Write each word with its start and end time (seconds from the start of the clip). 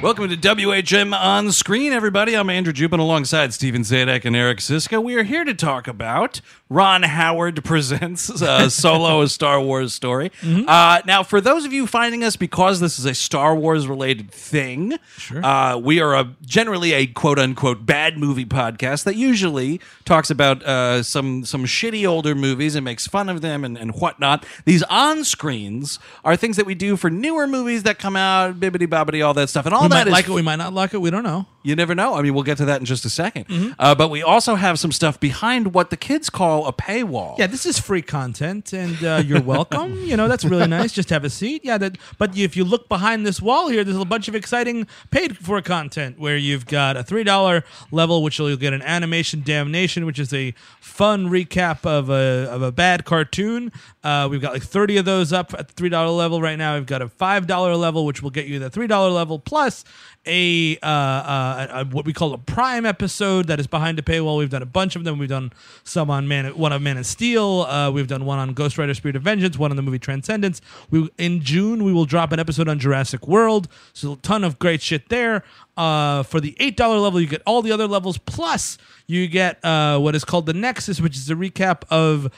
Welcome 0.00 0.28
to 0.28 0.36
WHM 0.36 1.12
on 1.12 1.50
screen, 1.50 1.92
everybody. 1.92 2.36
I'm 2.36 2.48
Andrew 2.48 2.72
Jupin 2.72 3.00
alongside 3.00 3.52
Stephen 3.52 3.82
Sajdak 3.82 4.24
and 4.24 4.36
Eric 4.36 4.58
Szyszka. 4.58 5.02
We 5.02 5.16
are 5.16 5.24
here 5.24 5.42
to 5.44 5.54
talk 5.54 5.88
about 5.88 6.40
Ron 6.70 7.02
Howard 7.02 7.64
presents 7.64 8.40
uh, 8.40 8.70
Solo, 8.70 9.22
a 9.22 9.28
Star 9.28 9.60
Wars 9.60 9.92
story. 9.92 10.30
Uh, 10.44 11.02
now, 11.04 11.24
for 11.24 11.40
those 11.40 11.64
of 11.64 11.72
you 11.72 11.88
finding 11.88 12.22
us 12.22 12.36
because 12.36 12.78
this 12.78 13.00
is 13.00 13.06
a 13.06 13.14
Star 13.14 13.56
Wars 13.56 13.88
related 13.88 14.30
thing, 14.30 14.96
uh, 15.34 15.80
we 15.82 16.00
are 16.00 16.14
a 16.14 16.32
generally 16.42 16.92
a 16.92 17.06
quote 17.08 17.40
unquote 17.40 17.84
bad 17.84 18.18
movie 18.18 18.46
podcast 18.46 19.02
that 19.02 19.16
usually 19.16 19.80
talks 20.04 20.30
about 20.30 20.62
uh, 20.62 21.02
some 21.02 21.44
some 21.44 21.64
shitty 21.64 22.06
older 22.08 22.36
movies 22.36 22.76
and 22.76 22.84
makes 22.84 23.08
fun 23.08 23.28
of 23.28 23.40
them 23.40 23.64
and, 23.64 23.76
and 23.76 23.96
whatnot. 23.96 24.46
These 24.64 24.84
on 24.84 25.24
screens 25.24 25.98
are 26.24 26.36
things 26.36 26.56
that 26.56 26.66
we 26.66 26.76
do 26.76 26.96
for 26.96 27.10
newer 27.10 27.48
movies 27.48 27.82
that 27.82 27.98
come 27.98 28.14
out, 28.14 28.60
bibbity 28.60 28.86
bobbity, 28.86 29.26
all 29.26 29.34
that 29.34 29.48
stuff, 29.48 29.66
and 29.66 29.74
all 29.74 29.87
that 29.90 30.06
might 30.06 30.06
is 30.06 30.12
like 30.12 30.28
it, 30.28 30.32
we 30.32 30.42
might 30.42 30.56
not 30.56 30.72
like 30.72 30.94
it. 30.94 31.00
We 31.00 31.10
don't 31.10 31.22
know. 31.24 31.46
You 31.68 31.76
never 31.76 31.94
know. 31.94 32.14
I 32.14 32.22
mean, 32.22 32.34
we'll 32.34 32.44
get 32.44 32.56
to 32.58 32.64
that 32.64 32.80
in 32.80 32.86
just 32.86 33.04
a 33.04 33.08
2nd 33.08 33.28
Mm-hmm. 33.48 33.72
Uh, 33.78 33.94
but 33.94 34.08
we 34.08 34.22
also 34.22 34.54
have 34.56 34.78
some 34.78 34.90
stuff 34.90 35.20
behind 35.20 35.74
what 35.74 35.90
the 35.90 35.96
kids 35.96 36.30
call 36.30 36.66
a 36.66 36.72
paywall. 36.72 37.38
Yeah, 37.38 37.46
this 37.46 37.66
is 37.66 37.78
free 37.78 38.02
content, 38.02 38.72
and 38.72 39.02
uh, 39.04 39.22
you're 39.24 39.42
welcome. 39.42 39.94
you 40.04 40.16
know, 40.16 40.28
that's 40.28 40.44
really 40.44 40.66
nice. 40.66 40.92
Just 40.92 41.10
have 41.10 41.24
a 41.24 41.30
seat. 41.30 41.64
Yeah, 41.64 41.78
that. 41.78 41.98
But 42.18 42.36
if 42.36 42.56
you 42.56 42.64
look 42.64 42.88
behind 42.88 43.26
this 43.26 43.40
wall 43.40 43.68
here, 43.68 43.84
there's 43.84 43.96
a 43.96 44.04
bunch 44.04 44.28
of 44.28 44.34
exciting 44.34 44.86
paid 45.10 45.36
for 45.36 45.60
content 45.62 46.18
where 46.18 46.36
you've 46.36 46.66
got 46.66 46.96
a 46.96 47.02
three 47.02 47.24
dollar 47.24 47.64
level, 47.90 48.22
which 48.22 48.38
you'll 48.38 48.56
get 48.56 48.72
an 48.72 48.82
animation 48.82 49.42
damnation, 49.44 50.06
which 50.06 50.18
is 50.18 50.32
a 50.32 50.52
fun 50.80 51.28
recap 51.28 51.84
of 51.86 52.08
a 52.10 52.48
of 52.50 52.62
a 52.62 52.72
bad 52.72 53.04
cartoon. 53.04 53.70
Uh, 54.02 54.26
we've 54.30 54.40
got 54.40 54.52
like 54.52 54.62
30 54.62 54.98
of 54.98 55.04
those 55.04 55.32
up 55.32 55.54
at 55.54 55.68
the 55.68 55.74
three 55.74 55.88
dollar 55.88 56.10
level 56.10 56.40
right 56.40 56.58
now. 56.58 56.74
We've 56.76 56.86
got 56.86 57.02
a 57.02 57.08
five 57.08 57.46
dollar 57.46 57.76
level, 57.76 58.06
which 58.06 58.22
will 58.22 58.30
get 58.30 58.46
you 58.46 58.58
the 58.58 58.70
three 58.70 58.86
dollar 58.86 59.10
level 59.10 59.38
plus 59.38 59.84
a, 60.28 60.78
uh, 60.82 60.86
uh, 60.86 61.66
a 61.70 61.84
what 61.86 62.04
we 62.04 62.12
call 62.12 62.34
a 62.34 62.38
prime 62.38 62.86
episode 62.86 63.46
that 63.48 63.58
is 63.58 63.66
behind 63.66 63.98
a 63.98 64.02
paywall. 64.02 64.38
We've 64.38 64.50
done 64.50 64.62
a 64.62 64.66
bunch 64.66 64.94
of 64.94 65.04
them. 65.04 65.18
We've 65.18 65.28
done 65.28 65.52
some 65.84 66.10
on 66.10 66.28
Man, 66.28 66.56
one 66.56 66.72
on 66.72 66.82
Man 66.82 66.98
of 66.98 67.06
Steel. 67.06 67.62
Uh, 67.62 67.90
we've 67.90 68.06
done 68.06 68.24
one 68.24 68.38
on 68.38 68.52
Ghost 68.52 68.78
Rider: 68.78 68.94
Spirit 68.94 69.16
of 69.16 69.22
Vengeance. 69.22 69.58
One 69.58 69.70
on 69.70 69.76
the 69.76 69.82
movie 69.82 69.98
Transcendence. 69.98 70.60
We 70.90 71.10
in 71.18 71.40
June 71.40 71.82
we 71.82 71.92
will 71.92 72.04
drop 72.04 72.30
an 72.32 72.38
episode 72.38 72.68
on 72.68 72.78
Jurassic 72.78 73.26
World. 73.26 73.68
So 73.94 74.12
a 74.12 74.16
ton 74.16 74.44
of 74.44 74.58
great 74.58 74.82
shit 74.82 75.08
there. 75.08 75.42
Uh, 75.76 76.24
for 76.24 76.40
the 76.40 76.56
eight 76.58 76.76
dollar 76.76 76.98
level, 76.98 77.20
you 77.20 77.26
get 77.26 77.40
all 77.46 77.62
the 77.62 77.72
other 77.72 77.86
levels 77.86 78.18
plus 78.18 78.78
you 79.06 79.28
get 79.28 79.64
uh, 79.64 79.98
what 79.98 80.14
is 80.14 80.24
called 80.24 80.46
the 80.46 80.52
Nexus, 80.52 81.00
which 81.00 81.16
is 81.16 81.30
a 81.30 81.34
recap 81.34 81.82
of 81.90 82.32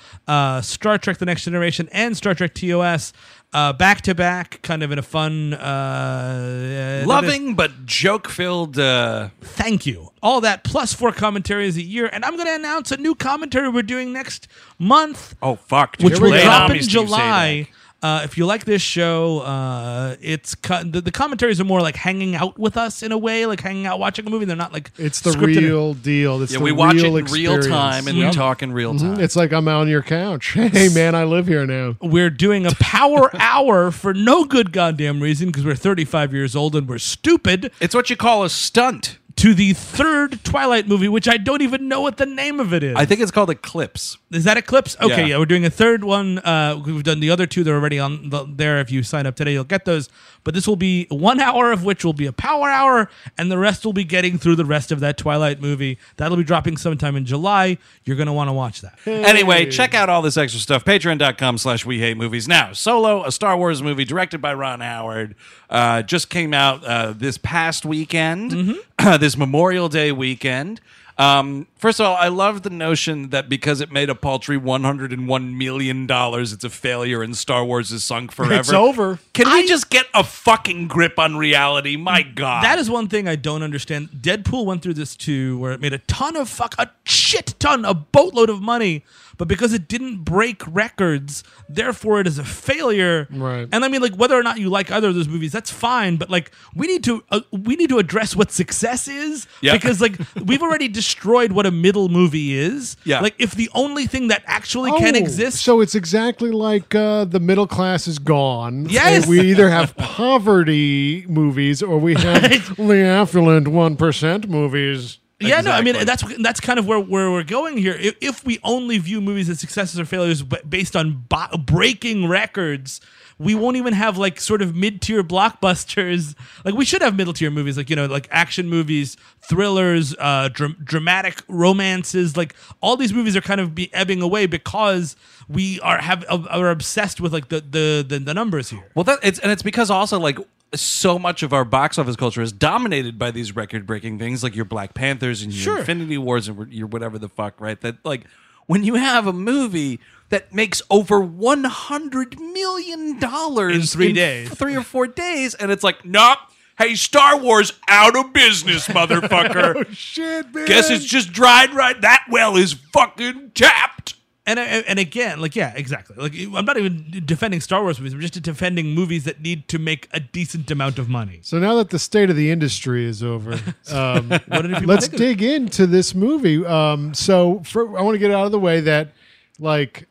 Star 0.65 0.99
Trek: 0.99 1.19
The 1.19 1.27
Next 1.27 1.45
Generation 1.45 1.89
and 1.91 2.17
Star 2.17 2.35
Trek 2.35 2.55
TOS. 2.55 3.13
Uh, 3.53 3.73
back 3.73 4.01
to 4.03 4.15
back, 4.15 4.63
kind 4.63 4.85
of 4.85 4.93
in 4.93 4.99
a 4.99 5.03
fun, 5.03 5.55
uh, 5.55 7.03
uh, 7.03 7.07
Loving 7.07 7.57
but 7.57 7.85
joke 7.85 8.29
filled. 8.29 8.79
Uh, 8.79 9.31
Thank 9.41 9.87
you. 9.87 10.13
All 10.23 10.41
that 10.43 10.63
plus 10.63 10.95
four 10.95 11.11
commentaries 11.11 11.77
a 11.77 11.83
year, 11.83 12.09
and 12.13 12.25
I'm 12.25 12.37
going 12.37 12.47
to 12.47 12.55
announce 12.55 12.93
a 12.93 12.97
new 12.97 13.17
commentary 13.17 13.69
we're 13.69 13.83
doing 13.83 14.13
next 14.13 14.47
month, 14.79 15.35
oh, 15.43 15.57
fuck. 15.57 15.97
which 15.99 16.21
will 16.21 16.31
drop 16.31 16.33
Lay 16.33 16.43
it 16.43 16.47
on 16.47 16.71
me, 16.71 16.79
in 16.79 16.85
July. 16.85 17.69
Sajdak. 18.03 18.21
Uh, 18.21 18.23
if 18.25 18.37
you 18.39 18.47
like 18.47 18.65
this 18.65 18.83
show, 18.83 19.41
uh, 19.41 20.17
it's 20.21 20.55
co- 20.55 20.83
the, 20.83 21.01
the 21.01 21.11
commentaries 21.11 21.61
are 21.61 21.65
more 21.65 21.81
like 21.81 21.97
hanging 21.97 22.35
out 22.35 22.59
with 22.59 22.77
us 22.77 23.03
in 23.03 23.13
a 23.13 23.19
way, 23.19 23.47
like 23.47 23.61
hanging 23.61 23.87
out 23.87 23.99
watching 23.99 24.27
a 24.27 24.31
movie. 24.31 24.45
They're 24.45 24.57
not 24.57 24.73
like 24.73 24.91
It's 24.99 25.21
the 25.21 25.31
scripted. 25.31 25.57
real 25.63 25.95
deal. 25.95 26.43
It's 26.43 26.53
Yeah, 26.53 26.59
the 26.59 26.65
we 26.65 26.73
watch 26.73 26.97
it 26.97 27.03
real 27.03 27.17
in 27.17 27.25
real 27.27 27.61
time 27.63 28.07
and 28.09 28.19
we 28.19 28.31
talk 28.31 28.63
in 28.63 28.73
real 28.73 28.97
time. 28.99 29.21
It's 29.21 29.37
like 29.37 29.53
I'm 29.53 29.69
on 29.69 29.89
your 29.89 30.03
couch. 30.03 30.57
Hey 30.71 30.89
man, 30.89 31.15
I 31.15 31.25
live 31.25 31.47
here 31.49 31.67
now. 31.67 31.97
We're 32.01 32.31
doing 32.31 32.65
a 32.65 32.71
power 32.81 33.31
hour 33.41 33.91
for 33.91 34.15
no 34.15 34.45
good 34.45 34.73
goddamn 34.73 35.21
reason 35.21 35.49
because 35.49 35.65
we're 35.65 35.75
35 35.75 36.33
years 36.33 36.55
old 36.57 36.77
and 36.77 36.89
we're 36.89 36.99
stupid. 36.99 37.73
It's 37.81 37.95
what 37.95 38.09
you 38.09 38.17
call 38.17 38.45
a 38.45 38.51
stunt. 38.51 39.19
To 39.41 39.55
the 39.55 39.73
third 39.73 40.45
Twilight 40.45 40.87
movie, 40.87 41.09
which 41.09 41.27
I 41.27 41.39
don't 41.39 41.63
even 41.63 41.89
know 41.89 42.03
what 42.03 42.19
the 42.19 42.27
name 42.27 42.61
of 42.61 42.75
it 42.75 42.83
is. 42.83 42.95
I 42.95 43.07
think 43.07 43.23
it's 43.23 43.31
called 43.31 43.49
Eclipse. 43.49 44.19
Is 44.31 44.45
that 44.45 44.59
Eclipse? 44.59 44.99
Okay, 45.01 45.21
Yeah. 45.23 45.27
yeah. 45.29 45.39
we're 45.39 45.47
doing 45.47 45.65
a 45.65 45.71
third 45.71 46.05
one. 46.05 46.39
Uh, 46.41 46.81
we've 46.85 47.03
done 47.03 47.21
the 47.21 47.31
other 47.31 47.47
two; 47.47 47.65
they're 47.65 47.75
already 47.77 47.99
on 47.99 48.29
the, 48.29 48.45
there. 48.47 48.81
If 48.81 48.91
you 48.91 49.03
sign 49.03 49.27
up 49.27 49.37
today, 49.37 49.55
you'll 49.55 49.65
get 49.65 49.87
those. 49.87 50.11
But 50.45 50.53
this 50.55 50.67
will 50.67 50.77
be 50.77 51.07
one 51.11 51.41
hour 51.41 51.73
of 51.73 51.85
which 51.85 52.05
will 52.05 52.13
be 52.13 52.27
a 52.27 52.33
power 52.33 52.69
hour, 52.69 53.09
and 53.39 53.51
the 53.51 53.57
rest 53.59 53.85
will 53.85 53.93
be 53.95 54.05
getting 54.05 54.37
through 54.39 54.57
the 54.57 54.65
rest 54.67 54.93
of 54.93 55.01
that 55.01 55.17
Twilight 55.17 55.59
movie. 55.61 55.99
That'll 56.17 56.37
be 56.37 56.45
dropping 56.45 56.77
sometime 56.77 57.17
in 57.17 57.25
July. 57.25 57.79
You're 58.05 58.17
gonna 58.17 58.33
want 58.35 58.49
to 58.49 58.53
watch 58.55 58.83
that. 58.83 58.99
Anyway, 59.07 59.71
check 59.71 59.95
out 59.95 60.11
all 60.11 60.21
this 60.23 60.37
extra 60.37 60.61
stuff. 60.61 60.85
Patreon.com 60.85 61.57
slash 61.57 61.87
we 61.87 61.99
hate 61.99 62.17
movies. 62.19 62.47
Now, 62.47 62.73
Solo, 62.75 63.25
a 63.25 63.33
Star 63.33 63.57
Wars 63.57 63.83
movie 63.83 64.05
directed 64.05 64.43
by 64.43 64.53
Ron 64.55 64.81
Howard, 64.81 65.35
uh, 65.71 66.03
just 66.03 66.29
came 66.29 66.53
out 66.53 66.85
uh, 66.85 67.15
this 67.17 67.39
past 67.39 67.87
weekend, 67.87 68.51
Mm-hmm. 68.53 69.17
this 69.21 69.30
Memorial 69.37 69.89
Day 69.89 70.13
weekend. 70.13 70.81
Um, 71.21 71.67
first 71.77 72.01
of 72.01 72.07
all, 72.07 72.17
I 72.17 72.29
love 72.29 72.63
the 72.63 72.71
notion 72.71 73.29
that 73.29 73.51
because 73.51 73.83
it 73.83 73.93
made 73.93 74.09
a 74.09 74.15
paltry 74.15 74.59
$101 74.59 75.55
million, 75.55 76.07
it's 76.09 76.65
a 76.65 76.71
failure 76.71 77.23
and 77.23 77.37
Star 77.37 77.63
Wars 77.63 77.93
is 77.93 78.03
sunk 78.03 78.33
forever. 78.33 78.55
It's 78.55 78.73
over. 78.73 79.19
Can 79.35 79.53
we 79.53 79.69
just 79.69 79.91
get 79.91 80.07
a 80.15 80.25
fucking 80.25 80.89
grip 80.89 81.19
on 81.19 81.37
reality? 81.37 81.97
My 81.97 82.23
God. 82.23 82.65
That 82.65 82.79
is 82.79 82.89
one 82.89 83.07
thing 83.07 83.29
I 83.29 83.37
don't 83.37 83.63
understand. 83.63 84.09
Deadpool 84.13 84.65
went 84.65 84.81
through 84.83 84.95
this 84.95 85.15
too, 85.15 85.59
where 85.59 85.73
it 85.73 85.81
made 85.81 85.93
a 85.93 85.99
ton 85.99 86.37
of 86.37 86.49
fuck, 86.49 86.75
a 86.79 86.91
shit 87.05 87.55
ton, 87.59 87.85
a 87.85 87.93
boatload 87.93 88.49
of 88.49 88.63
money, 88.63 89.05
but 89.41 89.49
because 89.49 89.73
it 89.73 89.89
didn't 89.89 90.19
break 90.19 90.61
records, 90.67 91.43
therefore 91.67 92.21
it 92.21 92.27
is 92.27 92.39
a 92.39 92.45
failure. 92.45 93.27
Right. 93.31 93.67
And 93.73 93.87
I 93.87 93.89
mean, 93.89 94.03
like 94.03 94.15
whether 94.15 94.39
or 94.39 94.43
not 94.43 94.59
you 94.61 94.69
like 94.69 94.91
either 94.91 95.09
of 95.09 95.15
those 95.15 95.29
movies, 95.29 95.51
that's 95.51 95.71
fine. 95.71 96.19
But 96.19 96.29
like 96.29 96.51
we 96.77 96.87
need 96.87 97.03
to 97.05 97.25
uh, 97.31 97.41
we 97.51 97.75
need 97.77 97.89
to 97.89 97.97
address 97.99 98.37
what 98.37 98.53
success 98.53 99.09
is 99.09 99.47
Yeah. 99.63 99.73
because 99.73 99.99
like 99.99 100.19
we've 100.45 100.61
already 100.61 100.89
destroyed 100.89 101.53
what 101.53 101.65
a 101.65 101.71
middle 101.71 102.11
movie 102.11 102.53
is. 102.53 102.99
Yeah. 103.05 103.21
Like 103.21 103.35
if 103.39 103.53
the 103.55 103.71
only 103.75 104.07
thing 104.07 104.29
that 104.29 104.43
actually 104.45 104.91
can 104.99 105.15
Oh, 105.17 105.19
exist. 105.19 105.63
So 105.65 105.81
it's 105.81 105.95
exactly 105.95 106.51
like 106.51 106.95
uh, 106.95 107.25
the 107.25 107.41
middle 107.41 107.67
class 107.67 108.07
is 108.07 108.19
gone. 108.19 108.91
Yes. 108.91 109.27
We 109.27 109.41
either 109.41 109.71
have 109.71 109.97
poverty 109.97 111.25
movies 111.29 111.83
or 111.83 111.97
we 111.97 112.13
have 112.17 112.77
the 112.77 113.05
affluent 113.07 113.69
one 113.69 113.97
percent 113.97 114.51
movies. 114.51 115.19
Yeah, 115.41 115.61
no, 115.63 115.71
I 115.71 115.81
mean 115.83 116.05
that's 116.05 116.23
that's 116.43 116.61
kind 116.61 116.79
of 116.79 116.87
where, 116.87 117.01
where 117.01 117.31
we're 117.31 117.43
going 117.43 117.79
here. 117.79 117.95
If, 117.95 118.17
if 118.21 118.45
we 118.45 118.59
only 118.63 118.99
view 118.99 119.21
movies 119.21 119.49
as 119.49 119.59
successes 119.59 119.99
or 119.99 120.05
failures 120.05 120.43
based 120.43 120.95
on 120.95 121.25
bo- 121.29 121.57
breaking 121.59 122.29
records, 122.29 123.01
we 123.39 123.55
won't 123.55 123.79
even 123.79 123.95
have 123.95 124.19
like 124.19 124.39
sort 124.39 124.61
of 124.61 124.77
mid 124.77 125.01
tier 125.01 125.25
blockbusters. 125.25 126.35
Like 126.65 126.75
we 126.75 126.85
should 126.85 127.01
have 127.01 127.17
middle 127.17 127.33
tier 127.33 127.51
movies, 127.51 127.79
like 127.79 127.89
you 127.89 127.97
know, 127.97 128.05
like 128.05 128.29
action 128.31 128.69
movies, 128.69 129.17
thrillers, 129.41 130.15
uh, 130.19 130.51
dra- 130.53 130.77
dramatic 130.85 131.43
romances. 131.49 132.37
Like 132.37 132.55
all 132.83 132.97
these 132.99 133.15
movies 133.15 133.35
are 133.35 133.41
kind 133.41 133.63
of 133.63 133.75
be 133.75 133.93
ebbing 133.95 134.21
away 134.21 134.45
because 134.45 135.17
we 135.49 135.81
are 135.81 135.99
have 135.99 136.25
are 136.29 136.71
obsessed 136.71 137.19
with 137.19 137.33
like 137.33 137.49
the 137.49 137.61
the 137.63 138.05
the, 138.07 138.19
the 138.19 138.35
numbers 138.35 138.69
here. 138.69 138.87
Well, 138.95 139.05
that 139.05 139.21
it's 139.23 139.39
and 139.39 139.51
it's 139.51 139.63
because 139.63 139.91
also 139.91 140.19
like 140.21 140.39
so 140.75 141.19
much 141.19 141.43
of 141.43 141.53
our 141.53 141.65
box 141.65 141.99
office 141.99 142.17
culture 142.17 142.43
is 142.43 142.53
dominated 142.53 143.19
by 143.19 143.31
these 143.31 143.55
record 143.57 143.87
breaking 143.87 144.19
things 144.19 144.43
like 144.43 144.55
your 144.55 144.65
Black 144.65 144.95
Panthers 144.95 145.43
and 145.43 145.53
your 145.53 145.63
Sure. 145.63 145.79
Infinity 145.81 146.19
Wars 146.19 146.49
and 146.49 146.73
your 146.73 146.87
whatever 146.87 147.19
the 147.19 147.29
fuck, 147.29 147.61
right? 147.61 147.81
That 147.81 147.97
like 148.05 148.23
when 148.67 148.85
you 148.85 148.95
have 148.95 149.27
a 149.27 149.33
movie 149.33 149.99
that 150.29 150.55
makes 150.55 150.81
over 150.91 151.21
one 151.21 151.65
hundred 151.65 152.39
million 152.39 153.19
dollars 153.19 153.75
In 153.75 153.83
three 153.83 154.13
days. 154.13 154.49
three 154.51 154.77
or 154.77 154.83
four 154.83 155.07
days, 155.09 155.55
and 155.57 155.71
it's 155.73 155.83
like, 155.83 156.05
nope. 156.05 156.39
Hey, 156.79 156.95
Star 156.95 157.37
Wars 157.37 157.75
out 157.89 158.17
of 158.17 158.33
business, 158.33 158.87
motherfucker. 158.89 159.85
oh, 159.87 159.93
Shit, 159.93 160.55
man. 160.55 160.67
Guess 160.67 160.89
it's 160.89 161.05
just 161.05 161.31
dried 161.33 161.75
right. 161.75 162.01
That 162.01 162.25
well 162.31 162.57
is 162.57 162.73
fucking 162.73 163.51
tapped. 163.55 164.15
And 164.51 164.59
and 164.59 164.85
and 164.89 164.99
again, 164.99 165.41
like 165.41 165.55
yeah, 165.55 165.73
exactly. 165.77 166.17
Like 166.17 166.35
I'm 166.35 166.65
not 166.65 166.77
even 166.77 167.23
defending 167.25 167.61
Star 167.61 167.83
Wars 167.83 167.99
movies. 168.01 168.15
I'm 168.15 168.21
just 168.21 168.41
defending 168.43 168.95
movies 168.95 169.25
that 169.25 169.41
need 169.41 169.69
to 169.69 169.79
make 169.79 170.09
a 170.13 170.19
decent 170.19 170.71
amount 170.71 170.99
of 170.99 171.09
money. 171.09 171.39
So 171.43 171.59
now 171.59 171.77
that 171.77 171.91
the 171.91 171.99
state 171.99 172.31
of 172.31 172.37
the 172.37 172.51
industry 172.51 173.05
is 173.07 173.23
over, 173.23 173.53
um, 173.93 174.29
What 174.49 174.63
did 174.63 174.87
let's 174.87 175.07
think 175.07 175.15
of 175.15 175.21
it? 175.21 175.39
dig 175.39 175.43
into 175.43 175.87
this 175.87 176.15
movie. 176.15 176.65
Um, 176.67 177.15
so 177.15 177.63
for, 177.65 177.97
I 177.99 178.03
want 178.03 178.15
to 178.17 178.19
get 178.19 178.31
out 178.33 178.47
of 178.47 178.53
the 178.53 178.59
way 178.59 178.81
that, 178.81 179.13
like, 179.59 180.09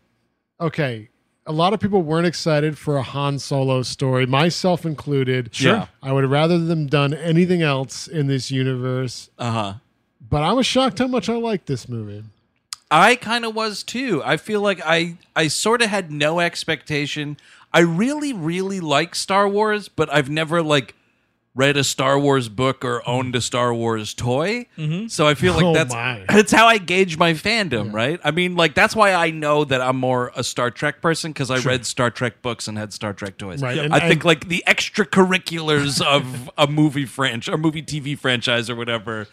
okay, 0.62 1.10
a 1.46 1.52
lot 1.52 1.74
of 1.74 1.80
people 1.80 2.02
weren't 2.02 2.28
excited 2.28 2.78
for 2.78 2.98
a 2.98 3.04
Han 3.04 3.40
Solo 3.40 3.82
story, 3.82 4.26
myself 4.26 4.86
included. 4.86 5.54
Sure. 5.54 5.74
Yeah. 5.74 5.88
I 6.02 6.14
would 6.14 6.24
have 6.24 6.32
rather 6.32 6.58
them 6.60 6.88
done 6.88 7.14
anything 7.14 7.62
else 7.62 8.08
in 8.08 8.28
this 8.28 8.52
universe. 8.52 9.30
Uh 9.38 9.52
huh. 9.52 9.74
But 10.30 10.44
I 10.44 10.54
was 10.54 10.66
shocked 10.68 11.00
how 11.00 11.08
much 11.08 11.28
I 11.28 11.36
liked 11.36 11.66
this 11.66 11.90
movie. 11.90 12.24
I 12.92 13.16
kind 13.16 13.46
of 13.46 13.54
was 13.56 13.84
too. 13.84 14.22
I 14.26 14.38
feel 14.38 14.62
like 14.62 14.82
I 14.84 15.18
I 15.36 15.48
sort 15.48 15.82
of 15.82 15.90
had 15.90 16.12
no 16.12 16.40
expectation. 16.40 17.38
I 17.74 17.80
really 17.82 18.34
really 18.34 18.80
like 18.80 19.14
Star 19.16 19.48
Wars, 19.48 19.90
but 19.90 20.12
I've 20.12 20.30
never 20.30 20.62
like 20.64 20.96
read 21.56 21.76
a 21.76 21.84
Star 21.84 22.18
Wars 22.18 22.48
book 22.48 22.86
or 22.86 23.08
owned 23.08 23.36
a 23.36 23.42
Star 23.42 23.74
Wars 23.74 24.14
toy. 24.14 24.66
Mm-hmm. 24.78 25.08
So 25.08 25.28
I 25.28 25.34
feel 25.34 25.54
like 25.54 25.66
Oh, 25.66 25.74
that's 25.74 25.94
my. 25.94 26.26
that's 26.30 26.52
how 26.52 26.68
I 26.68 26.78
gauge 26.78 27.18
my 27.18 27.34
fandom, 27.34 27.92
right? 27.92 28.20
I 28.24 28.32
mean, 28.32 28.56
like 28.56 28.76
that's 28.76 28.96
why 28.96 29.14
I 29.14 29.32
know 29.32 29.66
that 29.66 29.82
I'm 29.82 29.98
more 29.98 30.32
a 30.36 30.44
Star 30.44 30.72
Trek 30.72 31.02
person 31.02 31.32
because 31.32 31.52
I 31.52 31.58
read 31.60 31.86
Star 31.86 32.10
Trek 32.12 32.42
books 32.42 32.68
and 32.68 32.78
had 32.78 32.94
Star 32.94 33.14
Trek 33.14 33.38
toys. 33.38 33.62
Right, 33.62 33.78
and- 33.78 33.94
I 33.94 34.08
think 34.08 34.24
like 34.26 34.48
the 34.48 34.64
extracurriculars 34.68 36.02
of 36.06 36.50
a 36.58 36.68
movie 36.68 37.06
franchise 37.06 37.54
or 37.54 37.58
movie 37.58 37.84
TV 37.84 38.18
franchise 38.18 38.70
or 38.70 38.76
whatever 38.76 39.28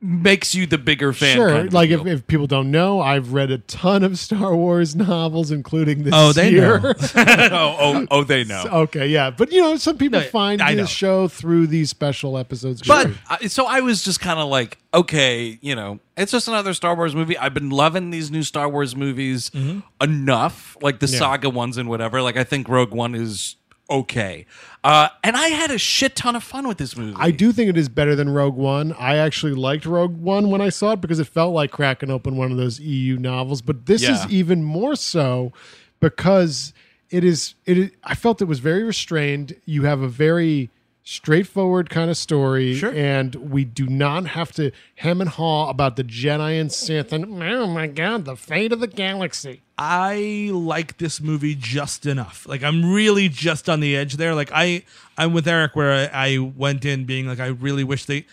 makes 0.00 0.54
you 0.54 0.66
the 0.66 0.78
bigger 0.78 1.12
fan. 1.12 1.36
sure. 1.36 1.48
kind 1.48 1.68
of 1.68 1.72
like 1.74 1.90
if, 1.90 2.06
if 2.06 2.26
people 2.26 2.46
don't 2.46 2.70
know, 2.70 3.00
I've 3.00 3.32
read 3.32 3.50
a 3.50 3.58
ton 3.58 4.02
of 4.04 4.18
Star 4.18 4.54
Wars 4.54 4.94
novels, 4.96 5.50
including 5.50 6.04
this 6.04 6.12
Oh, 6.14 6.32
they 6.32 6.50
year. 6.50 6.80
know. 6.80 6.94
oh, 7.16 7.76
oh, 7.78 8.06
oh, 8.10 8.24
they 8.24 8.44
know. 8.44 8.64
okay, 8.70 9.06
yeah. 9.08 9.30
But 9.30 9.52
you 9.52 9.60
know, 9.60 9.76
some 9.76 9.98
people 9.98 10.20
No, 10.20 10.26
find 10.26 10.62
I 10.62 10.74
this 10.74 10.90
show 10.90 11.28
through 11.28 11.68
these 11.68 11.90
special 11.90 12.38
episodes. 12.38 12.82
But. 12.82 13.10
I, 13.28 13.46
so 13.46 13.66
I 13.66 13.80
was 13.80 14.02
just 14.04 14.20
kind 14.20 14.38
of 14.38 14.48
like, 14.48 14.78
okay, 14.94 15.58
you 15.60 15.74
know, 15.74 16.00
it's 16.16 16.32
just 16.32 16.48
another 16.48 16.74
Star 16.74 16.94
Wars 16.94 17.14
movie. 17.14 17.36
I've 17.36 17.54
been 17.54 17.70
loving 17.70 18.10
these 18.10 18.30
new 18.30 18.42
Star 18.42 18.68
Wars 18.68 18.96
movies 18.96 19.50
mm-hmm. 19.50 19.80
enough, 20.02 20.76
like 20.80 21.00
the 21.00 21.08
saga 21.08 21.50
ones 21.50 21.76
and 21.76 21.88
whatever. 21.88 22.22
Like 22.22 22.36
I 22.36 22.44
think 22.44 22.68
Rogue 22.68 22.92
One 22.92 23.14
is 23.14 23.56
okay, 23.90 24.46
uh, 24.86 25.08
and 25.24 25.36
I 25.36 25.48
had 25.48 25.70
a 25.70 25.78
shit 25.78 26.14
ton 26.14 26.36
of 26.36 26.44
fun 26.44 26.68
with 26.68 26.78
this 26.78 26.96
movie. 26.96 27.14
I 27.18 27.30
do 27.32 27.52
think 27.52 27.68
it 27.68 27.76
is 27.76 27.88
better 27.88 28.14
than 28.14 28.28
Rogue 28.28 28.54
One. 28.56 28.92
I 28.98 29.16
actually 29.16 29.54
liked 29.54 29.84
Rogue 29.84 30.16
One 30.16 30.48
when 30.50 30.60
I 30.60 30.68
saw 30.68 30.92
it 30.92 31.00
because 31.00 31.18
it 31.18 31.26
felt 31.26 31.52
like 31.52 31.70
cracking 31.72 32.10
open 32.10 32.36
one 32.36 32.52
of 32.52 32.56
those 32.56 32.78
EU 32.78 33.16
novels. 33.18 33.62
But 33.62 33.86
this 33.86 34.02
Yeah. 34.02 34.12
is 34.24 34.32
even 34.32 34.62
more 34.62 34.94
so 34.94 35.52
because 36.00 36.72
it 37.10 37.24
is. 37.24 37.54
It. 37.64 37.78
Is, 37.78 37.90
I 38.04 38.14
felt 38.14 38.40
it 38.40 38.46
was 38.46 38.60
very 38.60 38.82
restrained. 38.84 39.54
You 39.64 39.82
have 39.84 40.00
a 40.00 40.08
very 40.08 40.70
straightforward 41.08 41.88
kind 41.88 42.10
of 42.10 42.16
story, 42.16 42.74
Sure. 42.74 42.92
and 42.92 43.32
we 43.36 43.64
do 43.64 43.86
not 43.86 44.26
have 44.26 44.50
to 44.50 44.72
hem 44.96 45.20
and 45.20 45.30
haw 45.30 45.70
about 45.70 45.94
the 45.94 46.02
Jedi 46.02 46.60
and 46.60 46.70
Sith. 46.72 47.12
And 47.12 47.40
oh 47.42 47.66
my 47.68 47.86
god, 47.86 48.24
the 48.24 48.34
fate 48.34 48.72
of 48.72 48.80
the 48.80 48.88
galaxy. 48.88 49.62
I 49.78 50.50
like 50.52 50.98
this 50.98 51.20
movie 51.20 51.54
just 51.54 52.06
enough. 52.06 52.44
Like 52.48 52.64
I'm 52.64 52.92
really 52.92 53.28
just 53.28 53.68
on 53.68 53.78
the 53.78 53.96
edge 53.96 54.14
there. 54.14 54.34
Like 54.34 54.50
I, 54.52 54.82
I'm 55.16 55.32
with 55.32 55.46
Eric 55.46 55.76
where 55.76 55.92
I, 56.12 56.32
I 56.34 56.38
went 56.38 56.84
in 56.84 57.04
being 57.04 57.26
like 57.28 57.38
I 57.38 57.46
really 57.46 57.84
wish 57.84 58.04
they 58.06 58.26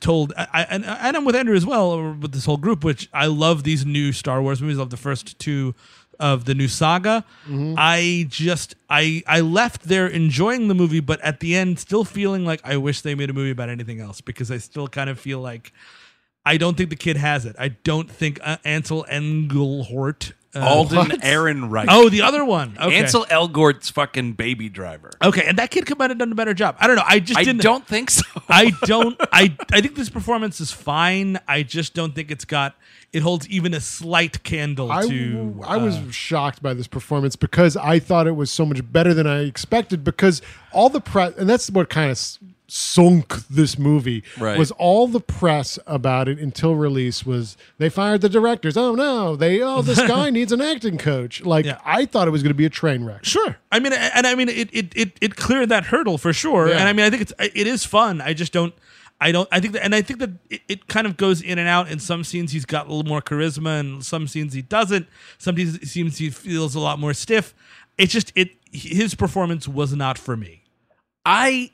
told. 0.00 0.32
I, 0.36 0.66
and, 0.68 0.84
and 0.84 1.16
I'm 1.16 1.24
with 1.24 1.36
Andrew 1.36 1.54
as 1.54 1.64
well 1.64 2.14
with 2.14 2.32
this 2.32 2.46
whole 2.46 2.56
group, 2.56 2.82
which 2.82 3.08
I 3.12 3.26
love 3.26 3.62
these 3.62 3.86
new 3.86 4.10
Star 4.10 4.42
Wars 4.42 4.60
movies. 4.60 4.78
I 4.78 4.80
love 4.80 4.90
the 4.90 4.96
first 4.96 5.38
two 5.38 5.76
of 6.20 6.44
the 6.44 6.54
new 6.54 6.68
saga. 6.68 7.24
I 7.78 8.26
just 8.28 8.74
I 8.90 9.22
I 9.26 9.40
left 9.40 9.82
there 9.84 10.06
enjoying 10.06 10.68
the 10.68 10.74
movie, 10.74 11.00
but 11.00 11.20
at 11.20 11.40
the 11.40 11.56
end 11.56 11.78
still 11.78 12.04
feeling 12.04 12.44
like 12.44 12.60
I 12.64 12.76
wish 12.76 13.00
they 13.02 13.14
made 13.14 13.30
a 13.30 13.32
movie 13.32 13.50
about 13.50 13.68
anything 13.68 14.00
else 14.00 14.20
because 14.20 14.50
I 14.50 14.58
still 14.58 14.88
kind 14.88 15.10
of 15.10 15.18
feel 15.18 15.40
like. 15.40 15.72
I 16.46 16.56
don't 16.56 16.78
think 16.78 16.88
the 16.88 16.96
kid 16.96 17.18
has 17.18 17.44
it. 17.44 17.56
I 17.58 17.68
don't 17.68 18.10
think 18.10 18.40
uh, 18.42 18.56
Ansel 18.64 19.04
Elgort. 19.10 20.32
Uh, 20.54 20.60
Alden 20.60 21.20
Ehrenreich. 21.20 21.86
Oh, 21.88 22.08
the 22.08 22.22
other 22.22 22.42
one. 22.42 22.74
Okay. 22.80 22.96
Ansel 22.96 23.26
Elgort's 23.28 23.90
fucking 23.90 24.32
baby 24.32 24.70
driver. 24.70 25.10
Okay, 25.22 25.44
and 25.46 25.58
that 25.58 25.70
kid 25.70 25.84
could 25.84 25.98
might 25.98 26.08
have 26.10 26.18
done 26.18 26.32
a 26.32 26.34
better 26.34 26.54
job. 26.54 26.76
I 26.78 26.86
don't 26.86 26.96
know. 26.96 27.04
I 27.06 27.20
just 27.20 27.38
I 27.38 27.44
didn't. 27.44 27.60
don't 27.62 27.86
think 27.86 28.10
so. 28.10 28.22
I 28.48 28.72
don't. 28.84 29.14
I. 29.30 29.54
I 29.72 29.82
think 29.82 29.94
this 29.94 30.08
performance 30.08 30.58
is 30.60 30.72
fine. 30.72 31.38
I 31.46 31.62
just 31.62 31.92
don't 31.92 32.14
think 32.14 32.30
it's 32.30 32.46
got. 32.46 32.74
It 33.12 33.20
holds 33.20 33.46
even 33.48 33.74
a 33.74 33.80
slight 33.80 34.42
candle 34.42 34.90
I, 34.90 35.06
to. 35.06 35.60
I 35.66 35.76
was 35.76 35.96
uh, 35.96 36.10
shocked 36.10 36.62
by 36.62 36.72
this 36.72 36.86
performance 36.86 37.36
because 37.36 37.76
I 37.76 37.98
thought 37.98 38.26
it 38.26 38.36
was 38.36 38.50
so 38.50 38.64
much 38.64 38.80
better 38.90 39.12
than 39.12 39.26
I 39.26 39.40
expected. 39.44 40.02
Because 40.02 40.40
all 40.72 40.88
the 40.88 41.00
press, 41.00 41.34
and 41.36 41.48
that's 41.48 41.70
what 41.70 41.90
kind 41.90 42.06
of 42.06 42.12
s- 42.12 42.38
sunk 42.68 43.46
this 43.48 43.78
movie, 43.78 44.22
Right. 44.38 44.58
was 44.58 44.70
all 44.72 45.08
the 45.08 45.20
press 45.20 45.78
about 45.86 46.28
it 46.28 46.38
until 46.38 46.74
release 46.76 47.24
was 47.24 47.56
they 47.78 47.88
fired 47.88 48.20
the 48.20 48.28
directors. 48.28 48.76
Oh 48.76 48.94
no, 48.94 49.36
they 49.36 49.60
oh 49.62 49.82
this 49.82 50.00
guy 50.06 50.30
needs 50.30 50.52
an 50.52 50.60
acting 50.60 50.98
coach. 50.98 51.42
Like 51.42 51.64
Yeah. 51.64 51.78
I 51.84 52.04
thought 52.04 52.28
it 52.28 52.30
was 52.30 52.42
going 52.42 52.50
to 52.52 52.54
be 52.58 52.66
a 52.66 52.70
train 52.70 53.04
wreck. 53.04 53.24
Sure. 53.24 53.56
I 53.72 53.80
mean, 53.80 53.92
and 53.94 54.26
I 54.26 54.34
mean, 54.34 54.48
it 54.48 54.68
it 54.72 54.92
it, 54.94 55.18
it 55.20 55.36
cleared 55.36 55.70
that 55.70 55.84
hurdle 55.86 56.18
for 56.18 56.32
sure. 56.32 56.68
Yeah. 56.68 56.78
And 56.78 56.88
I 56.88 56.92
mean, 56.92 57.06
I 57.06 57.10
think 57.10 57.22
it's 57.22 57.32
it 57.38 57.66
is 57.66 57.84
fun. 57.84 58.20
I 58.20 58.34
just 58.34 58.52
don't. 58.52 58.74
I 59.20 59.32
don't. 59.32 59.48
I 59.50 59.58
think 59.58 59.72
that, 59.72 59.82
and 59.84 59.96
I 59.96 60.02
think 60.02 60.20
that 60.20 60.30
it, 60.48 60.60
it 60.68 60.86
kind 60.86 61.04
of 61.04 61.16
goes 61.16 61.40
in 61.42 61.58
and 61.58 61.66
out. 61.66 61.90
In 61.90 61.98
some 61.98 62.22
scenes, 62.22 62.52
he's 62.52 62.64
got 62.64 62.86
a 62.86 62.90
little 62.94 63.08
more 63.08 63.20
charisma, 63.20 63.80
and 63.80 64.04
some 64.04 64.28
scenes 64.28 64.52
he 64.52 64.62
doesn't. 64.62 65.08
Some 65.38 65.56
scenes 65.56 65.74
it 65.74 65.88
seems 65.88 66.18
he 66.18 66.30
feels 66.30 66.76
a 66.76 66.80
lot 66.80 67.00
more 67.00 67.12
stiff. 67.12 67.52
It's 67.96 68.12
just 68.12 68.30
it. 68.36 68.50
His 68.70 69.16
performance 69.16 69.66
was 69.66 69.92
not 69.92 70.18
for 70.18 70.36
me. 70.36 70.62
I 71.26 71.72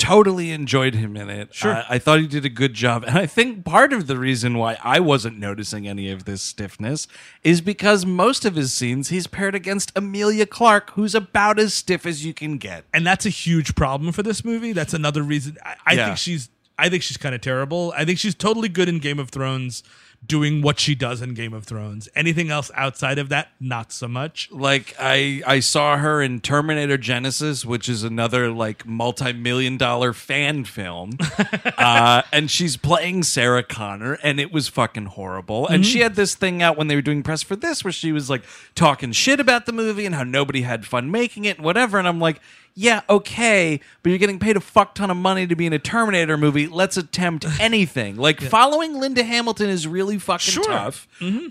totally 0.00 0.50
enjoyed 0.50 0.94
him 0.94 1.16
in 1.16 1.30
it. 1.30 1.54
Sure. 1.54 1.74
I, 1.74 1.84
I 1.90 1.98
thought 1.98 2.18
he 2.20 2.26
did 2.26 2.44
a 2.44 2.48
good 2.48 2.74
job. 2.74 3.04
And 3.06 3.16
I 3.18 3.26
think 3.26 3.64
part 3.64 3.92
of 3.92 4.06
the 4.08 4.18
reason 4.18 4.56
why 4.58 4.76
I 4.82 4.98
wasn't 4.98 5.38
noticing 5.38 5.86
any 5.86 6.10
of 6.10 6.24
this 6.24 6.42
stiffness 6.42 7.06
is 7.44 7.60
because 7.60 8.04
most 8.06 8.44
of 8.44 8.56
his 8.56 8.72
scenes 8.72 9.10
he's 9.10 9.26
paired 9.26 9.54
against 9.54 9.92
Emilia 9.96 10.46
Clarke, 10.46 10.90
who's 10.92 11.14
about 11.14 11.58
as 11.60 11.74
stiff 11.74 12.06
as 12.06 12.24
you 12.24 12.34
can 12.34 12.56
get. 12.58 12.84
and 12.92 13.06
that's 13.06 13.26
a 13.26 13.30
huge 13.30 13.74
problem 13.76 14.10
for 14.10 14.22
this 14.22 14.44
movie. 14.44 14.72
That's 14.72 14.94
another 14.94 15.22
reason 15.22 15.56
I, 15.64 15.74
I 15.86 15.92
Yeah. 15.94 16.06
think 16.06 16.18
she's 16.18 16.48
I 16.78 16.88
think 16.88 17.02
she's 17.02 17.18
kind 17.18 17.34
of 17.34 17.42
terrible. 17.42 17.92
I 17.94 18.06
think 18.06 18.18
she's 18.18 18.34
totally 18.34 18.70
good 18.70 18.88
in 18.88 19.00
Game 19.00 19.18
of 19.18 19.28
Thrones, 19.28 19.82
doing 20.24 20.60
what 20.62 20.78
she 20.78 20.94
does 20.94 21.22
in 21.22 21.34
Game 21.34 21.52
of 21.52 21.64
Thrones. 21.64 22.08
Anything 22.14 22.50
else 22.50 22.70
outside 22.74 23.18
of 23.18 23.30
that, 23.30 23.48
not 23.58 23.90
so 23.90 24.06
much. 24.06 24.50
Like 24.52 24.94
I 24.98 25.42
I 25.46 25.60
saw 25.60 25.96
her 25.96 26.22
in 26.22 26.40
Terminator 26.40 26.98
Genisys, 26.98 27.64
which 27.64 27.88
is 27.88 28.04
another 28.04 28.50
like 28.50 28.86
multi-million 28.86 29.76
dollar 29.76 30.12
fan 30.12 30.64
film. 30.64 31.16
uh, 31.78 32.22
and 32.32 32.50
she's 32.50 32.76
playing 32.76 33.22
Sarah 33.22 33.62
Connor 33.62 34.18
and 34.22 34.38
it 34.38 34.52
was 34.52 34.68
fucking 34.68 35.06
horrible. 35.06 35.66
And 35.66 35.84
she 35.86 36.00
had 36.00 36.14
this 36.14 36.34
thing 36.34 36.62
out 36.62 36.76
when 36.76 36.88
they 36.88 36.94
were 36.94 37.02
doing 37.02 37.22
press 37.22 37.42
for 37.42 37.56
this 37.56 37.82
where 37.82 37.92
she 37.92 38.12
was 38.12 38.28
like 38.28 38.44
talking 38.74 39.12
shit 39.12 39.40
about 39.40 39.66
the 39.66 39.72
movie 39.72 40.06
and 40.06 40.14
how 40.14 40.24
nobody 40.24 40.62
had 40.62 40.86
fun 40.86 41.10
making 41.10 41.44
it 41.44 41.56
and 41.56 41.64
whatever 41.64 41.98
and 41.98 42.06
I'm 42.06 42.20
like 42.20 42.40
yeah, 42.74 43.02
okay, 43.10 43.80
but 44.02 44.10
you're 44.10 44.18
getting 44.18 44.38
paid 44.38 44.56
a 44.56 44.60
fuck 44.60 44.94
ton 44.94 45.10
of 45.10 45.16
money 45.16 45.46
to 45.46 45.54
be 45.56 45.66
in 45.66 45.72
a 45.72 45.78
Terminator 45.78 46.36
movie. 46.36 46.66
Let's 46.66 46.96
attempt 46.96 47.44
anything. 47.60 48.16
Like 48.16 48.40
following 48.40 48.98
Linda 48.98 49.22
Hamilton 49.22 49.68
is 49.68 49.86
really 49.86 50.18
fucking 50.18 50.52
Sure. 50.52 50.64
tough. 50.64 51.06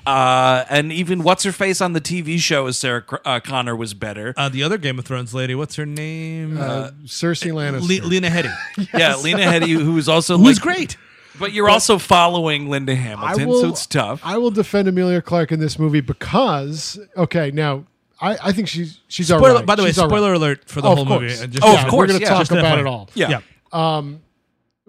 Uh, 0.05 0.65
and 0.69 0.91
even 0.91 1.23
what's 1.23 1.43
her 1.43 1.51
face 1.51 1.81
on 1.81 1.93
the 1.93 2.01
TV 2.01 2.39
show 2.39 2.67
as 2.67 2.77
Sarah 2.77 3.01
Cr- 3.01 3.17
uh, 3.25 3.39
Connor 3.39 3.75
was 3.75 3.93
better. 3.93 4.33
Uh, 4.37 4.49
the 4.49 4.63
other 4.63 4.77
Game 4.77 4.97
of 4.99 5.05
Thrones 5.05 5.33
lady, 5.33 5.53
what's 5.55 5.75
her 5.75 5.85
name? 5.85 6.57
Uh, 6.57 6.91
Cersei 7.05 7.51
Lannister. 7.51 8.01
Le- 8.01 8.07
Lena 8.07 8.29
Headey, 8.29 8.53
yeah, 8.97 9.15
Lena 9.17 9.39
Headey, 9.43 9.69
who 9.79 9.93
was 9.93 10.09
also 10.09 10.37
who's 10.37 10.57
like- 10.57 10.63
great. 10.63 10.97
but 11.39 11.53
you're 11.53 11.69
also 11.69 11.97
following 11.97 12.69
Linda 12.69 12.95
Hamilton, 12.95 13.47
will, 13.47 13.61
so 13.61 13.69
it's 13.69 13.85
tough. 13.85 14.21
I 14.23 14.37
will 14.37 14.51
defend 14.51 14.87
Emilia 14.87 15.21
Clarke 15.21 15.51
in 15.51 15.59
this 15.59 15.77
movie 15.79 16.01
because 16.01 16.99
okay, 17.15 17.51
now 17.51 17.85
I, 18.21 18.37
I 18.49 18.51
think 18.51 18.67
she's 18.67 18.99
she's 19.07 19.31
all 19.31 19.39
Spoiler, 19.39 19.55
right. 19.55 19.65
by 19.65 19.75
the 19.75 19.83
way, 19.83 19.89
She's 19.89 19.97
all 19.99 20.05
right. 20.07 20.11
spoiler 20.17 20.33
alert 20.33 20.69
for 20.69 20.81
the 20.81 20.89
Oh, 20.89 20.95
whole 20.95 21.05
movie. 21.05 21.27
course. 21.27 21.45
Just- 21.47 21.63
Oh, 21.63 21.73
of 21.77 21.87
course, 21.87 21.93
We're 21.93 22.07
going 22.07 22.19
to 22.19 22.25
yeah. 22.25 22.29
talk 22.29 22.39
Just 22.39 22.51
about 22.51 22.77
FYI. 22.77 22.79
it 22.81 22.85
all. 22.87 23.09
yeah. 23.13 23.29
yeah. 23.29 23.41
Um, 23.71 24.21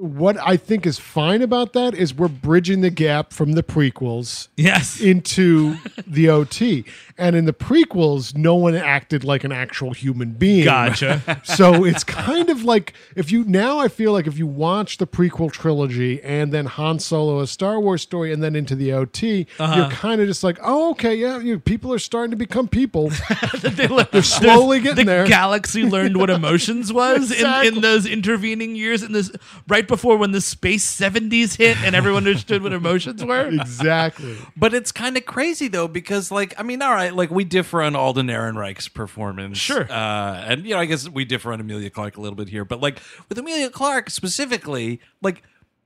what 0.01 0.37
I 0.39 0.57
think 0.57 0.87
is 0.87 0.99
fine 0.99 1.43
about 1.43 1.75
that 1.75 1.95
is 1.95 2.15
we're 2.15 2.29
bridging 2.29 2.81
the 2.81 2.89
gap 2.91 3.33
from 3.35 3.53
the 3.53 3.63
prequels 3.63 4.49
Yes. 4.57 4.99
into 5.01 5.77
the 6.07 6.29
OT. 6.31 6.85
And 7.19 7.37
in 7.37 7.45
the 7.45 7.53
prequels, 7.53 8.35
no 8.35 8.55
one 8.55 8.75
acted 8.75 9.25
like 9.25 9.45
an 9.45 9.53
actual 9.53 9.93
human 9.93 10.31
being. 10.33 10.65
Gotcha. 10.65 11.41
so 11.45 11.85
it's 11.85 12.03
kind 12.03 12.49
of 12.49 12.65
like 12.65 12.95
if 13.15 13.31
you 13.31 13.45
now 13.45 13.79
I 13.79 13.89
feel 13.89 14.13
like 14.13 14.27
if 14.27 14.39
you 14.39 14.47
watch 14.47 14.97
the 14.97 15.07
prequel 15.07 15.53
trilogy 15.53 16.23
and 16.23 16.51
then 16.51 16.65
Han 16.65 16.99
Solo 16.99 17.41
a 17.41 17.47
Star 17.47 17.79
Wars 17.79 18.01
story 18.01 18.33
and 18.33 18.43
then 18.43 18.57
into 18.57 18.75
the 18.75 18.95
OT, 18.95 19.47
Uh-huh. 19.59 19.77
you're 19.77 19.91
kind 19.91 20.23
of 20.23 20.27
just 20.29 20.43
like, 20.43 20.59
oh 20.63 20.93
okay, 20.93 21.15
yeah, 21.15 21.39
you 21.41 21.59
people 21.59 21.93
are 21.93 21.99
starting 21.99 22.31
to 22.31 22.37
become 22.39 22.69
people. 22.69 23.11
They're 23.63 24.23
slowly 24.23 24.81
getting 24.81 25.05
the 25.05 25.13
there. 25.13 25.27
galaxy 25.27 25.83
learned 25.85 26.17
what 26.17 26.31
emotions 26.31 26.91
was 26.91 27.31
in, 27.31 27.67
in 27.75 27.81
those 27.83 28.07
intervening 28.07 28.77
years 28.77 29.03
in 29.03 29.13
this 29.13 29.31
right 29.69 29.87
before 29.91 30.17
when 30.17 30.31
the 30.33 30.41
space 30.41 30.99
70s 30.99 31.59
hit 31.59 31.77
and 31.85 31.95
everyone 31.95 32.27
understood 32.27 32.63
what 32.63 32.73
emotions 32.73 33.23
were 33.23 33.47
exactly. 33.53 34.39
But 34.57 34.73
it's 34.73 34.91
kind 34.93 35.19
of 35.19 35.27
crazy 35.27 35.69
though, 35.69 35.87
because 35.89 36.31
like 36.31 36.55
I 36.59 36.63
mean, 36.63 36.81
all 36.81 36.93
right, 36.93 37.15
like 37.15 37.31
we 37.31 37.45
differ 37.45 37.83
on 37.83 37.95
Alden 37.95 38.29
Ehrenreich's 38.29 38.89
performance, 38.89 39.59
Sure. 39.59 39.83
uh, 39.93 40.45
and 40.47 40.65
you 40.65 40.71
know, 40.75 40.81
I 40.81 40.87
guess 40.87 41.07
we 41.07 41.27
differ 41.27 41.53
on 41.53 41.61
Emilia 41.61 41.91
Clarke 41.91 42.17
a 42.17 42.21
little 42.23 42.37
bit 42.37 42.49
here, 42.49 42.65
but 42.65 42.81
like 42.81 42.99
with 43.29 43.37
Emilia 43.39 43.69
Clarke 43.69 44.09
specifically, 44.09 45.01
like 45.21 45.43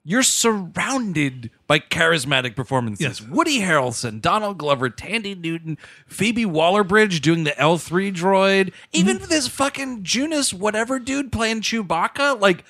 you're 0.06 0.22
surrounded 0.22 1.50
by 1.66 1.78
charismatic 1.78 2.54
performances. 2.54 3.00
Yes. 3.20 3.20
Woody 3.22 3.60
Harrelson, 3.60 4.20
Donald 4.20 4.58
Glover, 4.58 4.90
Thandie 4.90 5.38
Newton, 5.40 5.78
Phoebe 6.06 6.44
Waller-Bridge 6.44 7.22
doing 7.22 7.44
the 7.44 7.58
L 7.58 7.78
three 7.78 8.12
droid, 8.12 8.72
even 8.92 9.18
this 9.30 9.48
fucking 9.48 10.02
Joonas 10.02 10.52
whatever 10.52 10.98
dude 10.98 11.32
playing 11.32 11.62
Chewbacca, 11.62 12.38
like. 12.40 12.64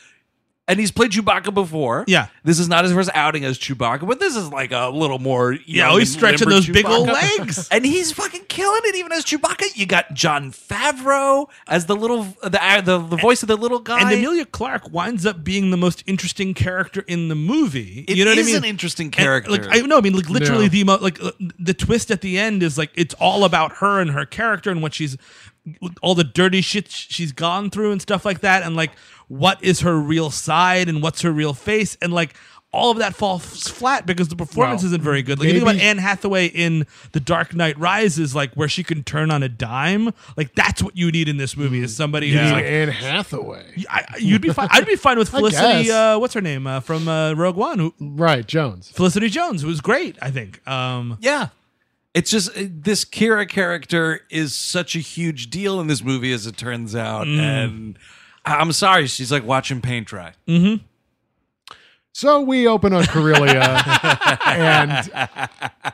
And 0.66 0.80
he's 0.80 0.90
played 0.90 1.10
Chewbacca 1.10 1.52
before. 1.52 2.04
Yeah. 2.06 2.28
This 2.42 2.58
is 2.58 2.70
not 2.70 2.84
his 2.84 2.94
first 2.94 3.10
outing 3.12 3.44
as 3.44 3.58
Chewbacca, 3.58 4.06
but 4.08 4.18
this 4.18 4.34
is 4.34 4.48
like 4.48 4.72
a 4.72 4.88
little 4.88 5.18
more. 5.18 5.52
Yeah, 5.52 5.60
young 5.66 5.92
oh, 5.92 5.96
he's 5.98 6.10
stretching 6.10 6.48
limber 6.48 6.54
those 6.54 6.66
big 6.70 6.86
old 6.86 7.06
legs. 7.06 7.68
and 7.70 7.84
he's 7.84 8.12
fucking 8.12 8.44
killing 8.48 8.80
it 8.84 8.94
even 8.96 9.12
as 9.12 9.26
Chewbacca. 9.26 9.76
You 9.76 9.84
got 9.84 10.14
Jon 10.14 10.52
Favreau 10.52 11.48
as 11.66 11.84
the 11.84 11.94
little 11.94 12.22
the 12.42 12.58
uh, 12.64 12.80
the, 12.80 12.98
the 12.98 13.16
voice 13.16 13.42
of 13.42 13.48
the 13.48 13.56
little 13.56 13.78
guy. 13.78 14.00
and 14.00 14.10
Emilia 14.12 14.46
Clarke 14.46 14.90
winds 14.90 15.26
up 15.26 15.44
being 15.44 15.70
the 15.70 15.76
most 15.76 16.02
interesting 16.06 16.54
character 16.54 17.04
in 17.06 17.28
the 17.28 17.34
movie. 17.34 18.06
It 18.08 18.16
you 18.16 18.24
know 18.24 18.30
what 18.30 18.38
is 18.38 18.46
I 18.46 18.52
mean? 18.52 18.56
an 18.56 18.64
interesting 18.64 19.06
And, 19.08 19.14
character. 19.14 19.50
like 19.50 19.66
I 19.68 19.80
know, 19.80 19.98
I 19.98 20.00
mean, 20.00 20.14
like 20.14 20.30
literally 20.30 20.64
Yeah. 20.64 20.68
the 20.70 20.84
mo- 20.84 20.98
like 20.98 21.22
uh, 21.22 21.32
the 21.58 21.74
twist 21.74 22.10
at 22.10 22.22
the 22.22 22.38
end 22.38 22.62
is 22.62 22.78
like 22.78 22.90
it's 22.94 23.12
all 23.14 23.44
about 23.44 23.76
her 23.76 24.00
and 24.00 24.12
her 24.12 24.24
character 24.24 24.70
and 24.70 24.80
what 24.80 24.94
she's 24.94 25.18
all 26.02 26.14
the 26.14 26.24
dirty 26.24 26.60
shit 26.60 26.90
she's 26.90 27.32
gone 27.32 27.70
through 27.70 27.92
and 27.92 28.02
stuff 28.02 28.24
like 28.24 28.40
that, 28.40 28.62
and 28.62 28.76
like 28.76 28.92
what 29.28 29.62
is 29.62 29.80
her 29.80 29.96
real 29.98 30.30
side 30.30 30.88
and 30.88 31.02
what's 31.02 31.22
her 31.22 31.32
real 31.32 31.54
face, 31.54 31.96
and 32.02 32.12
like 32.12 32.34
all 32.74 32.90
of 32.90 32.98
that 32.98 33.14
falls 33.14 33.68
flat 33.68 34.04
because 34.04 34.28
the 34.28 34.34
performance 34.34 34.82
Well, 34.82 34.88
isn't 34.88 35.00
very 35.00 35.22
good. 35.22 35.38
Like 35.38 35.46
you 35.46 35.52
think 35.52 35.62
about 35.62 35.76
Anne 35.76 35.98
Hathaway 35.98 36.46
in 36.46 36.88
The 37.12 37.20
Dark 37.20 37.54
Knight 37.54 37.78
Rises, 37.78 38.34
like 38.34 38.52
where 38.54 38.68
she 38.68 38.82
can 38.82 39.04
turn 39.04 39.30
on 39.30 39.44
a 39.44 39.48
dime. 39.48 40.12
Like 40.36 40.56
that's 40.56 40.82
what 40.82 40.96
you 40.96 41.12
need 41.12 41.28
in 41.28 41.36
this 41.36 41.56
movie 41.56 41.84
is 41.84 41.96
somebody 41.96 42.26
You 42.28 42.38
who's 42.38 42.50
like 42.50 42.64
Anne 42.64 42.88
Hathaway. 42.88 43.84
I, 43.88 44.04
you'd 44.18 44.42
be 44.42 44.48
fine. 44.48 44.66
I'd 44.72 44.86
be 44.86 44.96
fine 44.96 45.18
with 45.18 45.28
Felicity. 45.30 45.88
Uh, 45.90 46.18
what's 46.18 46.34
her 46.34 46.40
name 46.40 46.66
uh, 46.66 46.80
from 46.80 47.06
uh, 47.06 47.34
Rogue 47.34 47.54
One? 47.56 47.78
Who, 47.78 47.94
Right, 48.00 48.44
Jones. 48.44 48.90
Felicity 48.90 49.28
Jones, 49.28 49.62
who 49.62 49.68
was 49.68 49.80
great. 49.80 50.18
I 50.20 50.32
think. 50.32 50.66
Um, 50.68 51.16
yeah. 51.20 51.50
It's 52.14 52.30
just 52.30 52.56
uh, 52.56 52.62
this 52.70 53.04
Qi'ra 53.04 53.48
character 53.48 54.20
is 54.30 54.54
such 54.54 54.94
a 54.94 55.00
huge 55.00 55.50
deal 55.50 55.80
in 55.80 55.88
this 55.88 56.02
movie, 56.02 56.32
as 56.32 56.46
it 56.46 56.56
turns 56.56 56.94
out. 56.94 57.26
Mm. 57.26 57.38
And 57.40 57.98
I'm 58.44 58.72
sorry, 58.72 59.08
she's 59.08 59.32
like 59.32 59.44
watching 59.44 59.80
paint 59.80 60.06
dry. 60.06 60.34
So 62.16 62.40
we 62.42 62.68
open 62.68 62.92
on 62.92 63.06
Corellia, 63.06 63.60
and 64.46 65.10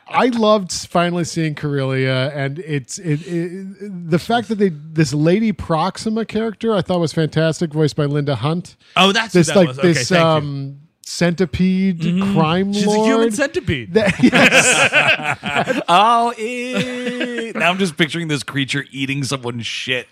I 0.06 0.30
loved 0.34 0.70
finally 0.70 1.24
seeing 1.24 1.54
Corellia, 1.54 2.30
and 2.34 2.58
it's 2.58 2.98
it, 2.98 3.26
it 3.26 4.10
the 4.10 4.18
fact 4.18 4.48
that 4.48 4.56
they 4.56 4.68
this 4.68 5.14
Lady 5.14 5.52
Proxima 5.52 6.26
character 6.26 6.74
I 6.74 6.82
thought 6.82 7.00
was 7.00 7.14
fantastic, 7.14 7.72
voiced 7.72 7.96
by 7.96 8.04
Linda 8.04 8.36
Hunt. 8.36 8.76
oh, 8.98 9.12
that's 9.12 9.32
This 9.32 9.48
who 9.48 9.54
that 9.54 9.60
like 9.60 9.68
was. 9.68 9.78
Okay, 9.78 9.88
this 9.94 10.10
thank 10.10 10.44
you. 10.44 10.76
Centipede 11.02 12.00
crime 12.32 12.72
She's 12.72 12.86
lord. 12.86 13.00
a 13.00 13.04
human 13.12 13.30
centipede. 13.32 13.94
That- 13.94 14.14
yes. 14.22 15.82
Oh, 15.88 16.32
eh. 16.38 17.52
now 17.54 17.70
I'm 17.70 17.78
just 17.78 17.96
picturing 17.96 18.28
this 18.28 18.42
creature 18.42 18.84
eating 18.92 19.24
someone's 19.24 19.66
shit. 19.66 20.06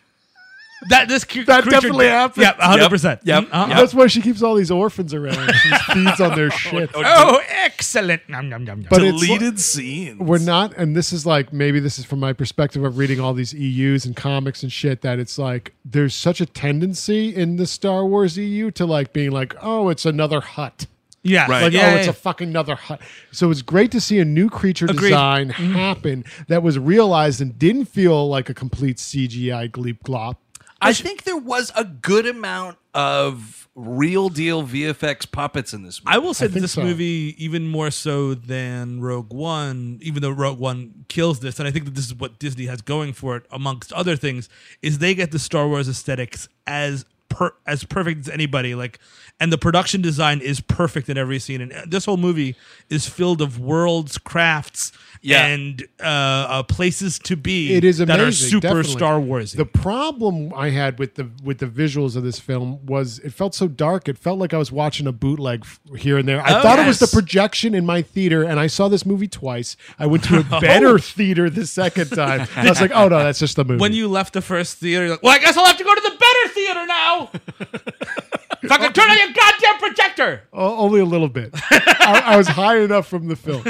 That 0.91 1.09
this 1.09 1.25
cre- 1.25 1.43
That 1.43 1.63
creature 1.63 1.71
definitely 1.77 2.05
did- 2.07 2.13
happened. 2.13 2.43
Yep, 2.45 2.61
hundred 2.61 2.89
percent. 2.89 3.21
Yep, 3.25 3.49
Uh-huh. 3.51 3.67
yep. 3.69 3.79
That's 3.79 3.95
why 3.95 4.07
she 4.07 4.21
keeps 4.21 4.43
all 4.43 4.55
these 4.55 4.71
orphans 4.71 5.13
around. 5.13 5.53
She 5.55 5.71
feeds 5.93 6.21
on 6.21 6.37
their 6.37 6.51
shit. 6.63 6.91
Oh, 6.95 7.41
excellent! 7.49 8.29
Nom, 8.29 8.49
nom, 8.49 8.65
nom, 8.65 8.81
nom. 8.83 8.87
But 8.89 9.03
it's 9.03 9.21
Deleted 9.21 9.59
scenes. 9.59 10.19
we're 10.21 10.39
not 10.39 10.77
and 10.77 10.95
this 10.97 11.13
is 11.13 11.27
like 11.27 11.53
maybe 11.53 11.81
this 11.81 11.99
is 11.99 12.05
from 12.05 12.21
my 12.21 12.33
perspective 12.33 12.85
of 12.85 12.97
reading 12.99 13.19
all 13.21 13.35
these 13.35 13.53
eus 13.55 14.05
and 14.05 14.15
comics 14.15 14.63
and 14.63 14.71
shit 14.73 15.01
that 15.03 15.19
it's 15.19 15.39
like 15.39 15.75
there's 15.85 16.15
such 16.15 16.41
a 16.41 16.47
tendency 16.47 17.35
in 17.35 17.57
the 17.57 17.67
star 17.67 18.07
wars 18.07 18.37
eu 18.39 18.71
to 18.71 18.87
like 18.87 19.13
being 19.13 19.31
like 19.33 19.55
oh 19.63 19.89
it's 19.89 20.07
another 20.07 20.41
Hutt 20.41 20.87
yeah, 21.25 21.51
Right. 21.51 21.63
like 21.65 21.73
yeah, 21.73 21.93
oh 21.93 21.97
it's 21.97 22.07
yeah. 22.07 22.11
a 22.11 22.15
fucking 22.15 22.49
another 22.49 22.77
Hutt 22.77 23.01
so 23.33 23.51
it's 23.51 23.63
great 23.63 23.91
to 23.93 24.01
see 24.01 24.19
a 24.21 24.25
new 24.25 24.49
creature 24.49 24.87
Agreed. 24.87 25.09
design 25.11 25.49
happen 25.51 26.25
that 26.47 26.63
was 26.63 26.79
realized 26.79 27.41
and 27.41 27.59
didn't 27.59 27.87
feel 27.87 28.29
like 28.29 28.49
a 28.49 28.55
complete 28.55 28.97
cgi 28.99 29.71
gleep 29.71 29.99
glop 30.05 30.37
I 30.81 30.93
think 30.93 31.25
there 31.25 31.37
was 31.37 31.73
a 31.75 31.85
good 31.85 32.27
amount 32.27 32.79
of 32.95 33.69
real 33.75 34.29
deal 34.29 34.65
VFX 34.65 35.31
puppets 35.31 35.73
in 35.73 35.83
this 35.83 36.03
movie. 36.05 36.15
I 36.15 36.19
will 36.19 36.35
say 36.35 36.47
that 36.47 36.59
this 36.59 36.73
so. 36.73 36.83
movie, 36.83 37.35
even 37.39 37.67
more 37.69 37.91
so 37.91 38.35
than 38.35 39.01
Rogue 39.01 39.33
One, 39.33 39.99
even 40.03 40.23
though 40.23 40.31
Rogue 40.31 40.59
One 40.59 41.05
kills 41.09 41.41
this, 41.41 41.59
and 41.59 41.69
I 41.69 41.71
think 41.71 41.85
that 41.85 41.95
this 41.95 42.07
is 42.07 42.15
what 42.15 42.39
Disney 42.39 42.67
has 42.67 42.83
going 42.83 43.13
for 43.13 43.37
it, 43.37 43.45
amongst 43.51 43.93
other 43.93 44.17
things, 44.17 44.49
is 44.83 44.99
they 44.99 45.15
get 45.15 45.33
the 45.33 45.39
Star 45.39 45.69
Wars 45.69 45.89
aesthetics 45.89 46.49
as 46.67 47.05
per, 47.29 47.53
as 47.67 47.85
perfect 47.85 48.21
as 48.21 48.29
anybody. 48.29 48.75
Like, 48.75 48.99
and 49.41 49.53
the 49.53 49.59
production 49.59 50.01
design 50.03 50.41
is 50.41 50.61
perfect 50.61 51.09
in 51.09 51.17
every 51.17 51.39
scene, 51.39 51.61
and 51.61 51.73
this 51.91 52.05
whole 52.07 52.17
movie 52.17 52.57
is 52.91 53.09
filled 53.09 53.41
of 53.41 53.61
worlds, 53.61 54.19
crafts, 54.19 54.91
Yeah. 55.23 55.47
and 55.47 55.87
uh, 56.01 56.05
uh, 56.05 56.63
places 56.65 57.19
to 57.21 57.37
be. 57.37 57.73
It 57.75 57.85
is 57.85 57.99
that 57.99 58.19
are 58.19 58.33
super 58.33 58.61
definitely. 58.63 58.91
Star 58.93 59.21
Wars. 59.21 59.53
The 59.53 59.65
problem 59.65 60.53
I 60.57 60.71
had 60.71 60.99
with 60.99 61.15
the 61.15 61.29
with 61.45 61.59
the 61.59 61.67
visuals 61.67 62.17
of 62.17 62.23
this 62.25 62.41
film 62.41 62.85
was 62.87 63.19
it 63.21 63.33
felt 63.33 63.55
so 63.55 63.69
dark. 63.69 64.09
It 64.09 64.19
felt 64.19 64.39
like 64.41 64.53
I 64.53 64.59
was 64.59 64.73
watching 64.73 65.07
a 65.07 65.13
bootleg 65.13 65.65
here 65.97 66.19
and 66.19 66.27
there. 66.29 66.41
I 66.43 66.59
Oh, 66.59 66.63
thought 66.63 66.79
it 66.81 66.87
was 66.87 66.99
the 66.99 67.07
projection 67.07 67.75
in 67.75 67.87
my 67.87 68.03
theater, 68.03 68.43
and 68.43 68.59
I 68.59 68.67
saw 68.67 68.89
this 68.89 69.07
movie 69.07 69.29
twice. 69.29 69.77
I 70.01 70.07
went 70.07 70.25
to 70.25 70.39
a 70.41 70.43
better 70.61 70.99
theater 70.99 71.49
the 71.49 71.67
second 71.67 72.09
time. 72.11 72.49
I 72.57 72.69
was 72.69 72.81
like, 72.81 72.91
oh 72.93 73.07
no, 73.09 73.19
that's 73.21 73.39
just 73.39 73.55
the 73.57 73.65
movie. 73.65 73.81
when 73.81 73.93
you 73.93 74.09
left 74.09 74.33
the 74.35 74.43
first 74.43 74.79
theater, 74.79 75.03
you're 75.05 75.11
like, 75.15 75.23
well, 75.23 75.35
I 75.35 75.39
guess 75.39 75.57
I'll 75.57 75.65
have 75.67 75.79
to 75.79 75.85
go 75.85 75.95
to 75.95 76.01
the 76.01 76.17
better 76.19 76.55
theater 76.55 76.87
now. 76.87 77.18
Fucking 77.27 78.93
turn 78.93 79.11
on 79.11 79.19
your 79.19 79.33
goddamn 79.33 79.79
projector. 79.79 80.43
O- 80.53 80.77
only 80.79 81.01
a 81.01 81.05
little 81.05 81.29
bit. 81.29 81.51
I, 81.55 82.23
I 82.27 82.37
was 82.37 82.49
high 82.49 82.79
enough 82.81 83.07
from 83.07 83.29
the 83.29 83.37
film. 83.37 83.63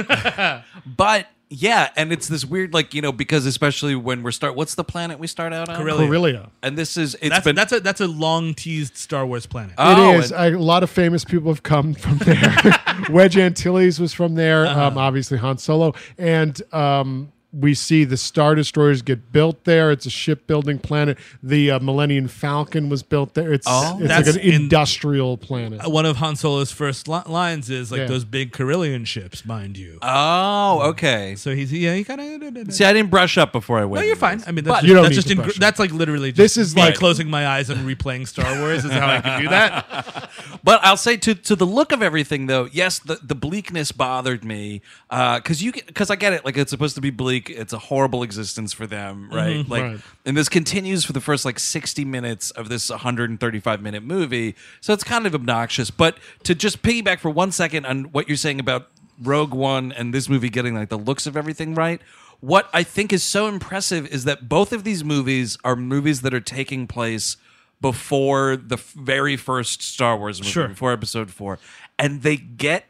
but 0.96 1.26
yeah, 1.50 1.90
and 1.96 2.12
it's 2.12 2.28
this 2.28 2.44
weird, 2.44 2.74
like 2.74 2.94
you 2.94 3.00
know, 3.02 3.12
because 3.12 3.46
especially 3.46 3.94
when 3.94 4.22
we're 4.22 4.30
start, 4.32 4.54
what's 4.54 4.74
the 4.74 4.84
planet 4.84 5.18
we 5.18 5.26
start 5.26 5.52
out 5.52 5.68
on? 5.68 5.76
Corellia. 5.76 6.06
Corellia. 6.06 6.50
And 6.62 6.76
this 6.76 6.96
is 6.96 7.14
it's 7.20 7.30
That's 7.30 7.44
been 7.44 7.56
that's 7.56 7.72
a 7.72 7.80
that's 7.80 8.00
a 8.00 8.06
long 8.08 8.54
teased 8.54 8.96
Star 8.96 9.24
Wars 9.26 9.46
planet. 9.46 9.74
Oh, 9.78 10.14
it 10.14 10.18
is. 10.18 10.30
and- 10.32 10.40
I, 10.40 10.46
a 10.48 10.58
lot 10.58 10.82
of 10.82 10.90
famous 10.90 11.24
people 11.24 11.50
have 11.50 11.62
come 11.62 11.94
from 11.94 12.18
there. 12.18 12.54
Wedge 13.10 13.36
Antilles 13.38 13.98
was 14.00 14.12
from 14.12 14.34
there. 14.34 14.66
Uh-huh. 14.66 14.86
Um, 14.88 14.98
obviously 14.98 15.38
Han 15.38 15.58
Solo, 15.58 15.94
and 16.18 16.60
um, 16.74 17.32
we 17.50 17.72
see 17.72 18.04
the 18.04 18.18
Star 18.18 18.54
Destroyers 18.54 19.00
get 19.00 19.32
built 19.32 19.64
there. 19.64 19.90
It's 19.90 20.04
a 20.04 20.10
shipbuilding 20.10 20.80
planet. 20.80 21.16
The 21.42 21.70
uh, 21.70 21.78
Millennium 21.80 22.28
Falcon 22.28 22.90
was 22.90 23.02
built 23.02 23.32
there. 23.32 23.54
It's 23.54 23.66
Oh. 23.68 23.96
it's 23.98 24.08
That's 24.08 24.26
like 24.26 24.36
an 24.36 24.42
in- 24.42 24.54
industrial 24.62 25.38
planet. 25.38 25.88
One 25.90 26.04
of 26.04 26.18
Han 26.18 26.36
Solo's 26.36 26.70
first 26.72 27.08
li- 27.08 27.22
lines 27.26 27.70
is 27.70 27.90
like 27.90 28.00
Yeah. 28.00 28.06
those 28.06 28.26
big 28.26 28.52
Corellian 28.52 29.06
ships, 29.06 29.46
mind 29.46 29.78
you. 29.78 29.98
oh 30.02 30.80
okay. 30.90 31.36
so 31.36 31.54
he's 31.54 31.72
yeah 31.72 31.94
he 31.94 32.04
kind 32.04 32.20
of. 32.20 32.72
See, 32.74 32.84
I 32.84 32.92
didn't 32.92 33.10
brush 33.10 33.38
up 33.38 33.52
before 33.52 33.78
I 33.78 33.84
went. 33.86 34.02
No, 34.02 34.06
you're 34.06 34.16
fine. 34.16 34.38
this. 34.38 34.48
I 34.48 34.50
mean, 34.52 34.64
that's 34.64 34.82
But- 34.82 34.86
just, 34.86 34.88
You 34.88 35.02
that's 35.02 35.14
just 35.14 35.28
to 35.28 35.42
in, 35.42 35.50
that's 35.58 35.78
like 35.78 35.92
literally. 35.92 36.32
Just 36.32 36.36
This 36.56 36.56
is 36.58 36.74
me 36.76 36.82
like- 36.82 36.96
closing 36.96 37.30
my 37.30 37.46
eyes 37.46 37.70
and 37.70 37.80
replaying 37.88 38.28
Star 38.28 38.58
Wars 38.60 38.84
is 38.84 38.92
how 38.92 39.06
I 39.08 39.20
can 39.22 39.42
do 39.42 39.48
that. 39.58 40.30
But 40.62 40.80
I'll 40.84 40.96
say 40.98 41.16
to 41.16 41.34
to 41.34 41.56
the 41.56 41.64
look 41.66 41.92
of 41.92 42.02
everything 42.02 42.44
though, 42.46 42.68
yes, 42.72 42.98
the, 42.98 43.18
the 43.22 43.34
bleakness 43.34 43.90
bothered 43.90 44.44
me 44.44 44.82
because 45.08 45.62
you 45.62 45.72
because 45.72 46.10
I 46.10 46.16
get 46.16 46.34
it, 46.34 46.44
like 46.44 46.58
it's 46.58 46.70
supposed 46.70 46.94
to 46.96 47.00
be 47.00 47.08
bleak. 47.10 47.37
It's 47.46 47.72
a 47.72 47.78
horrible 47.78 48.22
existence 48.22 48.72
for 48.72 48.86
them, 48.86 49.28
right? 49.32 49.68
Like, 49.68 49.82
Right. 49.82 50.00
and 50.26 50.36
this 50.36 50.48
continues 50.48 51.04
for 51.04 51.12
the 51.12 51.20
first 51.20 51.44
like 51.44 51.58
sixty 51.58 52.04
minutes 52.04 52.50
of 52.52 52.68
this 52.68 52.90
135 52.90 53.80
minute 53.82 54.02
movie, 54.02 54.54
so 54.80 54.92
it's 54.92 55.04
kind 55.04 55.26
of 55.26 55.34
obnoxious. 55.34 55.90
But 55.90 56.18
to 56.44 56.54
just 56.54 56.82
piggyback 56.82 57.20
for 57.20 57.30
one 57.30 57.52
second 57.52 57.86
on 57.86 58.04
what 58.12 58.28
you're 58.28 58.36
saying 58.36 58.60
about 58.60 58.88
Rogue 59.22 59.54
One 59.54 59.92
and 59.92 60.12
this 60.14 60.28
movie 60.28 60.48
getting 60.48 60.74
like 60.74 60.88
the 60.90 60.98
looks 60.98 61.26
of 61.26 61.36
everything 61.36 61.74
right. 61.74 62.00
What 62.40 62.68
I 62.72 62.84
think 62.84 63.12
is 63.12 63.24
so 63.24 63.48
impressive 63.48 64.06
is 64.06 64.22
that 64.24 64.48
both 64.48 64.72
of 64.72 64.84
these 64.84 65.02
movies 65.02 65.58
are 65.64 65.74
movies 65.74 66.20
that 66.20 66.32
are 66.32 66.40
taking 66.40 66.86
place 66.86 67.36
before 67.80 68.56
the 68.56 68.76
very 68.76 69.36
first 69.36 69.82
Star 69.82 70.16
Wars 70.16 70.40
movie, 70.40 70.50
Sure. 70.52 70.68
before 70.68 70.92
Episode 70.92 71.30
Four, 71.32 71.58
and 71.98 72.22
they 72.22 72.36
get 72.36 72.84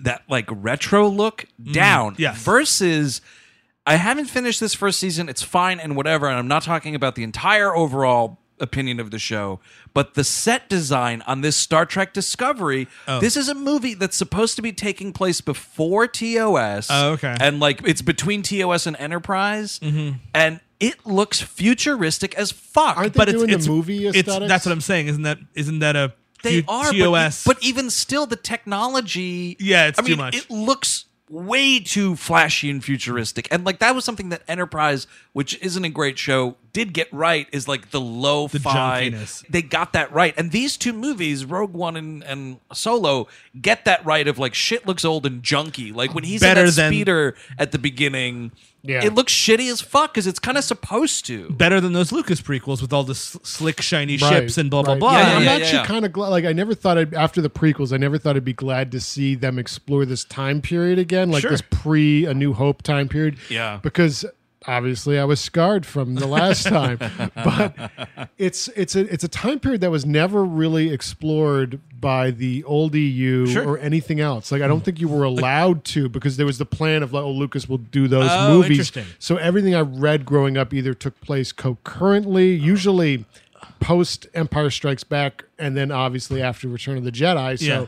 that 0.00 0.22
like 0.28 0.46
retro 0.50 1.08
look 1.08 1.46
down. 1.72 2.12
Mm-hmm. 2.12 2.22
yes. 2.22 2.42
Versus, 2.42 3.20
I 3.86 3.96
haven't 3.96 4.26
finished 4.26 4.60
this 4.60 4.74
first 4.74 4.98
season. 4.98 5.28
It's 5.28 5.42
fine 5.42 5.80
and 5.80 5.96
whatever. 5.96 6.28
And 6.28 6.38
I'm 6.38 6.48
not 6.48 6.62
talking 6.62 6.94
about 6.94 7.14
the 7.14 7.22
entire 7.22 7.74
overall 7.74 8.38
opinion 8.60 9.00
of 9.00 9.10
the 9.10 9.18
show, 9.18 9.58
but 9.94 10.14
the 10.14 10.22
set 10.22 10.68
design 10.68 11.22
on 11.26 11.40
this 11.40 11.56
Star 11.56 11.86
Trek 11.86 12.12
Discovery. 12.12 12.88
Oh. 13.08 13.18
This 13.18 13.36
is 13.36 13.48
a 13.48 13.54
movie 13.54 13.94
that's 13.94 14.16
supposed 14.16 14.56
to 14.56 14.62
be 14.62 14.72
taking 14.72 15.12
place 15.12 15.40
before 15.40 16.06
TOS. 16.06 16.88
Oh, 16.90 17.12
okay. 17.12 17.28
Mm-hmm. 17.28 17.42
And 17.42 17.60
like 17.60 17.80
it's 17.86 18.02
between 18.02 18.42
TOS 18.42 18.86
and 18.86 18.96
Enterprise, 18.98 19.80
and 20.34 20.60
it 20.78 21.06
looks 21.06 21.40
futuristic 21.40 22.34
as 22.34 22.52
fuck. 22.52 22.96
Aren't 22.96 23.14
they 23.14 23.18
but 23.18 23.28
it's, 23.28 23.38
doing 23.38 23.50
it's 23.50 23.66
the 23.66 23.72
movie 23.72 24.06
it's, 24.06 24.18
aesthetics? 24.18 24.48
that's 24.48 24.66
what 24.66 24.72
I'm 24.72 24.80
saying. 24.80 25.08
Isn't 25.08 25.22
that 25.22 25.38
isn't 25.54 25.78
that 25.80 25.96
a 25.96 26.12
they 26.42 26.62
fu- 26.62 26.70
are, 26.70 26.92
TOS? 26.92 27.44
But, 27.44 27.56
but 27.56 27.64
even 27.64 27.90
still, 27.90 28.26
the 28.26 28.36
technology. 28.36 29.56
Yeah, 29.58 29.88
it's 29.88 29.98
I 29.98 30.02
too 30.02 30.10
mean, 30.10 30.18
much. 30.18 30.36
It 30.36 30.50
looks 30.50 31.06
way 31.30 31.78
too 31.80 32.16
flashy 32.16 32.68
and 32.68 32.84
futuristic, 32.84 33.46
and 33.50 33.64
like 33.64 33.78
that 33.78 33.94
was 33.94 34.04
something 34.04 34.28
that 34.30 34.42
Enterprise, 34.48 35.06
which 35.32 35.56
isn't 35.62 35.84
a 35.84 35.88
great 35.88 36.18
show, 36.18 36.56
did 36.72 36.92
get 36.92 37.10
right. 37.12 37.46
Is 37.52 37.68
like 37.68 37.90
the 37.92 38.00
low-fi. 38.00 39.10
junkiness. 39.10 39.46
They 39.48 39.62
got 39.62 39.92
that 39.94 40.12
right, 40.12 40.34
and 40.36 40.50
these 40.50 40.76
two 40.76 40.92
movies, 40.92 41.44
Rogue 41.44 41.72
One 41.72 41.96
and, 41.96 42.24
and 42.24 42.58
Solo, 42.72 43.28
get 43.60 43.84
that 43.84 44.04
right. 44.04 44.26
Of 44.26 44.38
like 44.38 44.54
shit 44.54 44.86
looks 44.86 45.04
old 45.04 45.24
and 45.24 45.42
junky. 45.42 45.94
Like 45.94 46.12
when 46.14 46.24
he's 46.24 46.40
Better 46.40 46.60
in 46.62 46.66
that 46.66 46.74
than- 46.76 46.92
speeder 46.92 47.36
at 47.58 47.72
the 47.72 47.78
beginning. 47.78 48.50
Yeah. 48.82 49.04
It 49.04 49.14
looks 49.14 49.32
shitty 49.32 49.70
as 49.70 49.80
fuck 49.82 50.14
because 50.14 50.26
it's 50.26 50.38
kind 50.38 50.56
of 50.56 50.64
supposed 50.64 51.26
to. 51.26 51.50
better 51.50 51.80
than 51.80 51.92
those 51.92 52.12
Lucas 52.12 52.40
prequels 52.40 52.80
with 52.80 52.92
all 52.92 53.04
the 53.04 53.12
s- 53.12 53.36
slick, 53.42 53.82
shiny 53.82 54.16
Right, 54.16 54.32
ships 54.32 54.56
and 54.56 54.70
blah 54.70 54.82
blah 54.82 54.94
right. 54.94 55.00
blah. 55.00 55.12
Yeah, 55.18 55.30
Yeah, 55.32 55.36
I'm 55.36 55.42
yeah, 55.44 55.52
actually 55.52 55.78
yeah. 55.80 55.86
kind 55.86 56.04
of 56.06 56.12
glad. 56.12 56.28
Like, 56.28 56.44
I 56.46 56.52
never 56.52 56.74
thought 56.74 56.96
I'd 56.96 57.12
after 57.14 57.42
the 57.42 57.50
prequels. 57.50 57.92
I 57.92 57.98
never 57.98 58.16
thought 58.16 58.36
I'd 58.36 58.44
be 58.44 58.52
glad 58.54 58.90
to 58.92 59.00
see 59.00 59.34
them 59.34 59.58
explore 59.58 60.06
this 60.06 60.24
time 60.24 60.62
period 60.62 60.98
again, 60.98 61.30
like 61.30 61.42
Sure. 61.42 61.50
this 61.50 61.62
pre 61.70 62.24
A 62.24 62.32
New 62.32 62.52
Hope 62.54 62.82
time 62.82 63.08
period. 63.08 63.36
Yeah. 63.50 63.80
because 63.82 64.24
obviously 64.66 65.18
I 65.18 65.24
was 65.24 65.40
scarred 65.40 65.86
from 65.86 66.14
the 66.16 66.26
last 66.26 66.66
time, 66.66 66.98
but 67.34 67.90
it's 68.38 68.68
it's 68.76 68.94
a 68.96 69.00
it's 69.12 69.24
a 69.24 69.28
time 69.28 69.60
period 69.60 69.80
that 69.80 69.90
was 69.90 70.04
never 70.06 70.44
really 70.44 70.92
explored 70.92 71.80
by 72.00 72.30
the 72.30 72.64
old 72.64 72.94
EU 72.94 73.46
Sure. 73.46 73.66
or 73.68 73.78
anything 73.78 74.20
else. 74.20 74.50
Like, 74.50 74.62
I 74.62 74.66
don't 74.66 74.82
think 74.82 75.00
you 75.00 75.08
were 75.08 75.24
allowed 75.24 75.84
to 75.86 76.08
because 76.08 76.36
there 76.38 76.46
was 76.46 76.56
the 76.58 76.64
plan 76.66 77.02
of 77.02 77.12
like, 77.12 77.22
oh, 77.22 77.30
Lucas 77.30 77.68
will 77.68 77.76
do 77.78 78.08
those 78.08 78.30
Oh, 78.32 78.54
movies. 78.62 78.90
So 79.18 79.36
everything 79.36 79.74
I 79.74 79.80
read 79.80 80.24
growing 80.24 80.56
up 80.56 80.72
either 80.72 80.94
took 80.94 81.20
place 81.20 81.52
concurrently, 81.52 82.54
usually 82.54 83.26
post 83.80 84.26
Empire 84.34 84.70
Strikes 84.70 85.04
Back, 85.04 85.44
and 85.58 85.76
then 85.76 85.90
obviously 85.90 86.40
after 86.42 86.68
Return 86.68 86.96
of 86.96 87.04
the 87.04 87.12
Jedi. 87.12 87.58
So 87.58 87.64
Yeah. 87.64 87.86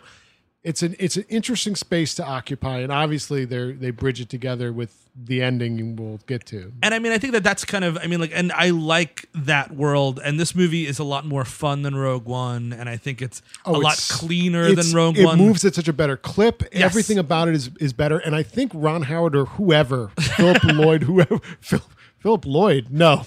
it's 0.63 0.83
an 0.83 0.95
it's 0.99 1.17
an 1.17 1.25
interesting 1.31 1.75
space 1.75 2.15
to 2.17 2.25
occupy, 2.27 2.79
and 2.81 2.93
obviously 2.93 3.45
they 3.47 3.73
they 3.73 3.91
bridge 3.91 4.21
it 4.21 4.29
together 4.29 4.73
with 4.73 5.02
the 5.15 5.43
ending 5.43 5.95
we'll 5.97 6.19
get 6.27 6.47
to. 6.47 6.73
And 6.83 6.95
I 6.95 6.99
mean, 6.99 7.13
I 7.13 7.19
think 7.19 7.35
that 7.35 7.45
that's 7.45 7.67
kind 7.67 7.85
of, 7.85 7.99
I 7.99 8.07
mean, 8.07 8.19
like, 8.19 8.33
and 8.35 8.51
I 8.53 8.71
like 8.71 9.29
that 9.35 9.71
world. 9.73 10.19
And 10.25 10.41
this 10.41 10.55
movie 10.55 10.87
is 10.87 10.99
a 10.99 11.05
lot 11.05 11.27
more 11.27 11.45
fun 11.45 11.83
than 11.83 11.95
Rogue 11.95 12.25
One. 12.25 12.73
And 12.73 12.89
I 12.89 12.97
think 12.97 13.21
it's 13.21 13.43
a 13.67 13.73
lot 13.73 13.99
Oh, 14.11 14.17
cleaner 14.17 14.65
it's- 14.65 14.87
than 14.87 14.97
Rogue 14.97 15.19
it 15.19 15.25
One. 15.27 15.37
moves 15.37 15.65
at 15.67 15.75
such 15.75 15.87
a 15.89 15.93
better 15.93 16.17
clip. 16.17 16.63
Yes. 16.73 16.83
Everything 16.85 17.19
about 17.19 17.49
it 17.49 17.55
is 17.55 17.69
is 17.79 17.93
better, 17.93 18.19
and 18.19 18.35
I 18.35 18.43
think 18.43 18.73
Ron 18.75 19.03
Howard 19.03 19.37
or 19.37 19.45
whoever, 19.45 20.13
Philip 20.19 20.65
Lloyd, 20.73 21.03
whoever, 21.03 21.39
Phil, 21.61 21.83
Philip 22.21 22.47
Lloyd, 22.47 22.87
no, 22.91 23.25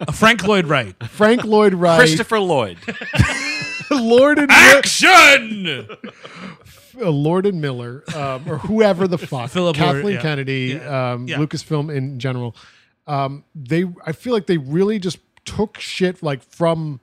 Uh, 0.00 0.10
Frank 0.10 0.42
Lloyd 0.44 0.66
Wright. 0.66 0.96
Frank 1.08 1.44
Lloyd 1.44 1.74
Wright, 1.74 1.98
Christopher 2.00 2.40
Lloyd. 2.40 2.78
Lord 3.90 4.38
and 4.38 4.50
Action! 4.50 5.88
Uh, 7.00 7.10
Lord 7.10 7.46
and 7.46 7.60
Miller, 7.60 8.04
um, 8.14 8.48
or 8.48 8.58
whoever 8.58 9.06
the 9.08 9.18
fuck, 9.32 9.50
Philip 9.50 9.78
Lord, 9.78 9.96
Kathleen 9.96 10.14
yeah. 10.14 10.22
Kennedy, 10.22 10.80
Yeah. 10.80 11.12
Um, 11.12 11.28
Yeah. 11.28 11.38
Lucasfilm 11.38 11.94
in 11.94 12.18
general. 12.18 12.54
Um, 13.06 13.44
they, 13.54 13.84
I 14.04 14.12
feel 14.12 14.32
like 14.34 14.46
they 14.46 14.58
really 14.58 14.98
just 14.98 15.18
took 15.44 15.78
shit 15.80 16.22
like 16.22 16.42
from 16.42 17.00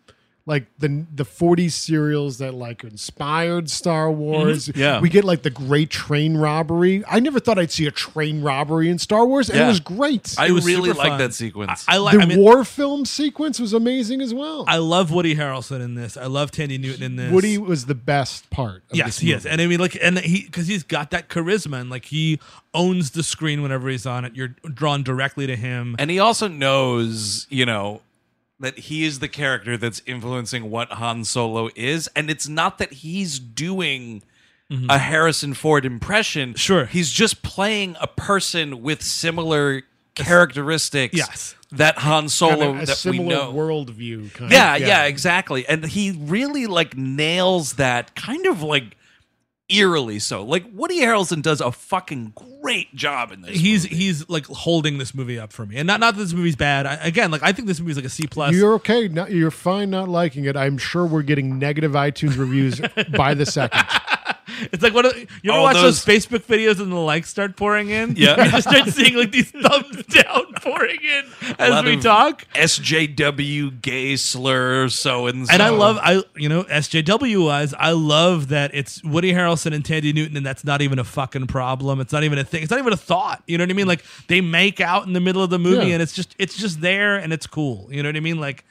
like 0.48 0.68
the 0.78 1.06
the 1.14 1.26
40s 1.26 1.72
serials 1.72 2.38
that 2.38 2.54
like 2.54 2.84
inspired 2.84 3.70
Star 3.70 4.08
mm-hmm. 4.08 4.20
Wars. 4.20 4.70
Yeah. 4.76 5.00
we 5.00 5.10
get 5.10 5.24
like 5.24 5.42
the 5.42 5.50
great 5.50 5.90
train 5.90 6.38
robbery. 6.38 7.04
I 7.08 7.20
never 7.20 7.40
thought 7.40 7.58
I'd 7.58 7.72
see 7.72 7.88
a 7.88 7.92
train 7.92 8.42
robbery 8.42 8.90
in 8.90 9.00
Star 9.00 9.26
Wars, 9.26 9.50
and 9.50 9.58
Yeah. 9.58 9.66
it 9.66 9.70
was 9.70 9.80
great. 9.80 10.36
I 10.38 10.52
was 10.52 10.66
really 10.66 10.90
super 10.90 11.00
like 11.00 11.18
that 11.18 11.34
sequence. 11.34 11.86
I 11.88 11.98
like, 11.98 12.18
the 12.18 12.24
I 12.24 12.26
mean, 12.28 12.40
war 12.40 12.64
film 12.64 13.06
sequence 13.06 13.60
was 13.60 13.74
amazing 13.74 14.22
as 14.22 14.34
well. 14.34 14.66
I 14.68 14.78
love 14.78 15.12
Woody 15.12 15.36
Harrelson 15.36 15.82
in 15.82 15.96
this. 15.96 16.16
I 16.16 16.28
love 16.28 16.52
Thandie 16.52 16.80
Newton 16.80 17.04
in 17.04 17.16
this. 17.16 17.32
Woody 17.32 17.58
was 17.58 17.88
the 17.88 17.96
best 17.96 18.50
part. 18.52 18.84
Of 18.92 18.98
Yes, 18.98 19.08
this 19.08 19.20
he 19.20 19.32
is, 19.32 19.46
and 19.46 19.62
I 19.62 19.68
mean, 19.68 19.80
like, 19.80 19.98
and 20.02 20.20
he 20.20 20.44
because 20.44 20.68
he's 20.68 20.84
got 20.84 21.10
that 21.12 21.28
charisma, 21.28 21.82
and 21.82 21.90
like 21.90 22.06
he 22.06 22.40
owns 22.76 23.12
the 23.12 23.24
screen 23.24 23.64
whenever 23.64 23.90
he's 23.90 24.06
on 24.06 24.26
it. 24.26 24.36
You're 24.36 24.50
drawn 24.50 25.02
directly 25.02 25.48
to 25.48 25.56
him. 25.56 25.96
And 25.98 26.12
he 26.12 26.20
also 26.20 26.48
knows, 26.48 27.48
you 27.50 27.66
know, 27.66 28.02
that 28.60 28.80
he 28.80 29.04
is 29.04 29.20
the 29.20 29.28
character 29.28 29.78
that's 29.78 30.02
influencing 30.06 30.70
what 30.72 30.90
Han 30.94 31.24
Solo 31.26 31.70
is. 31.76 32.08
And 32.16 32.30
it's 32.30 32.48
not 32.48 32.78
that 32.78 32.94
he's 32.94 33.40
doing 33.40 34.24
a 34.90 34.98
Harrison 34.98 35.54
Ford 35.54 35.86
impression. 35.86 36.50
Mm-hmm. 36.50 36.58
Sure. 36.58 36.86
He's 36.86 37.12
just 37.12 37.44
playing 37.44 37.96
a 38.02 38.08
person 38.08 38.82
with 38.82 39.02
similar 39.04 39.84
characteristics 40.16 41.16
Yes. 41.16 41.56
that 41.72 41.98
Han 42.00 42.30
Solo 42.30 42.56
Kind 42.58 42.62
of 42.78 42.84
a 42.84 42.86
that 42.88 42.90
we 42.90 43.18
similar 43.18 43.36
know. 43.36 43.54
worldview. 43.54 44.34
Kind 44.34 44.52
yeah, 44.52 44.76
of. 44.76 44.82
yeah, 44.82 45.04
exactly. 45.06 45.68
And 45.68 45.86
he 45.86 46.12
really 46.20 46.66
like 46.68 46.96
nails 46.98 47.74
that 47.74 48.16
kind 48.16 48.46
of 48.48 48.62
like 48.64 48.98
eerily 49.70 50.20
so. 50.20 50.44
Like 50.44 50.66
Woody 50.74 51.00
Harrelson 51.02 51.42
does 51.42 51.62
a 51.62 51.72
fucking 51.72 52.34
great 52.62 52.94
job 52.96 53.32
in 53.32 53.42
this. 53.42 53.58
he's 53.60 53.84
movie. 53.84 53.96
he's 53.96 54.30
like 54.30 54.46
holding 54.48 54.98
this 54.98 55.14
movie 55.16 55.40
up 55.40 55.52
for 55.54 55.66
me, 55.66 55.78
and 55.78 55.88
not 55.88 56.00
not 56.00 56.16
that 56.16 56.22
this 56.22 56.34
movie's 56.34 56.56
bad. 56.56 56.86
I, 56.86 56.96
again, 56.96 57.32
like 57.32 57.44
I 57.44 57.52
think 57.52 57.68
this 57.68 57.80
movie's 57.80 57.96
like 57.96 58.06
a 58.06 58.10
C 58.10 58.28
plus. 58.28 58.54
You're 58.54 58.74
okay. 58.76 59.08
No, 59.08 59.28
you're 59.28 59.52
fine 59.52 59.90
not 59.90 60.10
liking 60.10 60.46
it. 60.46 60.56
I'm 60.56 60.78
sure 60.78 61.06
we're 61.06 61.22
getting 61.24 61.60
negative 61.60 61.94
iTunes 61.94 62.38
reviews 62.38 62.80
by 63.16 63.34
the 63.34 63.46
second. 63.46 63.84
It's 64.72 64.82
like 64.82 64.94
what 64.94 65.04
you 65.44 65.52
ever 65.52 65.60
Oh, 65.60 65.64
watch 65.64 65.74
those, 65.74 66.06
those- 66.06 66.24
Facebook 66.24 66.44
videos 66.46 66.80
and 66.80 66.90
the 66.90 66.96
likes 66.96 67.30
start 67.30 67.58
pouring 67.58 67.90
in? 67.90 68.16
Yeah. 68.16 68.42
you 68.46 68.52
just 68.52 68.70
start 68.70 68.88
seeing 68.88 69.16
like 69.18 69.32
these 69.32 69.52
thumbs 69.52 70.06
down 70.06 70.45
pouring 70.66 71.00
in 71.02 71.26
as 71.60 71.84
we 71.86 72.00
talk. 72.02 72.46
SJW 72.54 73.82
gay 73.82 74.16
slur 74.16 74.90
so 74.90 75.28
and 75.28 75.48
so. 75.48 75.54
And 75.54 75.62
I 75.62 75.70
love 75.70 75.98
I 76.02 76.24
you 76.36 76.50
know 76.50 76.64
SJW 76.64 77.46
wise 77.46 77.74
I 77.74 77.92
love 77.92 78.50
that 78.50 78.72
it's 78.74 79.04
Woody 79.04 79.32
Harrelson 79.34 79.74
and 79.74 79.84
Thandie 79.84 80.14
Newton 80.14 80.38
and 80.38 80.46
that's 80.46 80.64
not 80.64 80.82
even 80.82 81.00
a 81.00 81.04
fucking 81.04 81.48
problem. 81.48 82.00
It's 82.00 82.14
not 82.14 82.24
even 82.24 82.38
a 82.40 82.44
thing. 82.44 82.64
It's 82.64 82.72
not 82.72 82.80
even 82.80 82.94
a 82.94 82.98
thought. 82.98 83.44
You 83.48 83.58
know 83.58 83.64
what 83.64 83.70
I 83.70 83.74
mean? 83.74 83.88
Like 83.88 84.04
they 84.28 84.42
make 84.42 84.82
out 84.82 85.06
in 85.08 85.14
the 85.14 85.20
middle 85.22 85.44
of 85.44 85.50
the 85.50 85.60
movie 85.60 85.88
Yeah. 85.88 85.94
and 85.94 86.02
it's 86.02 86.14
just 86.14 86.36
it's 86.40 86.58
just 86.58 86.82
there 86.82 87.16
and 87.18 87.32
it's 87.32 87.48
cool. 87.48 87.88
You 87.92 88.04
know 88.04 88.10
what 88.10 88.16
I 88.16 88.22
mean? 88.22 88.40
Like 88.40 88.66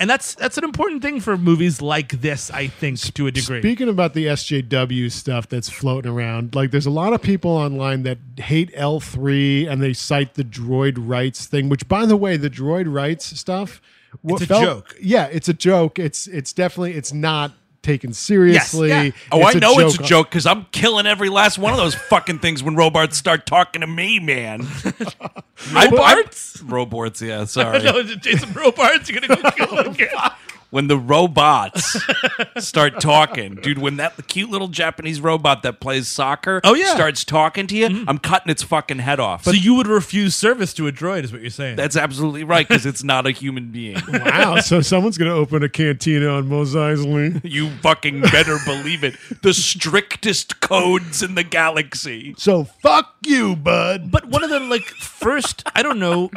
and 0.00 0.08
that's 0.08 0.34
that's 0.34 0.58
an 0.58 0.64
important 0.64 1.02
thing 1.02 1.20
for 1.20 1.36
movies 1.36 1.80
like 1.82 2.22
this, 2.22 2.50
I 2.50 2.66
think, 2.66 2.98
to 3.14 3.26
a 3.26 3.30
degree. 3.30 3.60
Speaking 3.60 3.88
about 3.88 4.14
the 4.14 4.26
SJW 4.26 5.12
stuff 5.12 5.48
that's 5.48 5.68
floating 5.68 6.10
around, 6.10 6.54
like 6.54 6.70
there's 6.70 6.86
a 6.86 6.90
lot 6.90 7.12
of 7.12 7.20
people 7.22 7.50
online 7.50 8.02
that 8.04 8.18
hate 8.38 8.74
L3 8.74 9.68
and 9.70 9.82
they 9.82 9.92
cite 9.92 10.34
the 10.34 10.44
droid 10.44 10.94
rights 10.96 11.46
thing, 11.46 11.68
which 11.68 11.86
by 11.86 12.06
the 12.06 12.16
way, 12.16 12.36
the 12.38 12.50
droid 12.50 12.92
rights 12.92 13.38
stuff 13.38 13.80
what 14.22 14.42
a 14.42 14.46
felt- 14.46 14.64
joke. 14.64 14.96
Yeah, 15.00 15.26
it's 15.26 15.48
a 15.48 15.54
joke. 15.54 15.98
It's 15.98 16.26
it's 16.26 16.52
definitely 16.52 16.94
it's 16.94 17.12
not 17.12 17.52
taken 17.82 18.12
seriously. 18.12 18.88
yeah. 18.88 19.10
Oh, 19.32 19.42
I 19.42 19.54
know 19.54 19.78
it's 19.78 19.98
a 19.98 20.02
joke 20.02 20.28
because 20.28 20.46
I'm 20.46 20.66
killing 20.72 21.06
every 21.06 21.28
last 21.28 21.58
one 21.58 21.72
of 21.72 21.78
those 21.78 21.94
fucking 21.94 22.40
things 22.40 22.62
when 22.62 22.76
robots 22.76 23.16
start 23.16 23.46
talking 23.46 23.80
to 23.80 23.86
me, 23.86 24.18
man. 24.18 24.66
Robarts? 25.72 26.62
Robots, 26.62 27.22
yeah, 27.22 27.44
sorry. 27.46 27.82
no, 27.82 28.02
Jason 28.02 28.52
Robards? 28.52 29.08
You're 29.08 29.20
gonna 29.20 29.42
go 29.42 29.50
kill 29.52 29.76
him 29.78 29.92
again. 29.92 30.08
When 30.70 30.86
the 30.88 30.96
robots 30.98 31.96
start 32.58 33.00
talking, 33.00 33.56
dude, 33.56 33.78
when 33.78 33.96
that 33.96 34.26
cute 34.28 34.50
little 34.50 34.68
Japanese 34.68 35.20
robot 35.20 35.62
that 35.62 35.80
plays 35.80 36.08
soccer 36.08 36.60
Oh, 36.64 36.74
yeah. 36.74 36.84
Mm-hmm. 36.86 36.94
starts 36.96 37.24
talking 37.24 37.66
to 37.68 37.76
you, 37.76 38.04
I'm 38.08 38.18
cutting 38.18 38.50
its 38.50 38.62
fucking 38.62 38.98
head 39.00 39.20
off. 39.20 39.44
So 39.44 39.50
you 39.52 39.74
would 39.74 39.86
refuse 39.86 40.34
service 40.34 40.72
to 40.74 40.86
a 40.86 40.92
droid, 40.92 41.24
is 41.24 41.32
what 41.32 41.40
you're 41.40 41.50
saying? 41.50 41.76
That's 41.76 41.96
absolutely 41.96 42.44
right 42.44 42.66
because 42.66 42.86
it's 42.86 43.02
not 43.04 43.26
a 43.26 43.30
human 43.30 43.70
being. 43.70 43.96
Wow, 44.30 44.60
so 44.60 44.80
someone's 44.80 45.18
gonna 45.18 45.34
open 45.34 45.62
a 45.62 45.68
cantina 45.68 46.28
on 46.28 46.48
Mos 46.48 46.74
Eisley. 46.74 47.40
You 47.50 47.70
fucking 47.78 48.20
better 48.22 48.58
believe 48.64 49.02
it. 49.02 49.14
The 49.42 49.52
strictest 49.52 50.60
codes 50.60 51.22
in 51.22 51.34
the 51.34 51.42
galaxy. 51.42 52.34
So 52.38 52.64
fuck 52.64 53.14
you, 53.26 53.56
bud. 53.56 54.10
But 54.10 54.26
one 54.26 54.44
of 54.44 54.50
the 54.50 54.60
like 54.60 54.82
first, 54.84 55.64
I 55.74 55.82
don't 55.82 55.98
know, 55.98 56.30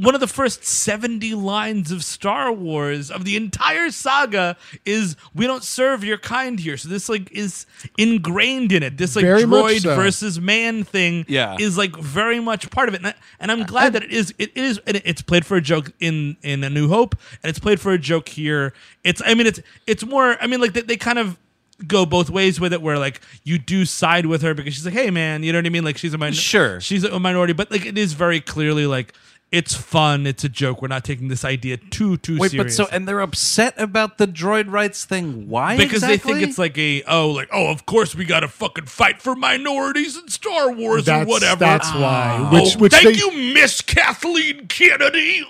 one 0.00 0.14
of 0.14 0.20
the 0.20 0.26
first 0.28 0.64
70 0.64 1.34
lines 1.34 1.90
of 1.90 2.04
Star 2.04 2.52
Wars 2.52 3.10
of 3.10 3.24
the 3.24 3.36
entire 3.36 3.90
saga 3.90 4.56
is 4.84 5.16
we 5.34 5.46
don't 5.46 5.64
serve 5.64 6.04
your 6.04 6.18
kind 6.18 6.58
here. 6.60 6.76
So 6.76 6.88
this 6.88 7.08
like 7.08 7.30
is 7.32 7.66
ingrained 7.98 8.72
in 8.72 8.82
it. 8.82 8.96
This 8.96 9.16
like 9.16 9.24
Very 9.24 9.42
droid 9.42 9.80
so. 9.82 9.94
versus 9.96 10.40
man 10.40 10.84
thing 10.84 11.24
Yeah. 11.28 11.56
is 11.58 11.76
like 11.76 11.96
very 11.96 12.40
much 12.40 12.70
part 12.70 12.88
of 12.88 12.94
it. 12.94 12.98
And, 12.98 13.08
I, 13.08 13.14
and 13.40 13.50
I'm 13.52 13.64
glad 13.64 13.92
that 13.94 14.02
it 14.04 14.10
is 14.12 14.32
it 14.38 14.56
is 14.56 14.80
and 14.86 15.00
it's 15.04 15.22
played 15.22 15.44
for 15.44 15.56
a 15.56 15.60
joke 15.60 15.92
in 16.00 16.36
in 16.42 16.62
A 16.64 16.70
New 16.70 16.88
Hope 16.88 17.16
and 17.42 17.50
it's 17.50 17.58
played 17.58 17.80
for 17.80 17.92
a 17.92 17.98
joke 17.98 18.28
here. 18.28 18.72
It's 19.04 19.20
I 19.24 19.34
mean 19.34 19.46
it's 19.46 19.60
it's 19.86 20.04
more 20.04 20.36
I 20.40 20.46
mean 20.46 20.60
like 20.60 20.72
they, 20.74 20.82
they 20.82 20.96
kind 20.96 21.18
of 21.18 21.38
go 21.86 22.04
both 22.04 22.28
ways 22.30 22.58
with 22.58 22.72
it 22.72 22.82
where 22.82 22.98
like 22.98 23.20
you 23.44 23.56
do 23.58 23.84
side 23.84 24.26
with 24.26 24.42
her 24.42 24.52
because 24.52 24.74
she's 24.74 24.84
like 24.84 24.94
hey 24.94 25.10
man 25.12 25.44
you 25.44 25.52
know 25.52 25.58
what 25.60 25.64
i 25.66 25.68
mean 25.68 25.84
like 25.84 25.96
she's 25.96 26.12
a 26.12 26.18
min- 26.18 26.32
Sure. 26.32 26.80
she's 26.80 27.04
a 27.04 27.20
minority 27.20 27.52
but 27.52 27.70
like 27.70 27.86
it 27.86 27.96
is 27.96 28.14
very 28.14 28.40
clearly 28.40 28.84
like 28.84 29.14
it's 29.50 29.74
fun 29.74 30.26
it's 30.26 30.44
a 30.44 30.48
joke 30.48 30.82
we're 30.82 30.88
not 30.88 31.04
taking 31.04 31.28
this 31.28 31.44
idea 31.44 31.76
too 31.76 32.18
too 32.18 32.38
Wait, 32.38 32.50
serious 32.50 32.76
but 32.76 32.84
so 32.84 32.90
and 32.94 33.08
they're 33.08 33.20
upset 33.20 33.74
about 33.78 34.18
the 34.18 34.26
droid 34.26 34.70
rights 34.70 35.04
thing. 35.04 35.48
Why? 35.48 35.76
because 35.76 36.02
they 36.02 36.18
think 36.18 36.42
it's 36.42 36.58
like 36.58 36.76
a 36.78 37.02
oh 37.04 37.30
like 37.30 37.48
oh 37.52 37.70
of 37.70 37.86
course 37.86 38.14
we 38.14 38.24
gotta 38.24 38.48
fucking 38.48 38.86
fight 38.86 39.22
for 39.22 39.34
minorities 39.34 40.16
in 40.16 40.28
Star 40.28 40.72
Wars 40.72 41.06
That's 41.06 41.26
or 41.26 41.28
whatever. 41.28 41.60
That's 41.60 41.92
why. 41.94 42.36
Oh, 42.50 42.62
Which, 42.62 42.76
which 42.76 42.92
thank 42.92 43.04
they, 43.04 43.12
you, 43.14 43.54
Miss 43.54 43.80
Kathleen 43.80 44.66
Kennedy. 44.68 45.44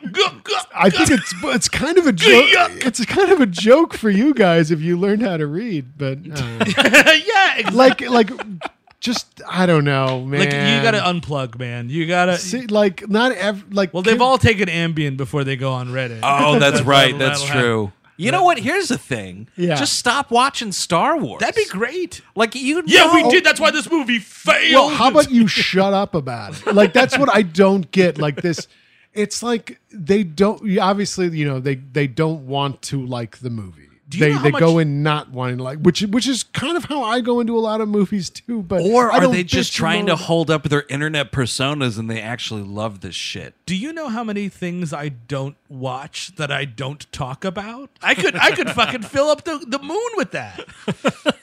I 0.74 0.90
think 0.90 1.10
it's 1.10 1.34
it's 1.42 1.68
kind 1.68 1.98
of 1.98 2.06
a 2.06 2.12
joke. 2.12 2.48
It's 2.86 3.04
kind 3.04 3.32
of 3.32 3.40
a 3.40 3.46
joke 3.46 3.94
for 3.94 4.10
you 4.10 4.34
guys 4.34 4.70
if 4.70 4.80
you 4.80 4.96
learned 4.96 5.22
how 5.22 5.36
to 5.36 5.46
read, 5.46 5.98
but 5.98 6.18
uh, 6.18 6.64
yeah, 7.26 7.56
exactly. 7.56 8.08
like 8.08 8.30
like 8.30 8.30
just 9.00 9.40
I 9.48 9.66
don't 9.66 9.84
know, 9.84 10.24
man. 10.24 10.40
Like 10.40 10.50
you 10.50 10.82
gotta 10.82 10.98
unplug, 10.98 11.58
man. 11.58 11.88
You 11.88 12.06
gotta. 12.06 12.36
See, 12.38 12.66
like 12.66 13.08
not 13.08 13.32
ev- 13.32 13.72
like 13.72 13.94
well, 13.94 14.02
they've 14.02 14.14
can- 14.14 14.22
all 14.22 14.38
taken 14.38 14.68
Ambien 14.68 15.16
before 15.16 15.44
they 15.44 15.56
go 15.56 15.72
on 15.72 15.88
Reddit. 15.88 16.20
Oh, 16.22 16.58
that's 16.58 16.82
right. 16.82 17.12
That'll- 17.12 17.18
That's 17.18 17.42
that'll 17.46 17.60
true. 17.62 17.92
You 18.20 18.32
know 18.32 18.42
what? 18.42 18.58
Here's 18.58 18.88
the 18.88 18.98
thing. 18.98 19.46
Yeah. 19.56 19.76
Just 19.76 19.96
stop 19.96 20.32
watching 20.32 20.72
Star 20.72 21.16
Wars. 21.16 21.38
That'd 21.38 21.54
be 21.54 21.66
great. 21.66 22.20
Like 22.34 22.56
you. 22.56 22.82
Yeah, 22.84 23.14
we 23.14 23.22
did. 23.30 23.44
That's 23.44 23.60
why 23.60 23.70
this 23.70 23.88
movie 23.88 24.18
failed. 24.18 24.74
Well, 24.74 24.88
how 24.88 25.08
about 25.10 25.30
you 25.30 25.46
shut 25.46 25.94
up 25.94 26.16
about 26.16 26.60
it? 26.66 26.74
Like 26.74 26.92
that's 26.92 27.16
what 27.16 27.32
I 27.32 27.42
don't 27.42 27.88
get. 27.92 28.18
Like 28.18 28.42
this, 28.42 28.66
it's 29.14 29.40
like 29.40 29.80
they 29.92 30.24
don't. 30.24 30.78
Obviously, 30.80 31.28
you 31.28 31.46
know 31.46 31.60
they 31.60 31.76
they 31.76 32.08
don't 32.08 32.48
want 32.48 32.82
to 32.82 33.06
like 33.06 33.38
the 33.38 33.50
movie. 33.50 33.87
You 34.12 34.20
they 34.20 34.30
know 34.30 34.36
how 34.38 34.42
they 34.44 34.50
go 34.52 34.74
much- 34.74 34.82
in 34.82 35.02
not 35.02 35.30
wanting 35.30 35.58
to 35.58 35.62
like, 35.64 35.78
which 35.80 36.00
which 36.02 36.26
is 36.26 36.42
kind 36.42 36.76
of 36.76 36.84
how 36.84 37.02
I 37.02 37.20
go 37.20 37.40
into 37.40 37.56
a 37.56 37.60
lot 37.60 37.80
of 37.80 37.88
movies 37.88 38.30
too. 38.30 38.62
But 38.62 38.82
Or 38.82 39.10
I 39.12 39.16
are 39.18 39.20
don't 39.20 39.32
they 39.32 39.44
just 39.44 39.72
trying 39.74 40.06
to 40.06 40.16
hold 40.16 40.50
up 40.50 40.62
their 40.64 40.84
internet 40.88 41.30
personas 41.32 41.98
and 41.98 42.08
they 42.10 42.20
actually 42.20 42.62
love 42.62 43.00
this 43.00 43.14
shit? 43.14 43.54
Do 43.66 43.76
you 43.76 43.92
know 43.92 44.08
how 44.08 44.24
many 44.24 44.48
things 44.48 44.92
I 44.92 45.08
don't 45.10 45.56
watch 45.68 46.34
that 46.36 46.50
I 46.50 46.64
don't 46.64 47.10
talk 47.12 47.44
about? 47.44 47.90
I 48.02 48.14
could 48.14 48.34
I 48.36 48.52
could 48.52 48.70
fucking 48.70 49.02
fill 49.02 49.26
up 49.28 49.44
the, 49.44 49.58
the 49.66 49.78
moon 49.78 50.10
with 50.16 50.30
that. 50.32 50.64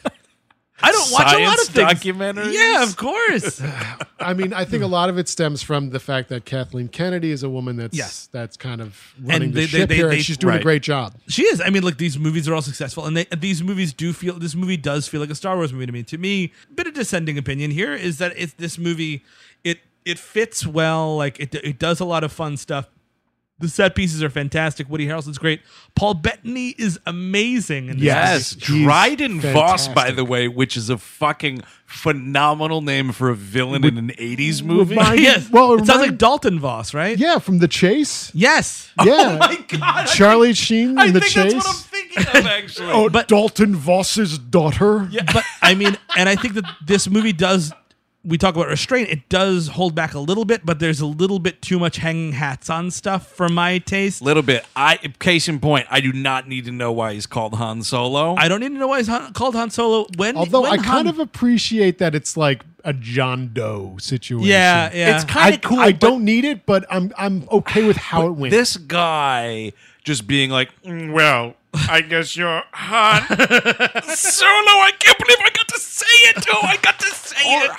I 0.88 0.92
don't 0.92 1.12
watch 1.12 1.34
a 1.34 1.40
lot 1.44 1.60
of 1.60 1.68
things. 1.68 1.90
documentaries? 2.04 2.54
Yeah, 2.54 2.84
of 2.84 2.96
course. 2.98 3.62
I 4.20 4.34
mean, 4.34 4.54
I 4.54 4.66
think 4.66 4.84
a 4.84 4.88
lot 4.88 5.10
of 5.10 5.18
it 5.18 5.28
stems 5.28 5.62
from 5.62 5.90
the 5.90 6.00
fact 6.00 6.30
that 6.30 6.46
Kathleen 6.46 6.88
Kennedy 6.88 7.32
is 7.32 7.44
a 7.44 7.50
woman 7.50 7.76
that's 7.78 7.96
Yes. 7.98 8.30
that's 8.32 8.56
kind 8.58 8.82
of 8.82 9.02
running 9.22 9.50
And 9.50 9.54
the 9.54 9.62
they- 9.62 9.66
they- 9.66 9.68
ship 9.80 9.90
they- 9.90 9.96
here, 9.96 10.10
they- 10.10 10.16
and 10.18 10.26
she's 10.26 10.38
doing 10.38 10.54
right. 10.54 10.60
a 10.62 10.64
great 10.64 10.82
job. 10.84 11.16
She 11.28 11.44
is. 11.44 11.62
I 11.62 11.70
mean, 11.70 11.84
look, 11.84 11.98
these 11.98 12.18
movies 12.18 12.48
are 12.48 12.54
all 12.56 12.62
successful, 12.62 13.06
and 13.06 13.18
they, 13.18 13.26
these 13.38 13.62
movies 13.64 13.94
do 13.94 14.14
feel. 14.14 14.38
This 14.40 14.56
movie 14.56 14.78
does 14.78 15.08
feel 15.08 15.22
like 15.22 15.30
a 15.30 15.36
Star 15.36 15.56
Wars 15.56 15.74
movie 15.74 15.86
to 15.88 15.92
me. 15.92 16.04
To 16.04 16.18
me, 16.18 16.52
a 16.70 16.74
bit 16.74 16.88
of 16.88 16.94
dissenting 16.94 17.38
opinion 17.38 17.72
here 17.72 17.94
is 17.94 18.18
that 18.20 18.34
it's 18.38 18.54
this 18.54 18.78
movie. 18.78 19.24
It 19.64 19.80
it 20.06 20.20
fits 20.20 20.66
well. 20.68 21.16
Like 21.18 21.40
it 21.40 21.54
it 21.56 21.80
does 21.80 22.00
a 22.00 22.06
lot 22.06 22.24
of 22.24 22.32
fun 22.32 22.58
stuff. 22.58 22.88
The 23.58 23.70
set 23.70 23.96
pieces 23.96 24.22
are 24.22 24.30
fantastic. 24.30 24.90
Woody 24.90 25.08
Harrelson's 25.08 25.38
great. 25.38 25.62
Paul 25.96 26.14
Bettany 26.16 26.76
is 26.78 27.00
amazing. 27.06 27.88
In 27.88 27.96
this 27.98 28.04
Yes. 28.04 28.56
Yes, 28.58 28.68
He's 28.68 28.84
Dryden 28.84 29.40
Voss, 29.40 29.88
by 29.88 30.12
the 30.12 30.26
way, 30.26 30.50
which 30.50 30.76
is 30.76 30.90
a 30.90 30.98
fucking 30.98 31.62
phenomenal 31.86 32.82
name 32.82 33.14
for 33.14 33.30
a 33.30 33.36
villain 33.36 33.86
in 33.86 33.98
an 33.98 34.10
'80s 34.18 34.62
movie. 34.62 34.96
remind- 34.96 35.20
yes. 35.22 35.50
Well, 35.50 35.74
it 35.76 35.78
sounds 35.86 35.90
remind- 35.90 36.12
like 36.12 36.18
Dalton 36.18 36.60
Voss, 36.60 36.94
right? 36.94 37.18
Yeah, 37.18 37.40
from 37.40 37.60
the 37.60 37.70
chase. 37.70 38.30
Yes. 38.36 38.92
Yeah, 39.04 39.14
Oh 39.18 39.38
my 39.38 39.56
God, 39.70 40.06
Charlie 40.08 40.54
Sheen 40.54 40.98
I 40.98 41.06
in 41.06 41.14
the 41.14 41.22
think 41.22 41.32
chase. 41.32 41.54
that's 41.54 41.66
what 41.66 41.76
I'm 41.76 41.82
thinking 41.84 42.42
of. 42.42 42.46
Actually, 42.48 42.92
Oh, 42.92 43.10
But- 43.10 43.30
Dalton 43.30 43.74
Voss's 43.76 44.38
daughter. 44.38 45.08
Yeah, 45.12 45.24
but 45.34 45.46
I 45.62 45.76
mean, 45.76 45.98
and 46.18 46.28
I 46.28 46.36
think 46.36 46.56
that 46.56 46.66
this 46.86 47.10
movie 47.10 47.34
does. 47.34 47.72
We 48.26 48.38
talk 48.38 48.56
about 48.56 48.68
restraint. 48.68 49.10
It 49.10 49.30
does 49.30 49.68
hold 49.68 49.94
back 49.94 50.14
a 50.14 50.20
little 50.20 50.46
bit, 50.46 50.66
but 50.66 50.80
there's 50.80 51.00
a 51.00 51.06
little 51.06 51.40
bit 51.40 51.62
too 51.62 51.78
much 51.78 51.98
hanging 51.98 52.32
hats 52.32 52.70
on 52.70 52.90
stuff 52.92 53.28
for 53.32 53.48
my 53.50 53.78
taste. 53.78 54.22
A 54.22 54.24
little 54.24 54.42
bit. 54.44 54.66
I 54.76 54.98
case 55.20 55.48
in 55.48 55.60
point, 55.60 55.86
I 55.92 56.02
do 56.02 56.12
not 56.12 56.48
need 56.48 56.66
to 56.66 56.72
know 56.72 56.92
why 56.92 57.14
he's 57.14 57.28
called 57.28 57.54
Han 57.56 57.84
Solo. 57.84 58.36
I 58.38 58.48
don't 58.48 58.60
need 58.62 58.70
to 58.70 58.78
know 58.80 58.88
why 58.88 58.98
he's 58.98 59.08
Han, 59.08 59.34
called 59.34 59.56
Han 59.56 59.70
Solo. 59.70 60.08
When, 60.18 60.36
Although 60.38 60.64
when 60.64 60.80
I 60.80 60.84
kind 60.84 61.08
of 61.08 61.20
appreciate 61.20 62.00
that 62.00 62.16
it's 62.16 62.36
like 62.36 62.64
a 62.84 62.94
John 62.94 63.52
Doe 63.54 63.98
situation. 64.00 64.48
yeah, 64.48 64.90
yeah. 64.94 65.16
It's 65.16 65.26
kind 65.26 65.54
of 65.56 65.62
cool. 65.62 65.80
I 65.80 65.92
but 65.92 66.02
don't 66.02 66.26
need 66.26 66.46
it, 66.46 66.66
but 66.66 66.86
I'm 66.90 67.12
I'm 67.18 67.48
okay 67.52 67.86
with 67.86 67.98
how 67.98 68.28
it 68.28 68.32
went. 68.32 68.52
This 68.52 68.78
guy 68.78 69.72
just 70.04 70.28
being 70.28 70.52
like, 70.52 70.70
"Mm, 70.84 71.14
well, 71.14 71.56
I 71.90 72.02
guess 72.02 72.38
you're 72.38 72.64
Han 72.72 73.22
Solo. 74.04 74.72
I 74.82 74.92
can't 75.00 75.18
believe 75.18 75.38
I 75.40 75.50
got 75.54 75.68
to 75.70 75.80
say 75.80 76.05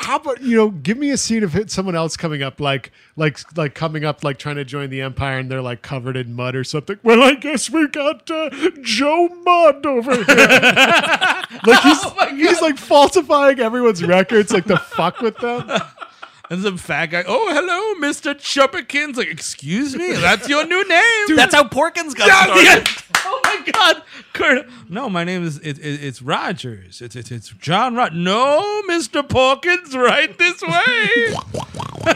how 0.07 0.17
about 0.17 0.41
you 0.41 0.57
know, 0.57 0.71
give 0.71 0.97
me 0.99 1.11
a 1.11 1.17
scene 1.17 1.43
of 1.43 1.57
it- 1.57 1.71
someone 1.71 1.97
else 1.97 2.17
coming 2.17 2.43
up, 2.43 2.61
like 2.61 2.93
like 3.17 3.39
like 3.57 3.75
coming 3.75 4.05
up, 4.05 4.23
like 4.23 4.39
trying 4.39 4.55
to 4.57 4.65
join 4.65 4.89
the 4.91 5.01
Empire, 5.03 5.39
and 5.39 5.51
they're 5.51 5.61
like 5.61 5.83
covered 5.83 6.17
in 6.17 6.33
mud 6.35 6.55
or 6.55 6.63
something. 6.65 6.99
Well, 7.03 7.23
I 7.23 7.35
guess 7.35 7.69
we 7.71 7.89
got 7.89 8.31
uh, 8.31 8.51
Joe 8.83 9.29
Mud 9.45 9.85
over 9.85 10.15
here. 10.15 10.25
like 11.67 11.81
he's 11.83 12.03
he's 12.39 12.61
like 12.61 12.79
falsifying 12.79 13.59
everyone's 13.61 14.05
records, 14.05 14.53
like 14.53 14.65
to 14.67 14.77
fuck 14.79 15.21
with 15.21 15.37
them. 15.39 15.69
and 16.51 16.63
some 16.63 16.77
fat 16.77 17.07
guy. 17.07 17.25
Oh, 17.27 17.53
hello, 17.53 17.95
Mister 18.01 18.33
Chuppikins. 18.35 19.17
Like, 19.17 19.29
excuse 19.29 19.97
me, 19.97 20.13
that's 20.13 20.49
your 20.49 20.65
new 20.67 20.89
name. 20.89 21.37
That's 21.37 21.55
how 21.55 21.65
Porkins 21.65 22.15
got 22.15 22.29
Yeah, 22.29 22.45
started. 22.45 22.65
yeah. 22.65 22.85
Oh 23.29 23.41
my 23.43 23.73
God, 23.73 24.03
Kurt! 24.37 24.67
No, 24.89 25.09
my 25.11 25.25
name 25.25 25.45
is 25.45 25.59
it, 25.59 25.79
it, 25.79 26.05
it's 26.05 26.23
Rogers. 26.23 27.01
It's 27.01 27.17
it's 27.17 27.31
it's 27.31 27.49
John 27.51 27.95
Rod. 27.95 28.15
No, 28.15 28.83
Mister 28.83 29.23
Porkins, 29.23 29.95
right 29.95 30.37
this 30.39 30.63
way. 30.63 31.35
Well, 31.35 31.67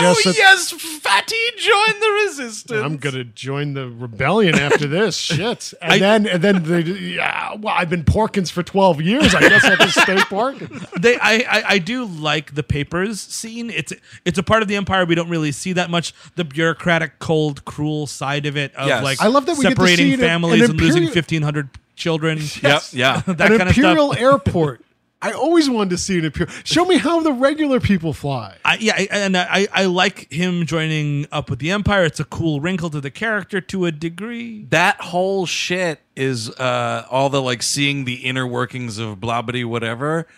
Oh 0.00 0.16
it's- 0.18 0.36
yes, 0.36 0.70
Fatty 0.72 1.36
join 1.58 2.00
the 2.00 2.10
resistance. 2.26 2.82
I'm 2.82 2.96
gonna 2.96 3.22
join 3.24 3.74
the 3.74 3.88
rebellion 3.88 4.56
after 4.56 4.86
this 4.88 5.16
shit, 5.28 5.72
and 5.80 5.92
I- 5.92 5.98
then 5.98 6.26
and 6.26 6.42
then 6.42 6.62
they, 6.64 6.80
yeah. 6.82 7.54
Well, 7.54 7.72
I've 7.76 7.88
been 7.90 8.02
Porkins 8.04 8.50
for 8.50 8.62
twelve 8.64 9.00
years. 9.00 9.34
I 9.36 9.40
guess 9.40 9.64
I'll 9.64 9.76
just 9.76 10.00
stay 10.00 10.16
Porkins. 10.16 10.84
they 11.00 11.16
I, 11.18 11.34
I 11.48 11.62
I 11.74 11.78
do 11.78 12.04
like 12.04 12.54
the 12.56 12.62
papers 12.64 13.20
scene. 13.20 13.70
It's 13.70 13.92
it's 14.24 14.38
a 14.38 14.42
part 14.42 14.62
of 14.62 14.68
the 14.68 14.74
empire 14.76 15.04
we 15.04 15.14
don't 15.14 15.28
really 15.30 15.52
see 15.52 15.72
that 15.74 15.88
much. 15.90 16.14
The 16.34 16.44
bureaucratic, 16.44 17.18
cold, 17.20 17.64
cruel 17.64 18.06
side 18.08 18.46
of 18.46 18.56
it 18.56 18.74
of 18.74 18.88
Yes. 18.88 19.04
like 19.04 19.20
I 19.20 19.28
love 19.28 19.46
that 19.46 19.56
we 19.56 19.62
get 19.64 19.70
to 19.70 19.74
separating 19.76 20.06
see 20.06 20.14
an- 20.14 20.20
families 20.20 20.62
an 20.62 20.70
and 20.72 20.80
losing 20.80 21.06
fifteen 21.08 21.42
hundred 21.42 21.57
children. 21.98 22.38
Yep, 22.62 22.82
yeah. 22.92 23.20
that 23.26 23.50
An 23.52 23.58
kind 23.58 23.68
imperial 23.68 23.68
of 23.68 23.74
stuff. 23.74 23.76
Imperial 23.76 24.14
airport. 24.14 24.84
I 25.22 25.32
always 25.32 25.68
wanted 25.68 25.90
to 25.90 25.98
see 25.98 26.18
an 26.20 26.26
imperial. 26.26 26.54
Show 26.62 26.84
me 26.84 26.96
how 26.96 27.18
the 27.20 27.32
regular 27.32 27.80
people 27.80 28.12
fly. 28.12 28.56
I, 28.64 28.76
yeah, 28.80 28.94
I, 28.96 29.08
and 29.10 29.36
I, 29.36 29.66
I 29.72 29.86
like 29.86 30.32
him 30.32 30.64
joining 30.64 31.26
up 31.32 31.50
with 31.50 31.58
the 31.58 31.72
Empire. 31.72 32.04
It's 32.04 32.20
a 32.20 32.24
cool 32.24 32.60
wrinkle 32.60 32.88
to 32.90 33.00
the 33.00 33.10
character 33.10 33.60
to 33.60 33.86
a 33.86 33.90
degree. 33.90 34.64
that 34.70 35.00
whole 35.00 35.44
shit 35.44 35.98
is 36.14 36.50
uh, 36.50 37.04
all 37.10 37.30
the 37.30 37.42
like 37.42 37.64
seeing 37.64 38.04
the 38.04 38.14
inner 38.14 38.46
workings 38.46 38.98
of 38.98 39.20
blah 39.20 39.42
blah 39.42 39.62
whatever. 39.62 40.28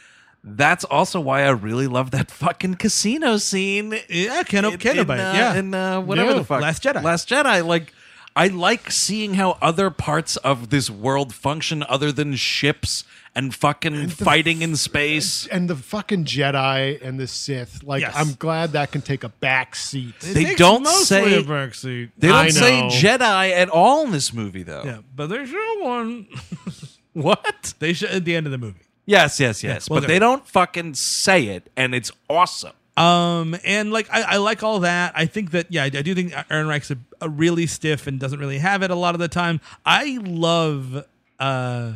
That's 0.43 0.85
also 0.85 1.21
why 1.21 1.43
I 1.43 1.51
really 1.51 1.87
love 1.87 2.13
that 2.13 2.31
fucking 2.31 2.77
casino 2.77 3.37
scene. 3.37 3.99
Yeah, 4.09 4.43
Ken 4.45 4.65
in- 4.65 4.79
Canto 4.79 5.05
Bight. 5.05 5.21
in, 5.21 5.27
uh, 5.27 5.33
yeah, 5.35 5.55
in 5.57 5.75
uh, 5.75 6.01
whatever 6.01 6.31
Yeah, 6.31 6.39
the 6.39 6.45
fuck. 6.45 6.63
Last 6.63 6.83
Jedi. 6.83 7.03
Last 7.03 7.29
Jedi. 7.29 7.67
Like, 7.67 7.93
I 8.41 8.47
like 8.47 8.91
seeing 8.91 9.35
how 9.35 9.59
other 9.61 9.91
parts 9.91 10.39
of 10.39 10.71
this 10.71 10.89
world 10.89 11.35
function 11.35 11.85
other 11.87 12.11
than 12.11 12.37
ships 12.37 13.05
and 13.35 13.55
fucking 13.55 14.09
fighting 14.09 14.63
in 14.63 14.77
space. 14.77 15.47
And 15.49 15.69
the 15.69 15.77
fucking 15.77 16.25
Jedi 16.25 17.05
and 17.07 17.21
the 17.21 17.27
Sith. 17.27 17.83
Like, 17.83 18.01
Yes. 18.01 18.15
I'm 18.17 18.33
glad 18.33 18.73
that 18.73 18.93
can 18.93 19.03
take 19.03 19.25
a 19.25 19.29
back 19.29 19.77
seat. 19.77 20.19
They 20.21 20.55
don't 20.55 20.87
say- 20.87 21.35
a 21.35 21.43
backseat. 21.43 22.13
They 22.17 22.29
don't 22.29 22.51
say. 22.51 22.81
Jedi 22.85 23.51
at 23.51 23.69
all 23.69 24.07
in 24.07 24.11
this 24.11 24.33
movie, 24.33 24.63
though. 24.63 24.85
Yeah, 24.87 25.01
but 25.15 25.27
they 25.27 25.45
show 25.45 25.77
one. 25.81 26.27
What? 27.13 27.75
they 27.79 27.93
show 27.93 28.07
at 28.07 28.25
the 28.25 28.37
end 28.37 28.47
of 28.47 28.53
the 28.53 28.59
movie. 28.59 28.87
Yes, 29.05 29.39
yes, 29.39 29.63
yes. 29.63 29.91
well, 29.91 30.01
but 30.01 30.07
they 30.07 30.19
don't 30.21 30.47
fucking 30.47 30.95
say 30.95 31.49
it, 31.49 31.69
and 31.77 31.95
it's 31.95 32.11
awesome. 32.31 32.73
Um, 33.01 33.57
and 33.65 33.93
like 33.93 34.09
I, 34.11 34.23
I 34.23 34.37
like 34.37 34.63
all 34.63 34.81
that. 34.81 35.13
I 35.15 35.27
think 35.27 35.53
that 35.53 35.67
yeah, 35.71 35.83
I, 35.83 35.87
I 35.87 36.03
do 36.03 36.15
think 36.15 36.33
Ehrenreich's 36.33 36.91
a, 36.91 36.99
a 37.21 37.29
really 37.29 37.67
stiff 37.67 38.07
and 38.07 38.19
doesn't 38.21 38.39
really 38.41 38.59
have 38.59 38.83
it 38.83 38.91
a 38.91 38.95
lot 38.95 39.15
of 39.15 39.21
the 39.21 39.29
time. 39.29 39.61
I 39.87 40.19
love 40.23 41.05
uh 41.39 41.93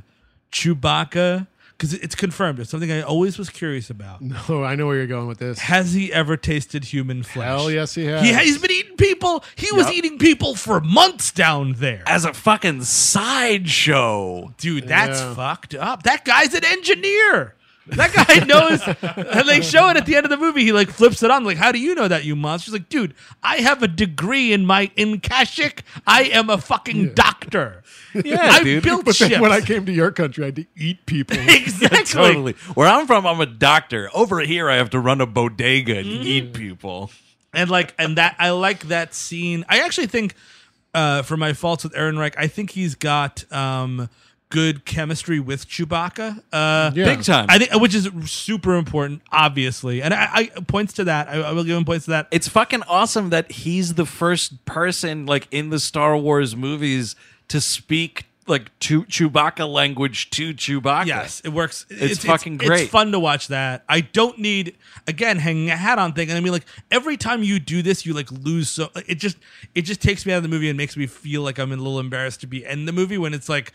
Chewbacca 0.53 1.47
because 1.77 1.93
it's 1.95 2.15
confirmed. 2.15 2.61
It's 2.61 2.71
something 2.71 2.91
I 2.93 3.03
always 3.03 3.37
was 3.37 3.51
curious 3.51 3.91
about. 3.91 4.21
No, 4.49 4.63
I 4.63 4.77
know 4.77 4.87
where 4.87 4.97
you're 4.97 5.07
going 5.09 5.27
with 5.27 5.39
this. 5.39 5.59
Has 5.59 5.93
he 5.93 6.13
ever 6.13 6.37
tasted 6.37 6.85
human 6.85 7.23
flesh? 7.25 7.47
Hell 7.49 7.71
yes, 7.71 7.95
he 7.95 8.05
has. 8.05 8.23
He, 8.23 8.33
he's 8.33 8.59
been 8.59 8.71
eating 8.71 8.97
people 8.97 9.41
people. 9.41 9.45
He 9.57 9.73
was 9.73 9.91
eating 9.91 10.19
people 10.19 10.55
for 10.55 10.81
months 10.81 11.31
down 11.33 11.75
there. 11.75 12.03
As 12.07 12.25
a 12.25 12.33
fucking 12.33 12.83
sideshow. 12.85 14.55
Dude, 14.59 14.89
that's 14.89 15.21
Yeah. 15.21 15.35
fucked 15.35 15.75
up. 15.75 16.05
That 16.05 16.25
guy's 16.25 16.55
an 16.55 16.65
engineer. 16.65 17.55
That 17.89 18.13
guy 18.15 18.45
knows. 18.47 18.81
and 18.83 19.49
they 19.49 19.61
show 19.61 19.89
it 19.91 19.97
at 19.97 20.07
the 20.07 20.17
end 20.17 20.25
of 20.25 20.31
the 20.31 20.37
movie. 20.39 20.63
He 20.65 20.73
like 20.73 20.89
flips 20.89 21.23
it 21.23 21.31
on. 21.31 21.45
Like, 21.45 21.57
how 21.59 21.71
do 21.73 21.79
you 21.79 21.95
know 21.95 22.09
that, 22.09 22.25
you 22.25 22.35
monster? 22.35 22.67
She's 22.67 22.73
like, 22.73 22.89
dude, 22.89 23.15
I 23.43 23.57
have 23.57 23.83
a 23.83 23.89
degree 23.89 24.53
in 24.53 24.65
my 24.65 24.91
in 24.97 25.21
Kashyyyk. 25.21 25.81
I 26.07 26.25
am 26.25 26.49
a 26.51 26.59
fucking 26.59 27.15
doctor. 27.15 27.83
Yeah, 28.25 28.39
I 28.53 28.63
dude. 28.63 28.85
built 28.85 29.05
But 29.05 29.19
then 29.19 29.29
ships. 29.31 29.41
when 29.41 29.51
I 29.51 29.61
came 29.61 29.85
to 29.87 29.93
your 29.93 30.13
country, 30.13 30.45
I 30.45 30.47
had 30.47 30.55
to 30.57 30.67
eat 30.77 31.05
people. 31.05 31.37
exactly. 31.41 32.05
Totally. 32.05 32.53
Where 32.75 32.87
I'm 32.87 33.09
from, 33.09 33.27
I'm 33.27 33.41
a 33.41 33.47
doctor. 33.47 34.09
Over 34.15 34.39
here, 34.39 34.71
I 34.71 34.77
have 34.77 34.91
to 34.91 35.01
run 35.01 35.21
a 35.21 35.27
bodega 35.27 35.99
and 35.99 36.07
eat 36.07 36.55
people. 36.55 37.11
and 37.53 37.69
like 37.69 37.93
and 37.99 38.17
that 38.17 38.37
I 38.39 38.51
like 38.51 38.85
that 38.85 39.15
scene. 39.15 39.65
I 39.69 39.81
actually 39.81 40.07
think 40.07 40.37
uh 40.95 41.23
for 41.23 41.37
my 41.37 41.55
faults 41.55 41.83
with 41.83 41.93
Ehrenreich, 41.95 42.35
I 42.39 42.47
think 42.47 42.71
he's 42.71 42.95
got 42.95 43.51
um 43.53 44.09
good 44.55 44.85
chemistry 44.85 45.41
with 45.41 45.67
Chewbacca. 45.69 46.39
Uh 46.53 46.93
Yeah. 46.95 47.05
Big 47.17 47.25
time. 47.25 47.47
I 47.49 47.59
think 47.59 47.75
which 47.83 47.95
is 47.95 48.09
super 48.27 48.77
important, 48.77 49.23
obviously. 49.33 50.01
And 50.01 50.15
I, 50.15 50.29
I 50.33 50.61
points 50.69 50.93
to 50.95 51.05
that. 51.05 51.29
I, 51.29 51.41
I 51.41 51.53
will 51.53 51.65
give 51.65 51.77
him 51.77 51.85
points 51.85 52.05
to 52.05 52.13
that. 52.13 52.29
it's 52.31 52.47
fucking 52.49 52.83
awesome 52.85 53.31
that 53.31 53.51
he's 53.51 53.95
the 53.95 54.07
first 54.07 54.65
person 54.65 55.27
like 55.27 55.49
in 55.51 55.71
the 55.71 55.81
Star 55.81 56.17
Wars 56.17 56.55
movies 56.55 57.17
to 57.49 57.61
speak 57.61 58.27
like 58.47 58.67
to 58.79 59.05
Chewbacca 59.05 59.67
language 59.67 60.29
to 60.31 60.53
Chewbacca. 60.53 61.07
Yes, 61.07 61.41
it 61.45 61.49
works. 61.49 61.87
It's 61.89 62.25
fucking 62.25 62.59
great. 62.59 62.83
It's 62.83 62.91
fun 62.91 63.11
to 63.13 63.19
watch 63.19 63.49
that. 63.49 63.85
I 63.89 64.03
don't 64.03 64.39
need 64.39 64.77
again 65.09 65.39
hanging 65.39 65.71
a 65.71 65.77
hat 65.77 65.99
on 65.99 66.13
thing. 66.13 66.29
And 66.29 66.37
I 66.37 66.41
mean, 66.41 66.53
like 66.53 66.67
every 66.91 67.17
time 67.17 67.43
you 67.43 67.59
do 67.59 67.83
this, 67.83 68.05
you 68.07 68.13
like 68.13 68.31
lose. 68.31 68.69
So 68.69 68.91
it 69.09 69.17
just 69.17 69.37
it 69.75 69.83
just 69.83 70.01
takes 70.03 70.27
me 70.27 70.33
out 70.33 70.39
of 70.39 70.43
the 70.43 70.49
movie 70.51 70.69
and 70.69 70.77
makes 70.77 70.97
me 70.97 71.07
feel 71.07 71.43
like 71.43 71.59
I'm 71.59 71.73
a 71.73 71.77
little 71.77 71.99
embarrassed 71.99 72.41
to 72.43 72.47
be 72.47 72.65
in 72.65 72.85
the 72.87 72.93
movie 72.93 73.19
when 73.19 73.35
it's 73.35 73.49
like. 73.49 73.73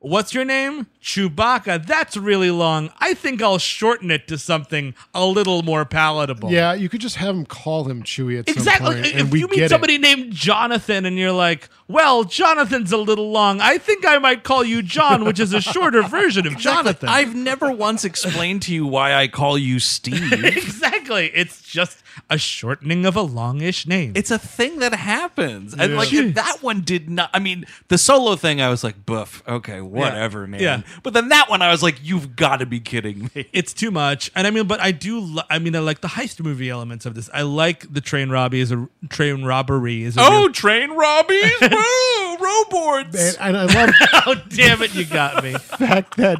What's 0.00 0.32
your 0.32 0.44
name? 0.44 0.86
Chewbacca. 1.02 1.84
That's 1.84 2.16
really 2.16 2.52
long. 2.52 2.90
I 3.00 3.14
think 3.14 3.42
I'll 3.42 3.58
shorten 3.58 4.12
it 4.12 4.28
to 4.28 4.38
something 4.38 4.94
a 5.12 5.26
little 5.26 5.62
more 5.62 5.84
palatable. 5.84 6.52
Yeah, 6.52 6.72
you 6.74 6.88
could 6.88 7.00
just 7.00 7.16
have 7.16 7.34
him 7.34 7.44
call 7.44 7.84
him 7.84 8.04
Chewie 8.04 8.38
at 8.38 8.48
Exactly. 8.48 8.86
some 8.86 8.94
point, 8.94 9.06
if 9.06 9.20
and 9.20 9.32
we 9.32 9.40
you 9.40 9.48
meet 9.48 9.68
somebody 9.68 9.96
it. 9.96 10.00
named 10.00 10.32
Jonathan 10.32 11.04
and 11.04 11.18
you're 11.18 11.32
like, 11.32 11.68
well, 11.88 12.24
Jonathan's 12.24 12.92
a 12.92 12.98
little 12.98 13.30
long. 13.30 13.60
I 13.62 13.78
think 13.78 14.06
I 14.06 14.18
might 14.18 14.44
call 14.44 14.62
you 14.62 14.82
John, 14.82 15.24
which 15.24 15.40
is 15.40 15.54
a 15.54 15.60
shorter 15.60 16.02
version 16.08 16.46
of 16.46 16.58
Jonathan. 16.58 17.08
I've 17.08 17.34
never 17.34 17.72
once 17.72 18.04
explained 18.04 18.62
to 18.62 18.74
you 18.74 18.86
why 18.86 19.14
I 19.14 19.26
call 19.26 19.56
you 19.56 19.78
Steve. 19.78 20.32
exactly. 20.44 21.30
It's 21.34 21.62
just 21.62 22.02
a 22.28 22.36
shortening 22.36 23.06
of 23.06 23.16
a 23.16 23.22
longish 23.22 23.86
name. 23.86 24.12
It's 24.14 24.30
a 24.30 24.38
thing 24.38 24.80
that 24.80 24.92
happens. 24.92 25.74
And 25.74 25.96
like 25.96 26.10
that 26.34 26.58
one 26.62 26.82
did 26.82 27.08
not 27.08 27.30
I 27.32 27.38
mean, 27.38 27.64
the 27.88 27.96
solo 27.96 28.36
thing 28.36 28.60
I 28.60 28.68
was 28.68 28.84
like, 28.84 29.06
boof, 29.06 29.42
okay, 29.48 29.80
whatever, 29.80 30.46
man. 30.46 30.60
Yeah. 30.60 30.82
But 31.02 31.14
then 31.14 31.28
that 31.30 31.48
one 31.48 31.62
I 31.62 31.70
was 31.70 31.82
like, 31.82 32.00
you've 32.02 32.36
gotta 32.36 32.66
be 32.66 32.80
kidding 32.80 33.30
me. 33.34 33.48
it's 33.52 33.72
too 33.72 33.90
much. 33.90 34.30
And 34.34 34.46
I 34.46 34.50
mean, 34.50 34.66
but 34.66 34.80
I 34.80 34.92
do. 34.92 35.20
Li- 35.20 35.42
I 35.48 35.58
mean, 35.58 35.74
I 35.74 35.78
like 35.78 36.00
the 36.00 36.08
heist 36.08 36.40
movie 36.42 36.68
elements 36.68 37.06
of 37.06 37.14
this. 37.14 37.30
I 37.32 37.42
like 37.42 37.92
the 37.92 38.00
train 38.00 38.28
robbery 38.28 38.60
as 38.60 38.72
a 38.72 38.88
train 39.08 39.44
robbery 39.44 40.04
as 40.04 40.16
a. 40.16 40.20
Oh, 40.20 40.42
real- 40.42 40.52
train 40.52 40.90
robbies! 40.90 41.77
Woo! 41.78 42.36
Roboards! 42.36 43.36
And, 43.40 43.56
and 43.56 43.56
I 43.56 43.64
love 43.64 43.90
oh, 44.26 44.34
damn 44.48 44.82
it! 44.82 44.94
You 44.94 45.04
got 45.04 45.42
me. 45.42 45.52
the 45.52 45.58
fact 45.58 46.16
that 46.16 46.38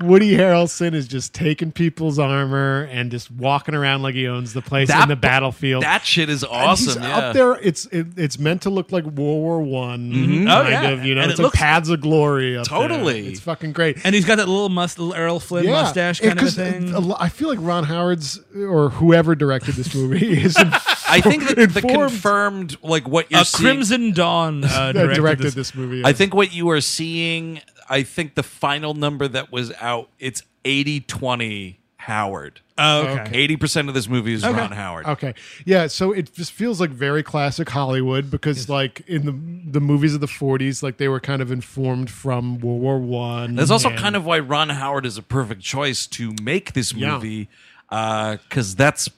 Woody 0.00 0.32
Harrelson 0.36 0.92
is 0.92 1.08
just 1.08 1.32
taking 1.32 1.72
people's 1.72 2.18
armor 2.18 2.86
and 2.92 3.10
just 3.10 3.30
walking 3.30 3.74
around 3.74 4.02
like 4.02 4.14
he 4.14 4.28
owns 4.28 4.52
the 4.52 4.60
place 4.60 4.90
in 4.90 5.08
the 5.08 5.16
battlefield. 5.16 5.82
That 5.84 6.04
shit 6.04 6.28
is 6.28 6.42
And 6.42 6.52
awesome. 6.52 6.86
he's 7.00 7.08
yeah. 7.08 7.16
up 7.16 7.34
there. 7.34 7.52
It's 7.62 7.86
it, 7.86 8.08
it's 8.18 8.38
meant 8.38 8.60
to 8.62 8.70
look 8.70 8.92
like 8.92 9.04
World 9.04 9.16
War 9.16 9.62
One, 9.62 10.12
Mm-hmm. 10.12 10.48
Oh, 10.48 10.68
yeah. 10.68 10.82
of. 10.90 11.04
You 11.06 11.14
know, 11.14 11.22
And 11.22 11.30
it's 11.30 11.40
it 11.40 11.42
like 11.42 11.52
looks- 11.52 11.58
paths 11.58 11.88
of 11.88 12.02
glory. 12.02 12.58
Up 12.58 12.68
there. 12.68 12.78
Totally. 12.78 13.26
it's 13.28 13.40
fucking 13.40 13.72
great. 13.72 14.04
And 14.04 14.14
he's 14.14 14.26
got 14.26 14.36
that 14.36 14.48
little 14.48 14.68
must, 14.68 14.98
little 14.98 15.14
Errol 15.14 15.40
Flynn 15.40 15.64
yeah, 15.64 15.70
mustache 15.82 16.20
kind 16.20 16.32
of 16.32 16.38
a 16.38 16.40
'cause 16.42 16.56
thing. 16.56 16.92
a 16.92 17.00
lo- 17.00 17.16
I 17.18 17.30
feel 17.30 17.48
like 17.48 17.58
Ron 17.62 17.84
Howard's 17.84 18.38
or 18.54 18.90
whoever 18.90 19.34
directed 19.34 19.76
this 19.76 19.94
movie 19.94 20.42
is 20.42 20.58
in- 20.58 20.72
I 21.16 21.20
think 21.20 21.48
that 21.48 21.56
the 21.56 21.62
informed- 21.62 22.10
confirmed 22.10 22.76
like 22.82 23.06
what 23.08 23.30
you're 23.30 23.40
Uh, 23.40 23.44
seeing. 23.44 23.74
Crimson 23.74 24.12
Dawn 24.12 24.64
uh, 24.64 24.68
that 24.68 24.92
directed, 24.94 25.14
directed 25.16 25.44
this. 25.44 25.54
this, 25.54 25.74
movie. 25.74 26.02
I 26.04 26.12
think 26.12 26.34
what 26.34 26.52
you 26.54 26.70
are 26.70 26.80
seeing, 26.80 27.60
I 27.88 28.02
think 28.02 28.34
the 28.34 28.42
final 28.42 28.94
number 28.94 29.28
that 29.28 29.50
was 29.52 29.72
out, 29.80 30.08
it's 30.18 30.42
80-20 30.64 31.76
Howard. 31.98 32.60
Oh, 32.78 33.06
okay. 33.08 33.48
80% 33.48 33.88
of 33.88 33.94
this 33.94 34.08
movie 34.08 34.32
is 34.34 34.44
Ron 34.44 34.70
Howard. 34.70 35.06
Okay. 35.06 35.34
Yeah, 35.64 35.86
so 35.88 36.12
it 36.12 36.32
just 36.34 36.52
feels 36.52 36.80
like 36.80 36.90
very 36.90 37.22
classic 37.24 37.68
Hollywood 37.70 38.30
because 38.30 38.68
like 38.68 39.00
in 39.08 39.24
the 39.24 39.32
the 39.72 39.80
movies 39.80 40.14
of 40.14 40.20
the 40.20 40.26
40s 40.28 40.82
like 40.84 40.98
they 40.98 41.08
were 41.08 41.18
kind 41.20 41.40
of 41.42 41.50
informed 41.50 42.10
from 42.10 42.58
World 42.60 42.80
War 42.82 42.98
1. 43.00 43.56
That's 43.56 43.70
also 43.72 43.90
kind 43.96 44.14
of 44.14 44.24
why 44.26 44.38
Ron 44.38 44.68
Howard 44.68 45.04
is 45.06 45.16
a 45.18 45.22
perfect 45.22 45.62
choice 45.62 46.06
to 46.08 46.32
make 46.42 46.74
this 46.74 46.92
Yeah. 46.92 47.14
movie, 47.14 47.48
because 47.88 48.76
that's 48.76 49.08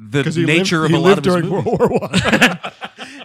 the 0.00 0.22
he 0.22 0.44
nature 0.44 0.80
lived, 0.80 0.84
of 0.86 0.90
he 0.90 0.96
a 0.96 1.00
lot 1.00 1.08
lived 1.08 1.26
of 1.26 1.34
his 1.34 1.34
during 1.34 1.48
movies. 1.50 1.78
World 1.78 1.90
War 1.90 1.98
1. 2.00 2.60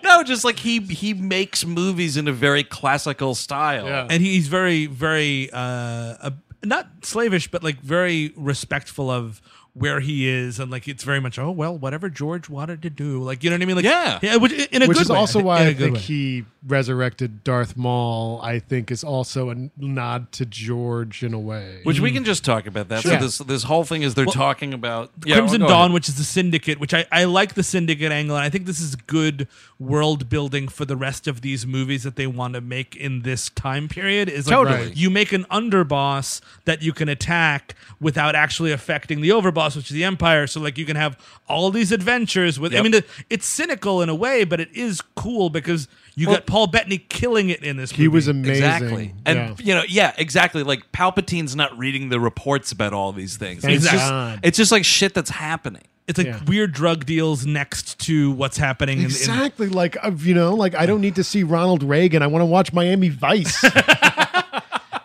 No, 0.03 0.21
just 0.21 0.43
like 0.43 0.59
he 0.59 0.79
he 0.81 1.13
makes 1.13 1.65
movies 1.65 2.17
in 2.17 2.27
a 2.27 2.33
very 2.33 2.63
classical 2.63 3.35
style. 3.35 3.85
Yeah. 3.85 4.05
and 4.09 4.21
he's 4.21 4.47
very, 4.49 4.85
very 4.85 5.49
uh, 5.51 5.57
uh, 5.57 6.29
not 6.63 6.87
slavish, 7.03 7.49
but 7.49 7.63
like 7.63 7.79
very 7.79 8.33
respectful 8.35 9.09
of 9.09 9.41
where 9.75 9.99
he 9.99 10.27
is, 10.27 10.59
and 10.59 10.69
like 10.69 10.87
it's 10.87 11.03
very 11.03 11.19
much, 11.19 11.39
oh 11.39 11.49
well, 11.49 11.75
whatever 11.75 12.07
George 12.09 12.47
wanted 12.47 12.81
to 12.83 12.89
do, 12.89 13.21
like 13.23 13.43
you 13.43 13.49
know 13.49 13.55
what 13.55 13.63
I 13.63 13.65
mean? 13.65 13.75
Like 13.75 13.85
Yeah. 13.85 14.35
which 14.37 14.51
in 14.51 14.83
a 14.83 14.87
Which 14.87 14.97
good 14.97 15.03
is 15.03 15.09
way, 15.09 15.17
also 15.17 15.39
thi- 15.39 15.45
why 15.45 15.61
in 15.61 15.67
a 15.67 15.69
I 15.69 15.73
good 15.73 15.79
think 15.83 15.95
way. 15.95 16.01
he 16.01 16.45
resurrected 16.65 17.43
Darth 17.43 17.75
Maul. 17.75 18.39
I 18.41 18.59
think 18.59 18.91
is 18.91 19.03
also 19.03 19.49
a 19.49 19.69
nod 19.77 20.31
to 20.33 20.45
George 20.45 21.23
in 21.23 21.33
a 21.33 21.39
way. 21.39 21.79
Which 21.83 21.99
we 21.99 22.11
mm. 22.11 22.15
can 22.15 22.23
just 22.23 22.45
talk 22.45 22.67
about 22.67 22.89
that. 22.89 23.01
Sure. 23.01 23.13
So 23.13 23.17
this 23.17 23.37
this 23.39 23.63
whole 23.63 23.83
thing 23.83 24.03
is 24.03 24.13
they're 24.13 24.25
talking 24.25 24.73
about 24.73 25.11
yeah, 25.25 25.37
Crimson 25.37 25.61
go 25.61 25.67
Dawn, 25.67 25.79
ahead. 25.81 25.93
which 25.93 26.07
is 26.07 26.15
the 26.15 26.23
syndicate, 26.23 26.79
which 26.79 26.93
I, 26.93 27.05
I 27.11 27.23
like 27.23 27.55
the 27.55 27.63
syndicate 27.63 28.11
angle, 28.11 28.35
and 28.35 28.45
I 28.45 28.49
think 28.49 28.65
this 28.65 28.79
is 28.79 28.95
good 28.95 29.47
world 29.79 30.29
building 30.29 30.67
for 30.67 30.85
the 30.85 30.95
rest 30.95 31.27
of 31.27 31.41
these 31.41 31.65
movies 31.65 32.03
that 32.03 32.15
they 32.15 32.27
want 32.27 32.53
to 32.53 32.61
make 32.61 32.95
in 32.95 33.23
this 33.23 33.49
time 33.49 33.87
period. 33.87 34.29
Is 34.29 34.47
like 34.47 34.55
Totally. 34.55 34.93
you 34.93 35.09
make 35.09 35.31
an 35.33 35.45
underboss 35.45 36.41
that 36.65 36.81
you 36.83 36.93
can 36.93 37.09
attack 37.09 37.73
without 37.99 38.35
actually 38.35 38.71
affecting 38.71 39.21
the 39.21 39.29
overboss, 39.29 39.62
which 39.69 39.89
is 39.89 39.93
the 39.93 40.03
Empire. 40.03 40.47
So 40.47 40.59
like 40.59 40.77
you 40.77 40.85
can 40.85 40.95
have 40.95 41.17
all 41.47 41.71
these 41.71 41.91
adventures 41.91 42.59
with. 42.59 42.75
I 42.75 42.81
mean, 42.81 42.91
the, 42.91 43.03
it's 43.29 43.45
cynical 43.45 44.01
in 44.01 44.09
a 44.09 44.15
way, 44.15 44.43
but 44.43 44.59
it 44.59 44.69
is 44.75 45.01
cool 45.15 45.49
because 45.49 45.87
you 46.15 46.27
Well- 46.27 46.35
got 46.37 46.45
Paul 46.45 46.67
Bettany 46.67 46.97
killing 46.99 47.49
it 47.49 47.63
in 47.63 47.77
this. 47.77 47.91
he 47.91 48.03
movie. 48.03 48.13
was 48.15 48.27
amazing. 48.27 48.55
Exactly. 48.63 49.13
And 49.25 49.37
Yeah. 49.37 49.55
you 49.59 49.73
know, 49.75 49.83
yeah, 49.87 50.13
exactly. 50.17 50.63
Like 50.63 50.91
Palpatine's 50.91 51.55
not 51.55 51.75
reading 51.77 52.09
the 52.09 52.19
reports 52.19 52.71
about 52.71 52.93
all 52.93 53.11
these 53.13 53.37
things. 53.37 53.61
Thank 53.63 53.75
it's 53.77 53.89
just 53.89 54.39
it's 54.43 54.57
just 54.57 54.71
like 54.71 54.85
shit 54.85 55.13
that's 55.13 55.29
happening. 55.31 55.83
It's 56.05 56.17
like 56.17 56.27
Yeah. 56.27 56.43
weird 56.45 56.73
drug 56.73 57.05
deals 57.05 57.45
next 57.45 57.97
to 58.01 58.31
what's 58.31 58.57
happening. 58.57 58.97
in- 58.97 59.05
in, 59.05 59.09
Exactly. 59.11 59.69
Like 59.69 59.95
you 60.19 60.33
know, 60.33 60.53
like 60.53 60.75
I 60.75 60.85
don't 60.85 60.99
need 61.01 61.15
to 61.15 61.23
see 61.23 61.43
Ronald 61.43 61.81
Reagan. 61.81 62.21
I 62.21 62.27
want 62.27 62.41
to 62.41 62.45
watch 62.45 62.73
Miami 62.73 63.07
Vice. 63.09 63.63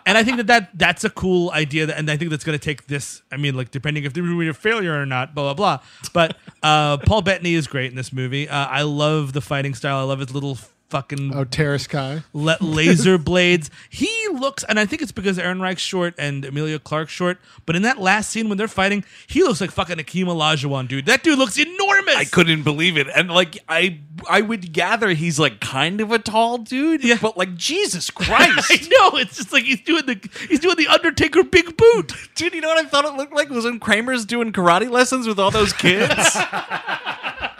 and 0.09 0.17
I 0.17 0.23
think 0.23 0.37
that, 0.37 0.47
that 0.47 0.69
that's 0.73 1.03
a 1.03 1.09
cool 1.11 1.51
idea, 1.51 1.85
that, 1.85 1.99
and 1.99 2.09
I 2.09 2.17
think 2.17 2.31
that's 2.31 2.43
going 2.43 2.57
to 2.57 2.63
take 2.63 2.87
this. 2.87 3.21
I 3.31 3.37
mean, 3.37 3.55
like 3.55 3.69
depending 3.69 4.05
if 4.05 4.13
the 4.13 4.21
movie 4.21 4.47
a 4.47 4.53
failure 4.55 4.99
or 4.99 5.05
not, 5.05 5.35
blah 5.35 5.53
blah 5.53 5.77
blah. 5.77 5.85
But 6.13 6.35
uh, 6.63 6.97
Paul 6.97 7.21
Bettany 7.21 7.53
is 7.53 7.67
great 7.67 7.91
in 7.91 7.95
this 7.95 8.11
movie. 8.11 8.49
Uh, 8.49 8.65
I 8.65 8.81
love 8.81 9.33
the 9.33 9.41
fighting 9.41 9.75
style. 9.75 9.97
I 9.97 10.03
love 10.03 10.17
his 10.17 10.33
little 10.33 10.57
fucking 10.89 11.33
oh, 11.35 11.45
Teräs 11.45 11.87
Käsi. 11.87 12.23
le- 12.33 12.57
laser 12.61 13.17
blades. 13.17 13.69
He 13.89 14.09
looks, 14.33 14.63
and 14.63 14.79
I 14.79 14.85
think 14.85 15.01
it's 15.01 15.11
because 15.11 15.37
Ehrenreich's 15.37 15.81
short 15.81 16.13
and 16.17 16.43
Emilia 16.45 16.79
Clarke's 16.79 17.11
short. 17.11 17.37
But 17.65 17.75
in 17.75 17.81
that 17.83 17.99
last 17.99 18.29
scene 18.29 18.49
when 18.49 18.57
they're 18.57 18.67
fighting, 18.67 19.03
he 19.27 19.43
looks 19.43 19.61
like 19.61 19.71
fucking 19.71 19.97
Akeem 19.97 20.25
Olajuwon, 20.25 20.87
dude. 20.87 21.05
That 21.05 21.23
dude 21.23 21.37
looks 21.37 21.57
enormous. 21.57 22.15
I 22.15 22.25
couldn't 22.25 22.63
believe 22.63 22.97
it. 22.97 23.07
And 23.15 23.29
like 23.29 23.57
I 23.69 23.99
I 24.29 24.41
would 24.41 24.73
gather 24.73 25.09
he's 25.09 25.39
like 25.39 25.59
kind 25.59 26.01
of 26.01 26.11
a 26.11 26.19
tall 26.19 26.57
dude, 26.57 27.03
Yeah. 27.03 27.17
but 27.21 27.37
like 27.37 27.55
Jesus 27.55 28.09
Christ, 28.11 28.67
I 28.71 28.75
know. 28.89 29.17
It's 29.17 29.37
just 29.37 29.53
like 29.53 29.63
he's 29.63 29.81
doing 29.81 30.05
the 30.05 30.19
he's 30.47 30.59
doing 30.59 30.75
the 30.75 30.87
Undertaker 30.87 31.43
big 31.43 31.77
boot. 31.77 32.13
Dude, 32.35 32.53
you 32.53 32.61
know 32.61 32.69
what 32.69 32.83
I 32.85 32.87
thought 32.89 33.05
it 33.05 33.13
looked 33.15 33.33
like? 33.33 33.49
It 33.49 33.53
was 33.53 33.65
when 33.65 33.79
Kramer's 33.79 34.25
doing 34.25 34.51
karate 34.53 34.89
lessons 34.89 35.27
with 35.27 35.39
all 35.39 35.51
those 35.51 35.73
kids. 35.73 36.37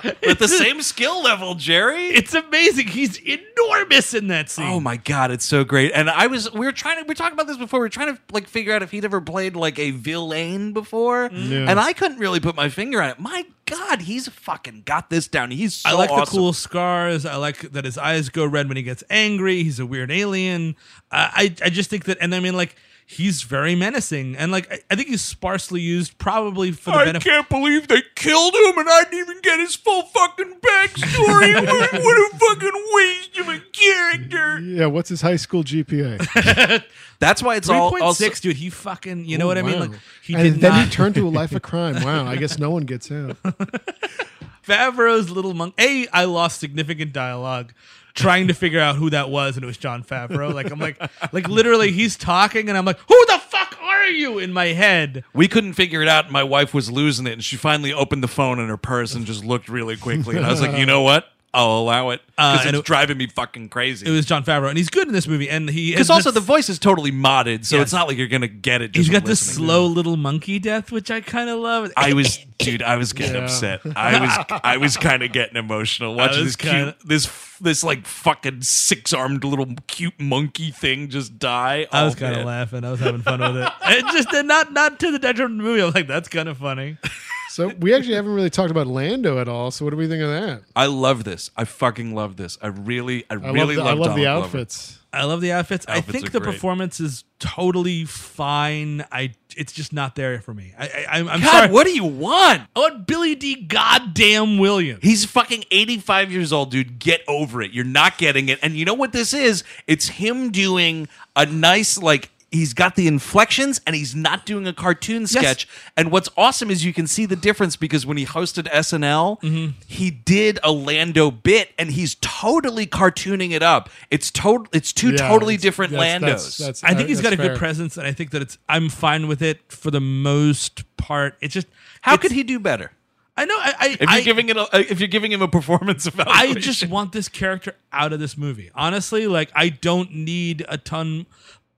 With 0.04 0.40
the 0.40 0.48
same 0.48 0.82
skill 0.82 1.22
level, 1.24 1.56
Jerry. 1.56 2.08
It's 2.08 2.34
amazing. 2.34 2.88
He's 2.88 3.18
enormous 3.18 4.14
in 4.14 4.28
that 4.28 4.50
scene. 4.50 4.68
Oh 4.68 4.80
my 4.80 4.98
god, 4.98 5.32
it's 5.32 5.46
so 5.46 5.64
great. 5.64 5.92
And 5.94 6.10
I 6.10 6.28
was 6.28 6.52
we 6.52 6.66
were 6.66 6.72
trying 6.72 6.98
to 6.98 7.04
we 7.04 7.10
were 7.10 7.16
talking 7.16 7.34
about 7.34 7.48
this 7.48 7.58
before. 7.58 7.80
We 7.80 7.86
were 7.86 7.90
trying 7.90 8.16
to 8.16 8.22
like 8.32 8.48
figure 8.48 8.74
out 8.74 8.84
if 8.84 8.92
he'd 8.92 9.06
ever 9.06 9.22
played 9.22 9.56
like 9.56 9.80
a 9.80 9.92
villain 9.92 10.74
before. 10.74 11.30
Mm. 11.30 11.50
Yeah. 11.50 11.70
And 11.70 11.80
I 11.80 11.94
couldn't 11.94 12.20
really 12.20 12.40
put 12.40 12.56
my 12.56 12.70
finger 12.70 13.02
on 13.02 13.10
it. 13.10 13.20
My 13.20 13.46
god, 13.70 14.02
he's 14.02 14.28
fucking 14.28 14.84
got 14.86 15.10
this 15.10 15.28
down. 15.28 15.52
He's 15.52 15.76
so 15.76 15.90
I 15.90 15.94
like 15.94 16.10
the 16.10 16.26
cool 16.26 16.54
scars. 16.54 17.26
I 17.26 17.36
like 17.36 17.60
that 17.72 17.86
his 17.86 17.98
eyes 17.98 18.30
go 18.30 18.46
red 18.46 18.68
when 18.68 18.78
he 18.78 18.84
gets 18.84 19.04
angry. 19.10 19.64
He's 19.64 19.80
a 19.80 19.86
weird 19.86 20.12
alien. 20.12 20.76
Uh, 21.12 21.30
I 21.32 21.56
I 21.64 21.70
just 21.70 21.90
think 21.90 22.06
that, 22.06 22.18
and 22.22 22.34
I 22.34 22.40
mean, 22.40 22.56
like 22.56 22.76
he's 23.06 23.42
very 23.42 23.74
menacing, 23.74 24.36
and 24.38 24.52
like 24.52 24.72
I, 24.72 24.80
I 24.92 24.96
think 24.96 25.10
he's 25.10 25.22
sparsely 25.22 25.82
used, 25.82 26.18
probably 26.18 26.72
for 26.72 26.92
the 26.92 27.06
benefit. 27.06 27.28
I 27.28 27.36
can't 27.36 27.50
believe 27.50 27.88
they 27.88 28.04
killed 28.16 28.54
him, 28.54 28.78
and 28.78 28.88
I 28.90 29.04
didn't 29.06 29.20
even 29.20 29.42
get 29.42 29.60
his 29.60 29.76
full 29.76 30.04
fucking 30.04 30.60
backstory. 30.62 31.56
what, 31.66 31.94
what 31.94 32.34
a 32.34 32.38
fucking 32.38 32.88
waste 32.94 33.38
of 33.40 33.50
a 33.50 33.60
character. 33.72 34.60
Yeah, 34.60 34.86
what's 34.86 35.10
his 35.10 35.22
high 35.22 35.38
school 35.38 35.64
GPA? 35.64 36.84
That's 37.20 37.44
why 37.44 37.56
it's 37.56 37.68
Three 37.68 37.76
all 37.76 37.90
point 37.90 38.04
also, 38.04 38.24
six, 38.24 38.40
dude. 38.40 38.56
He 38.56 38.70
fucking, 38.70 39.26
you 39.26 39.38
know 39.38 39.46
what 39.46 39.58
I 39.58 39.62
mean? 39.62 39.80
Like 39.80 40.00
he 40.24 40.36
and 40.36 40.44
did 40.44 40.54
then 40.62 40.72
not. 40.72 40.86
he 40.86 40.90
turned 40.92 41.16
to 41.16 41.28
a 41.28 41.30
life 41.30 41.52
of 41.56 41.62
crime. 41.62 42.02
Wow, 42.02 42.26
I 42.26 42.38
guess 42.38 42.58
no 42.58 42.72
one 42.72 42.84
gets 42.84 43.12
out. 43.12 43.36
Favreau's 44.64 45.30
little 45.30 45.54
monk. 45.54 45.74
A, 45.80 46.08
I 46.10 46.26
lost 46.26 46.60
significant 46.60 47.14
dialogue 47.14 47.74
trying 48.14 48.48
to 48.48 48.54
figure 48.54 48.80
out 48.80 48.96
who 48.98 49.10
that 49.10 49.30
was, 49.30 49.56
and 49.56 49.64
it 49.64 49.68
was 49.68 49.78
Jon 49.78 50.04
Favreau. 50.04 50.54
Like 50.54 50.72
I'm 50.72 50.80
like, 50.80 51.00
like 51.34 51.48
literally, 51.48 51.92
he's 51.92 52.18
talking, 52.18 52.70
and 52.70 52.78
I'm 52.78 52.86
like, 52.86 53.00
who 53.08 53.26
the 53.28 53.40
fuck 53.40 53.78
are 53.82 54.08
you? 54.08 54.40
In 54.40 54.52
my 54.54 54.68
head, 54.68 55.24
We 55.34 55.48
couldn't 55.48 55.74
figure 55.74 56.02
it 56.02 56.08
out. 56.08 56.26
and 56.26 56.34
My 56.34 56.44
wife 56.44 56.74
was 56.74 56.92
losing 56.92 57.26
it, 57.28 57.34
and 57.34 57.44
she 57.44 57.56
finally 57.56 57.94
opened 57.94 58.24
the 58.24 58.28
phone 58.28 58.60
in 58.60 58.68
her 58.68 58.78
purse 58.78 59.16
and 59.16 59.26
just 59.26 59.44
looked 59.44 59.70
really 59.70 59.98
quickly. 59.98 60.36
And 60.38 60.46
I 60.46 60.50
was 60.50 60.62
like, 60.62 60.78
you 60.78 60.86
know 60.86 61.02
what? 61.02 61.32
I'll 61.52 61.80
allow 61.80 62.12
it 62.12 62.22
Uh, 62.38 62.54
because 62.54 62.68
and 62.68 62.76
it's 62.76 62.84
it- 62.84 62.86
driving 62.86 63.18
me 63.18 63.26
fucking 63.26 63.70
crazy. 63.70 64.06
it 64.06 64.12
was 64.12 64.26
Jon 64.26 64.44
Favreau, 64.44 64.70
and 64.70 64.78
he's 64.78 64.90
good 64.90 65.08
in 65.08 65.14
this 65.14 65.28
movie. 65.28 65.50
And 65.50 65.68
he 65.70 65.92
because 65.92 66.10
also 66.12 66.30
the 66.30 66.40
voice 66.40 66.70
is 66.70 66.78
totally 66.78 67.12
modded, 67.12 67.66
so 67.66 67.78
Yes. 67.78 67.84
it's 67.86 67.94
not 67.94 68.08
like 68.08 68.18
you're 68.18 68.28
gonna 68.28 68.48
get 68.48 68.82
it. 68.84 68.92
Just 68.92 69.08
he's 69.08 69.12
got 69.12 69.24
from 69.24 69.30
this 69.32 69.48
listening. 69.48 69.68
slow 69.68 69.86
little 69.88 70.16
monkey 70.16 70.60
death, 70.60 70.92
which 70.92 71.10
I 71.10 71.22
kind 71.22 71.50
of 71.50 71.58
love. 71.60 71.92
I 71.98 72.14
was, 72.14 72.38
dude, 72.60 72.84
I 72.84 72.98
was 72.98 73.14
getting 73.14 73.36
Yeah. 73.36 73.44
upset. 73.46 73.82
I 73.96 74.20
was, 74.20 74.62
I 74.64 74.78
was 74.78 74.96
kind 74.98 75.24
of 75.24 75.32
getting 75.32 75.56
emotional 75.58 76.14
watching 76.16 76.44
was 76.44 76.56
this 76.56 76.56
cute, 76.56 76.72
kinda- 76.72 76.96
this, 77.04 77.28
this 77.60 77.84
like 77.84 78.06
fucking 78.06 78.62
six 78.62 79.12
armed 79.12 79.44
little 79.44 79.68
cute 79.88 80.20
monkey 80.20 80.70
thing 80.70 81.10
just 81.10 81.40
die. 81.40 81.88
I 81.92 82.04
was 82.04 82.14
Oh, 82.16 82.20
kind 82.20 82.34
of 82.34 82.38
man. 82.40 82.46
laughing. 82.46 82.84
I 82.86 82.92
was 82.92 83.00
having 83.00 83.22
fun 83.24 83.40
with 83.40 83.58
it. 83.58 83.72
It 83.88 84.06
just 84.14 84.30
did 84.30 84.46
not 84.46 84.72
not 84.72 85.00
to 85.00 85.12
the 85.12 85.18
detriment 85.20 85.60
of 85.60 85.66
the 85.66 85.70
movie. 85.72 85.82
I 85.82 85.86
was 85.86 85.96
like, 85.96 86.08
that's 86.08 86.30
kind 86.30 86.48
of 86.48 86.60
funny. 86.60 86.98
So 87.50 87.70
we 87.80 87.94
actually 87.94 88.16
haven't 88.16 88.34
really 88.34 88.50
talked 88.50 88.72
about 88.72 88.88
Lando 88.88 89.40
at 89.40 89.48
all. 89.48 89.72
So 89.72 89.84
what 89.86 89.92
do 89.92 89.98
we 89.98 90.08
think 90.08 90.22
of 90.22 90.30
that? 90.30 90.62
I 90.76 90.86
love 90.86 91.24
this. 91.24 91.50
I 91.58 91.66
fucking 91.66 92.14
love 92.14 92.38
this. 92.38 92.58
I 92.62 92.68
really, 92.68 93.26
I, 93.30 93.34
I 93.34 93.52
really 93.52 93.76
love 93.76 93.86
the, 93.86 93.92
I 93.92 93.94
love, 93.94 94.00
love 94.00 94.16
the 94.16 94.24
Donald 94.24 94.44
Glover. 94.44 94.58
outfits. 94.58 95.00
I 95.12 95.24
love 95.24 95.42
the 95.42 95.52
outfits. 95.52 95.86
I 95.88 96.02
think 96.02 96.32
the 96.32 96.40
great. 96.40 96.54
performance 96.54 97.00
is 97.00 97.24
totally 97.40 98.06
fine. 98.06 99.04
I 99.12 99.34
it's 99.58 99.74
just 99.74 99.92
not 99.92 100.16
there 100.16 100.40
for 100.40 100.54
me. 100.54 100.74
I, 100.78 100.86
I 100.86 101.06
I'm, 101.20 101.28
I'm 101.28 101.42
God, 101.42 101.52
sorry. 101.52 101.72
what 101.72 101.86
do 101.86 101.92
you 101.92 102.04
want? 102.04 102.62
I 102.76 102.80
want 102.80 103.08
Billy 103.08 103.34
Dee 103.34 103.64
Goddamn 103.64 104.60
Williams. 104.60 105.00
He's 105.02 105.26
fucking 105.26 105.66
85 105.72 106.32
years 106.32 106.54
old, 106.54 106.70
dude. 106.70 107.00
Get 107.00 107.22
over 107.28 107.62
it. 107.64 107.72
You're 107.72 107.86
not 107.86 108.20
getting 108.20 108.50
it. 108.50 108.60
And 108.62 108.76
you 108.76 108.86
know 108.86 108.94
what 108.94 109.12
this 109.12 109.34
is? 109.34 109.64
It's 109.88 110.08
him 110.08 110.52
doing 110.52 111.08
a 111.36 111.48
nice, 111.48 111.98
like, 111.98 112.30
he's 112.52 112.74
got 112.74 112.96
the 112.96 113.08
inflections 113.08 113.80
and 113.86 113.96
he's 113.96 114.16
not 114.16 114.46
doing 114.46 114.66
a 114.68 114.74
cartoon 114.74 115.28
sketch. 115.28 115.68
And 115.96 116.12
what's 116.12 116.30
awesome 116.36 116.72
is 116.72 116.84
you 116.84 116.94
can 116.94 117.06
see 117.08 117.26
the 117.26 117.36
difference 117.36 117.76
because 117.76 118.06
when 118.06 118.18
he 118.18 118.26
hosted 118.26 118.68
SNL, 118.70 119.40
Mm-hmm. 119.42 119.80
he 119.88 120.10
did 120.12 120.60
a 120.64 120.72
Lando 120.72 121.30
bit 121.32 121.70
and 121.78 121.92
he's 121.92 122.16
totally 122.22 122.88
cartooning 122.88 123.52
it 123.52 123.62
up. 123.64 123.90
It's 124.10 124.32
total 124.32 124.68
it's 124.74 124.92
two 124.94 125.12
Yeah, 125.12 125.28
totally 125.30 125.54
it's- 125.56 125.62
different 125.64 125.92
that's- 125.94 126.22
Landos. 126.22 126.24
that's- 126.58 126.58
that's- 126.58 126.84
I 126.84 126.94
think 126.96 127.10
he's 127.10 127.22
got 127.22 127.34
a 127.34 127.36
that's 127.36 127.50
good 127.50 127.58
presence, 127.58 127.98
and 127.98 128.08
I 128.08 128.14
think 128.14 128.32
that 128.32 128.42
it's. 128.42 128.58
I'm 128.68 128.90
fine 128.90 129.28
with 129.28 129.42
it 129.42 129.60
for 129.72 129.92
the 129.92 130.02
most 130.02 130.84
part. 130.98 131.38
It's 131.42 131.54
just 131.54 131.68
How 132.02 132.14
it's- 132.16 132.28
could 132.28 132.36
he 132.36 132.44
do 132.44 132.60
better? 132.60 132.92
I 133.38 133.46
know. 133.46 133.56
I, 133.58 133.74
I, 133.80 133.88
If 133.92 134.00
you're 134.02 134.10
I, 134.10 134.22
giving 134.22 134.50
it 134.50 134.58
a, 134.58 134.68
if 134.92 135.00
you're 135.00 135.08
giving 135.08 135.32
him 135.32 135.42
a 135.42 135.48
performance 135.48 136.06
evaluation, 136.08 136.58
I 136.58 136.60
just 136.60 136.86
want 136.88 137.14
this 137.14 137.30
character 137.30 137.74
out 137.94 138.12
of 138.12 138.20
this 138.20 138.38
movie. 138.38 138.70
Honestly, 138.76 139.28
like 139.28 139.50
I 139.56 139.70
don't 139.70 140.14
need 140.14 140.66
a 140.68 140.78
ton. 140.78 141.26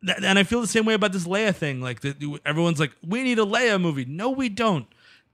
And 0.08 0.40
I 0.40 0.44
feel 0.44 0.62
the 0.62 0.68
same 0.68 0.86
way 0.86 0.96
about 0.96 1.12
this 1.12 1.26
Leia 1.28 1.56
thing. 1.56 1.80
Like 1.80 2.02
the, 2.02 2.40
everyone's 2.46 2.80
like, 2.80 2.92
we 3.06 3.24
need 3.24 3.38
a 3.40 3.46
Leia 3.46 3.80
movie. 3.80 4.06
No, 4.06 4.30
we 4.32 4.50
don't. 4.50 4.88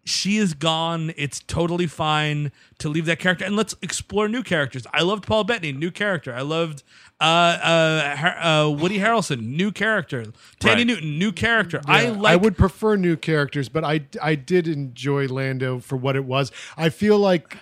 She 0.03 0.37
is 0.37 0.53
gone. 0.53 1.13
It's 1.17 1.41
totally 1.41 1.87
fine 1.87 2.53
to 2.79 2.87
leave 2.87 3.05
that 3.07 3.19
character, 3.19 3.43
and 3.43 3.57
let's 3.57 3.75
explore 3.81 4.29
new 4.29 4.41
characters. 4.41 4.87
I 4.93 5.01
loved 5.01 5.27
Paul 5.27 5.43
Bettany, 5.43 5.73
new 5.73 5.91
character. 5.91 6.33
I 6.33 6.43
loved 6.43 6.83
uh, 7.19 7.23
uh, 7.23 8.31
uh, 8.41 8.69
Woody 8.69 8.99
Harrelson, 8.99 9.41
new 9.41 9.69
character. 9.69 10.23
Thandie 10.61 10.75
Right. 10.75 10.87
Newton, 10.87 11.19
new 11.19 11.33
character. 11.33 11.81
I 11.85 12.07
like. 12.07 12.31
I 12.31 12.35
would 12.37 12.57
prefer 12.57 12.95
new 12.95 13.17
characters, 13.17 13.67
but 13.67 13.83
I 13.83 14.05
I 14.21 14.35
did 14.35 14.69
enjoy 14.69 15.27
Lando 15.27 15.79
for 15.79 15.97
what 15.97 16.15
it 16.15 16.23
was. 16.23 16.53
I 16.77 16.87
feel 16.87 17.19
like 17.19 17.57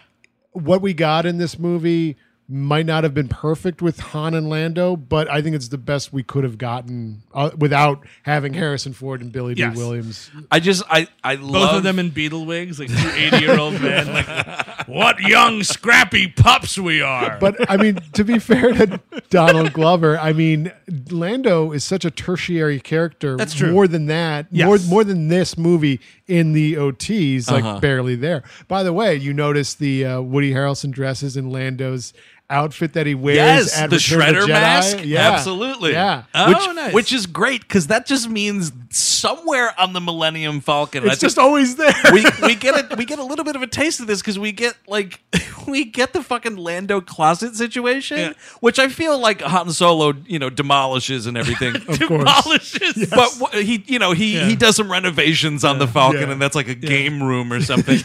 what 0.52 0.84
we 0.84 0.94
got 0.94 1.26
in 1.26 1.39
this 1.39 1.58
movie 1.58 2.15
might 2.47 2.86
not 2.86 3.03
have 3.03 3.13
been 3.15 3.27
perfect 3.27 3.81
with 3.81 3.99
Han 3.99 4.36
and 4.36 4.47
Lando, 4.49 4.95
but 4.95 5.27
I 5.31 5.41
think 5.41 5.55
it's 5.55 5.69
the 5.69 5.79
best 5.79 6.13
we 6.13 6.21
could 6.21 6.43
have 6.43 6.60
gotten 6.60 7.23
uh, 7.34 7.49
without 7.58 8.05
having 8.23 8.53
Harrison 8.53 8.93
Ford 8.93 9.21
and 9.21 9.31
Billy 9.31 9.55
Yes. 9.55 9.73
Dee 9.73 9.79
Williams. 9.79 10.29
I 10.51 10.60
just 10.60 10.84
I 10.89 11.08
I 11.23 11.38
both 11.38 11.45
love 11.51 11.75
of 11.77 11.84
them 11.84 11.97
in 11.97 12.12
beetle 12.12 12.45
wigs, 12.45 12.79
like 12.79 12.89
two 12.89 13.10
80 13.15 13.38
year 13.38 13.58
old 13.60 13.81
men. 13.81 14.13
Like, 14.13 14.88
what 14.88 15.19
young, 15.21 15.63
scrappy 15.63 16.27
pups 16.27 16.77
we 16.77 17.01
are. 17.01 17.38
But 17.39 17.69
I 17.69 17.77
mean, 17.77 17.95
to 18.13 18.23
be 18.23 18.38
fair 18.38 18.71
to 18.73 19.01
Donald 19.31 19.73
Glover, 19.73 20.19
I 20.19 20.31
mean, 20.31 20.71
Lando 21.10 21.71
is 21.71 21.84
such 21.84 22.05
a 22.05 22.12
tertiary 22.12 22.79
character. 22.79 23.38
That's 23.38 23.55
true. 23.55 23.71
More 23.71 23.88
than 23.88 24.05
that, 24.08 24.45
Yes. 24.51 24.67
more 24.67 24.77
more 24.88 25.03
than 25.03 25.29
this 25.29 25.58
movie 25.58 25.99
in 26.27 26.53
the 26.53 26.75
OTs, 26.77 27.49
like 27.49 27.63
Uh-huh. 27.63 27.79
barely 27.79 28.15
there. 28.15 28.43
By 28.67 28.84
the 28.84 28.93
way, 28.93 29.15
you 29.15 29.34
notice 29.34 29.73
the 29.73 30.05
uh, 30.05 30.21
Woody 30.21 30.51
Harrelson 30.53 30.91
dresses 30.91 31.36
in 31.38 31.49
Lando's 31.49 32.13
outfit 32.49 32.93
that 32.93 33.08
he 33.08 33.15
wears 33.15 33.38
Yes, 33.38 33.77
at 33.79 33.89
the 33.89 33.95
Return 33.97 34.19
shredder 34.21 34.41
Jedi. 34.43 34.47
mask. 34.49 34.97
Yeah, 35.03 35.31
Absolutely. 35.31 35.91
Yeah. 35.93 36.23
Oh, 36.34 36.49
which, 36.49 36.75
nice. 36.75 36.93
which 36.93 37.13
is 37.13 37.25
great 37.25 37.62
because 37.62 37.88
that 37.88 38.05
just 38.05 38.29
means 38.29 38.71
somewhere 38.95 39.73
on 39.79 39.93
the 39.93 40.01
Millennium 40.01 40.62
Falcon. 40.62 41.03
I 41.03 41.08
It's 41.08 41.15
think 41.15 41.21
just 41.21 41.38
always 41.39 41.75
there. 41.75 41.93
we 42.13 42.25
we 42.41 42.55
get 42.55 42.91
a 42.91 42.95
we 42.95 43.05
get 43.05 43.19
a 43.19 43.23
little 43.23 43.45
bit 43.45 43.55
of 43.55 43.62
a 43.62 43.67
taste 43.67 43.99
of 43.99 44.08
this 44.08 44.21
because 44.21 44.39
we 44.39 44.51
get 44.51 44.75
like 44.88 45.19
we 45.67 45.84
get 45.86 46.13
the 46.13 46.21
fucking 46.23 46.55
Lando 46.58 47.01
closet 47.01 47.55
situation, 47.55 48.17
Yeah. 48.17 48.34
which 48.62 48.79
I 48.79 48.88
feel 48.88 49.17
like 49.19 49.41
Han 49.41 49.71
Solo 49.71 50.13
you 50.25 50.39
know 50.39 50.49
demolishes 50.49 51.27
and 51.27 51.38
everything. 51.38 51.75
of 51.88 51.99
course. 51.99 51.99
demolishes. 51.99 53.10
But 53.10 53.29
wh- 53.41 53.55
he, 53.58 53.84
you 53.88 53.99
know, 53.99 54.12
he 54.13 54.36
Yeah. 54.36 54.45
he 54.45 54.55
does 54.55 54.75
some 54.75 54.91
renovations 54.91 55.63
on 55.63 55.79
the 55.79 55.88
Falcon, 55.88 56.21
Yeah. 56.21 56.31
and 56.31 56.41
that's 56.41 56.55
like 56.55 56.67
a 56.67 56.75
game 56.75 57.21
room 57.21 57.51
or 57.51 57.62
something. 57.71 57.99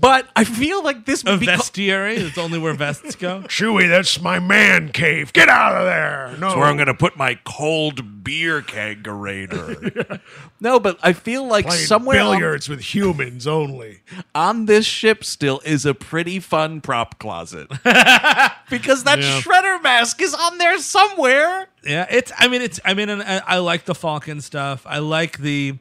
but 0.00 0.28
I 0.36 0.44
feel 0.44 0.82
like 0.84 1.04
this 1.06 1.22
A 1.22 1.36
vestiary. 1.38 2.18
That's 2.18 2.38
only 2.38 2.58
where 2.58 2.74
vests 2.74 3.14
go. 3.16 3.40
Chewie, 3.48 3.88
that's 3.88 4.20
my 4.20 4.38
man 4.38 4.90
cave. 4.90 5.32
Get 5.32 5.48
out 5.48 5.74
of 5.76 5.84
there. 5.86 6.30
No. 6.38 6.46
That's 6.48 6.56
where 6.56 6.66
I'm 6.66 6.76
going 6.76 6.86
to 6.86 6.94
put 6.94 7.16
my 7.16 7.38
cold 7.44 8.22
beer 8.24 8.62
kegerator. 8.62 10.11
No, 10.60 10.78
but 10.80 10.98
I 11.02 11.12
feel 11.12 11.46
like 11.46 11.70
somewhere 11.72 12.20
on, 12.20 12.40
with 12.68 12.80
humans 12.94 13.46
only. 13.46 14.00
on 14.34 14.66
this 14.66 14.86
ship 14.86 15.24
still 15.24 15.60
is 15.64 15.84
a 15.86 15.94
pretty 15.94 16.40
fun 16.40 16.80
prop 16.80 17.18
closet 17.18 17.68
because 18.70 19.04
that 19.04 19.18
Yeah. 19.20 19.40
shredder 19.40 19.82
mask 19.82 20.20
is 20.22 20.34
on 20.34 20.58
there 20.58 20.78
somewhere. 20.78 21.68
Yeah, 21.84 22.06
it's. 22.10 22.32
I 22.38 22.48
mean, 22.48 22.62
it's. 22.62 22.80
I 22.84 22.94
mean, 22.94 23.08
and 23.08 23.22
I, 23.22 23.42
I 23.46 23.58
like 23.58 23.84
the 23.84 23.94
Falcon 23.94 24.40
stuff. 24.40 24.84
I 24.86 24.98
like 24.98 25.38
the. 25.38 25.78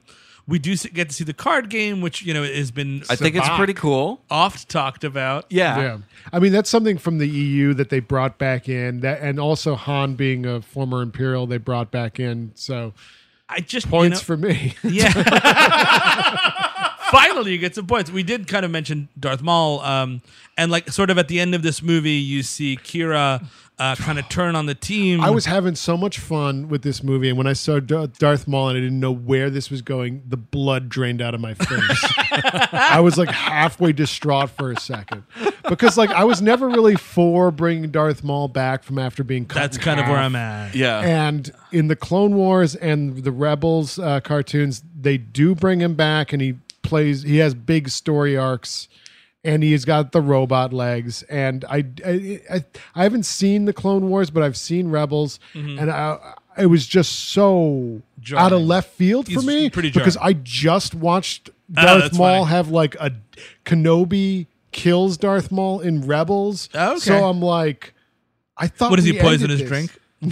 We 0.48 0.58
do 0.60 0.76
get 0.76 1.08
to 1.10 1.16
see 1.16 1.24
the 1.24 1.36
card 1.36 1.70
game, 1.70 2.02
which 2.02 2.24
you 2.24 2.34
know 2.34 2.44
has 2.44 2.72
been 2.72 3.04
I 3.10 3.16
think 3.16 3.36
it's 3.36 3.48
pretty 3.50 3.76
cool. 3.76 4.22
oft 4.30 4.68
talked 4.68 5.04
about. 5.04 5.46
Yeah. 5.50 5.80
Yeah, 5.80 5.98
I 6.34 6.40
mean 6.40 6.52
that's 6.52 6.70
something 6.70 6.98
from 6.98 7.20
the 7.20 7.28
EU 7.28 7.74
that 7.76 7.90
they 7.90 8.00
brought 8.00 8.38
back 8.40 8.68
in. 8.68 9.02
That 9.02 9.22
and 9.22 9.40
also 9.40 9.76
Han 9.76 10.16
being 10.16 10.46
a 10.48 10.62
former 10.62 11.04
Imperial, 11.04 11.46
they 11.46 11.58
brought 11.60 11.92
back 11.92 12.20
in. 12.20 12.52
So 12.56 12.94
I 13.52 13.60
just 13.60 13.86
you 13.88 13.92
points 13.92 14.20
know- 14.20 14.24
for 14.24 14.38
me. 14.38 14.76
Yeah. 14.84 15.12
Finally, 17.12 17.52
you 17.52 17.58
get 17.58 17.76
some 17.76 17.88
points. 17.88 18.12
We 18.12 18.24
did 18.24 18.48
kind 18.48 18.66
of 18.66 18.72
mention 18.72 19.10
Darth 19.20 19.42
Maul, 19.42 19.82
um, 19.82 20.22
and 20.58 20.72
like 20.72 20.90
sort 20.90 21.10
of 21.10 21.18
at 21.18 21.28
the 21.28 21.40
end 21.40 21.54
of 21.54 21.62
this 21.62 21.82
movie, 21.82 22.12
you 22.12 22.44
see 22.44 22.78
Qi'ra 22.78 23.46
uh, 23.82 23.96
kind 23.96 24.20
of 24.20 24.30
turn 24.30 24.56
on 24.56 24.68
the 24.68 24.76
team. 24.76 25.22
I 25.22 25.32
was 25.32 25.46
having 25.46 25.74
so 25.74 25.98
much 25.98 26.20
fun 26.20 26.70
with 26.70 26.84
this 26.84 27.02
movie, 27.02 27.30
and 27.30 27.38
when 27.38 27.48
I 27.48 27.54
saw 27.54 27.80
Dar- 27.80 28.06
Darth 28.06 28.48
Maul 28.48 28.70
and 28.70 28.78
I 28.78 28.82
didn't 28.82 29.00
know 29.00 29.12
where 29.12 29.50
this 29.50 29.72
was 29.72 29.82
going, 29.82 30.22
the 30.28 30.38
blood 30.38 30.88
drained 30.88 31.20
out 31.20 31.34
of 31.34 31.42
my 31.42 31.56
face. 31.56 32.06
I 32.72 33.00
was 33.00 33.18
like 33.18 33.30
halfway 33.30 33.92
distraught 33.92 34.52
for 34.52 34.72
a 34.72 34.80
second 34.80 35.24
because, 35.68 35.98
like, 35.98 36.12
I 36.12 36.26
was 36.26 36.44
never 36.44 36.70
really 36.70 36.96
for 36.96 37.50
bringing 37.50 37.90
Darth 37.90 38.24
Maul 38.24 38.48
back 38.48 38.84
from 38.84 39.00
after 39.00 39.24
being 39.24 39.46
cut. 39.46 39.60
That's 39.60 39.78
in 39.78 39.84
kind 39.84 40.00
of 40.00 40.08
where. 40.08 40.18
I'm 40.18 40.36
at. 40.36 40.76
Yeah. 40.76 41.00
And 41.00 41.52
in 41.72 41.88
the 41.88 41.96
Clone 41.96 42.36
Wars 42.36 42.76
and 42.76 43.24
the 43.24 43.32
Rebels 43.32 43.98
uh, 43.98 44.20
cartoons, 44.20 44.84
they 44.96 45.18
do 45.18 45.56
bring 45.56 45.82
him 45.82 45.96
back, 45.96 46.34
and 46.34 46.42
he 46.42 46.56
plays. 46.82 47.24
He 47.24 47.38
has 47.38 47.54
big 47.54 47.90
story 47.90 48.36
arcs, 48.38 48.88
and 49.44 49.64
he's 49.64 49.86
got 49.86 50.12
the 50.12 50.22
robot 50.22 50.74
legs. 50.74 51.24
And 51.24 51.66
I, 51.66 51.86
I, 52.06 52.42
I, 52.52 52.66
I 52.96 53.04
haven't 53.04 53.24
seen 53.24 53.66
the 53.66 53.74
Clone 53.74 54.10
Wars, 54.10 54.30
but 54.30 54.44
I've 54.44 54.58
seen 54.58 54.90
Rebels, 54.90 55.40
mm-hmm. 55.54 55.80
and 55.80 55.92
I, 55.92 56.36
it 56.58 56.66
was 56.68 56.86
just 56.88 57.12
so 57.30 58.02
Jarring. 58.20 58.46
out 58.46 58.52
of 58.54 58.62
left 58.62 58.90
field 58.92 59.26
for 59.28 59.40
It's 59.40 59.46
me 59.46 59.70
because. 59.70 60.18
I 60.18 60.34
just 60.34 60.94
watched 60.96 61.50
Oh, 61.78 61.82
Darth 61.82 62.02
that's 62.02 62.18
Maul 62.18 62.44
funny. 62.44 62.50
have 62.56 62.68
like 62.70 62.96
a 62.96 63.14
Kenobi 63.64 64.48
kills 64.74 65.16
Darth 65.18 65.52
Maul 65.52 65.80
in 65.80 66.02
Rebels. 66.02 66.68
Oh, 66.74 66.92
okay. 66.92 67.00
So 67.00 67.26
I'm 67.30 67.42
like. 67.42 67.94
I 68.58 68.68
thought 68.68 68.90
What 68.92 68.98
does 68.98 69.06
he 69.06 69.18
poison 69.18 69.50
his 69.50 69.60
this. 69.62 69.68
drink? 69.70 69.98
He- 70.22 70.30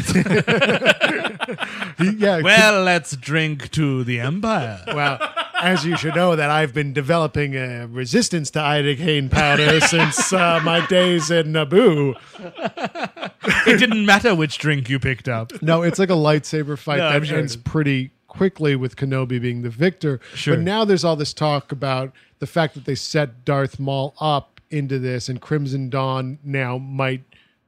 yeah. 2.17 2.41
Well, 2.41 2.83
let's 2.83 3.15
drink 3.15 3.71
to 3.71 4.03
the 4.03 4.19
Empire. 4.19 4.81
well, 4.87 5.19
as 5.61 5.85
you 5.85 5.97
should 5.97 6.15
know, 6.15 6.35
that 6.35 6.49
I've 6.49 6.73
been 6.73 6.93
developing 6.93 7.55
a 7.55 7.87
resistance 7.87 8.49
to 8.51 8.59
iocane 8.59 9.29
powder 9.31 9.79
since 9.81 10.31
uh, 10.31 10.59
my 10.63 10.85
days 10.87 11.31
in 11.31 11.47
Naboo. 11.53 12.15
it 13.67 13.79
didn't 13.79 14.05
matter 14.05 14.35
which 14.35 14.57
drink 14.59 14.89
you 14.89 14.99
picked 14.99 15.27
up. 15.27 15.51
No, 15.61 15.81
it's 15.81 15.99
like 15.99 16.09
a 16.09 16.13
lightsaber 16.13 16.77
fight 16.77 16.97
No, 16.99 17.07
I'm 17.07 17.21
that 17.21 17.27
sure 17.27 17.39
ends 17.39 17.55
is. 17.55 17.61
pretty 17.61 18.11
quickly 18.27 18.75
with 18.75 18.95
Kenobi 18.95 19.41
being 19.41 19.63
the 19.63 19.69
victor. 19.69 20.19
Sure. 20.35 20.55
But 20.55 20.63
now 20.63 20.85
there's 20.85 21.03
all 21.03 21.15
this 21.15 21.33
talk 21.33 21.71
about 21.71 22.13
the 22.39 22.47
fact 22.47 22.75
that 22.75 22.85
they 22.85 22.95
set 22.95 23.43
Darth 23.43 23.79
Maul 23.79 24.13
up 24.21 24.61
into 24.71 24.99
this, 24.99 25.29
and 25.29 25.41
Crimson 25.41 25.89
Dawn 25.89 26.37
now 26.43 26.77
might 26.77 27.23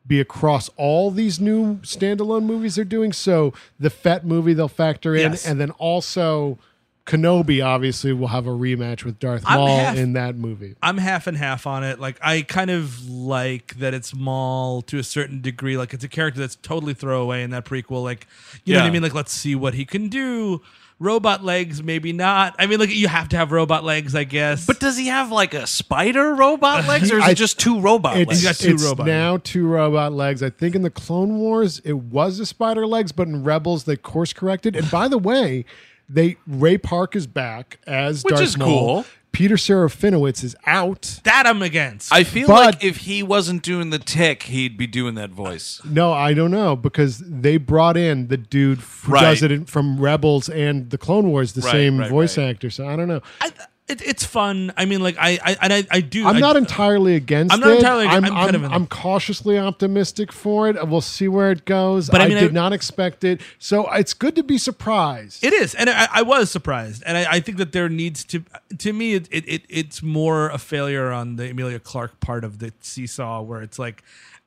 be 0.08 0.20
across 0.20 0.70
all 0.78 1.12
these 1.12 1.40
new 1.40 1.78
standalone 1.78 2.44
movies 2.44 2.76
they're 2.76 2.84
doing. 2.86 3.14
So 3.14 3.54
the 3.80 3.90
Fett 3.90 4.26
movie 4.26 4.54
they'll 4.54 4.68
factor 4.68 5.16
in, 5.16 5.32
Yes. 5.32 5.46
and 5.46 5.60
then 5.62 5.72
also 5.72 6.58
Kenobi 7.06 7.66
obviously 7.66 8.14
will 8.14 8.28
have 8.28 8.46
a 8.46 8.52
rematch 8.52 9.04
with 9.04 9.20
Darth 9.20 9.44
I'm 9.46 9.58
Maul 9.58 9.68
half- 9.80 9.98
in 9.98 10.14
that 10.14 10.36
movie. 10.36 10.76
I'm 10.82 10.98
half 10.98 11.26
and 11.28 11.36
half 11.36 11.66
on 11.66 11.84
it. 11.84 12.00
Like 12.00 12.18
I 12.22 12.42
kind 12.44 12.70
of 12.70 13.08
like 13.10 13.76
that 13.80 13.94
it's 13.94 14.14
Maul 14.16 14.82
to 14.84 14.98
a 15.00 15.04
certain 15.04 15.42
degree. 15.42 15.78
Like 15.78 15.94
it's 15.94 16.04
a 16.04 16.08
character 16.10 16.40
that's 16.40 16.56
totally 16.58 16.94
throwaway 16.94 17.44
in 17.44 17.50
that 17.52 17.66
prequel. 17.66 18.04
Like 18.04 18.28
you 18.66 18.74
know 18.76 18.82
what 18.82 18.88
I 18.88 18.92
mean? 18.92 19.02
Like 19.02 19.14
let's 19.16 19.32
see 19.34 19.56
what 19.56 19.74
he 19.74 19.84
can 19.86 20.10
do. 20.10 20.62
Robot 21.02 21.44
legs, 21.44 21.82
maybe 21.82 22.14
not. 22.14 22.56
I 22.60 22.68
mean, 22.68 22.80
like 22.80 22.92
you 22.92 23.08
have 23.08 23.30
to 23.30 23.38
have 23.38 23.52
robot 23.52 23.84
legs, 23.84 24.14
I 24.14 24.24
guess. 24.24 24.68
But 24.68 24.80
does 24.80 24.98
he 24.98 25.08
have 25.08 25.32
like 25.32 25.56
a 25.56 25.66
spider 25.66 26.36
robot 26.36 26.86
legs, 26.88 27.12
or 27.12 27.18
is 27.18 27.24
I- 27.24 27.32
it 27.32 27.36
just 27.36 27.60
two 27.60 27.80
robot 27.82 28.18
It's, 28.18 28.30
legs? 28.30 28.44
got 28.44 28.56
two 28.56 28.76
it's 28.76 28.84
robot 28.86 29.08
now 29.08 29.38
two 29.38 29.66
robot 29.68 30.14
legs. 30.14 30.44
I 30.44 30.52
think 30.52 30.76
in 30.76 30.84
the 30.84 30.92
Clone 30.92 31.38
Wars 31.40 31.80
it 31.80 31.94
was 31.98 32.40
a 32.40 32.46
spider 32.46 32.86
legs, 32.86 33.12
but 33.12 33.28
in 33.28 33.44
Rebels 33.44 33.86
they 33.86 33.96
course 33.98 34.32
corrected. 34.32 34.76
And 34.76 34.92
by 34.92 35.08
the 35.08 35.18
way, 35.18 35.66
they 36.08 36.38
Ray 36.46 36.78
Park 36.78 37.16
is 37.16 37.26
back 37.26 37.80
as 37.88 38.24
Which 38.24 38.34
Darth 38.36 38.44
is 38.44 38.58
Maul. 38.58 38.68
cool. 39.04 39.06
Peter 39.32 39.56
Serafinowicz 39.56 40.44
is 40.44 40.56
out. 40.66 41.20
that 41.24 41.48
I'm 41.48 41.62
against. 41.62 42.12
I 42.12 42.24
feel 42.26 42.48
But- 42.48 42.76
like 42.76 42.84
if 42.84 42.98
he 42.98 43.24
wasn't 43.24 43.64
doing 43.64 43.90
the 43.90 43.98
tick, 44.00 44.44
he'd 44.44 44.78
be 44.78 44.88
doing 44.88 45.16
that 45.16 45.30
voice. 45.32 45.80
No, 45.86 46.12
I 46.12 46.34
don't 46.34 46.52
know 46.52 46.76
because 46.76 47.20
they 47.26 47.56
brought 47.58 47.96
in 47.96 48.28
the 48.28 48.38
dude 48.38 48.80
who 48.80 49.14
Right. 49.14 49.22
does 49.22 49.42
it 49.42 49.52
in, 49.52 49.66
from 49.66 50.00
Rebels 50.00 50.50
and 50.50 50.90
the 50.90 50.98
Clone 50.98 51.30
Wars, 51.30 51.54
the 51.54 51.62
Right, 51.62 51.72
same 51.72 51.98
right, 52.00 52.10
voice 52.10 52.38
right. 52.38 52.50
actor. 52.50 52.70
So 52.70 52.88
I 52.88 52.96
don't 52.98 53.08
know. 53.08 53.22
I, 53.40 53.52
it, 53.88 54.02
it's 54.02 54.24
fun. 54.24 54.72
I 54.78 54.86
mean, 54.86 55.02
like 55.02 55.18
I, 55.20 55.38
I, 55.44 55.58
and 55.62 55.74
I, 55.74 55.88
I 55.92 56.02
do. 56.02 56.26
I'm 56.26 56.38
I- 56.38 56.40
not 56.40 56.56
entirely 56.56 57.16
against 57.16 57.54
I'm 57.54 57.60
not 57.60 57.72
it. 57.72 57.78
entirely 57.78 58.06
ag- 58.06 58.12
I'm, 58.14 58.26
I'm 58.26 58.32
kind 58.34 58.56
of 58.56 58.64
I'm 58.72 58.88
cautiously 58.88 59.58
optimistic 59.60 60.32
for 60.32 60.70
it. 60.70 60.88
We'll 60.88 61.02
see 61.02 61.28
where 61.28 61.52
it 61.52 61.66
goes. 61.66 62.10
But 62.10 62.22
I 62.22 62.26
I, 62.26 62.30
did 62.30 62.54
not 62.54 62.74
expect 62.74 63.24
it. 63.24 63.42
So 63.60 63.92
it's 63.92 64.14
good 64.14 64.36
to 64.36 64.44
be 64.44 64.58
surprised. 64.58 65.44
It 65.44 65.54
is, 65.54 65.76
and 65.76 65.90
I, 65.90 66.08
I 66.12 66.22
was 66.22 66.50
surprised, 66.52 67.04
and 67.06 67.18
I, 67.18 67.34
I 67.34 67.40
think 67.42 67.58
that 67.58 67.72
there 67.74 67.90
needs 67.90 68.24
to, 68.26 68.44
to 68.78 68.94
me, 68.94 69.16
it, 69.16 69.28
it, 69.32 69.46
it 69.48 69.62
it's 69.68 70.02
more 70.02 70.50
a 70.50 70.58
failure 70.58 71.12
on 71.12 71.36
the 71.36 71.50
Emilia 71.50 71.80
Clarke 71.80 72.20
part 72.20 72.44
of 72.44 72.60
the 72.60 72.74
seesaw, 72.80 73.42
where 73.42 73.62
it's 73.62 73.78
like, 73.80 74.04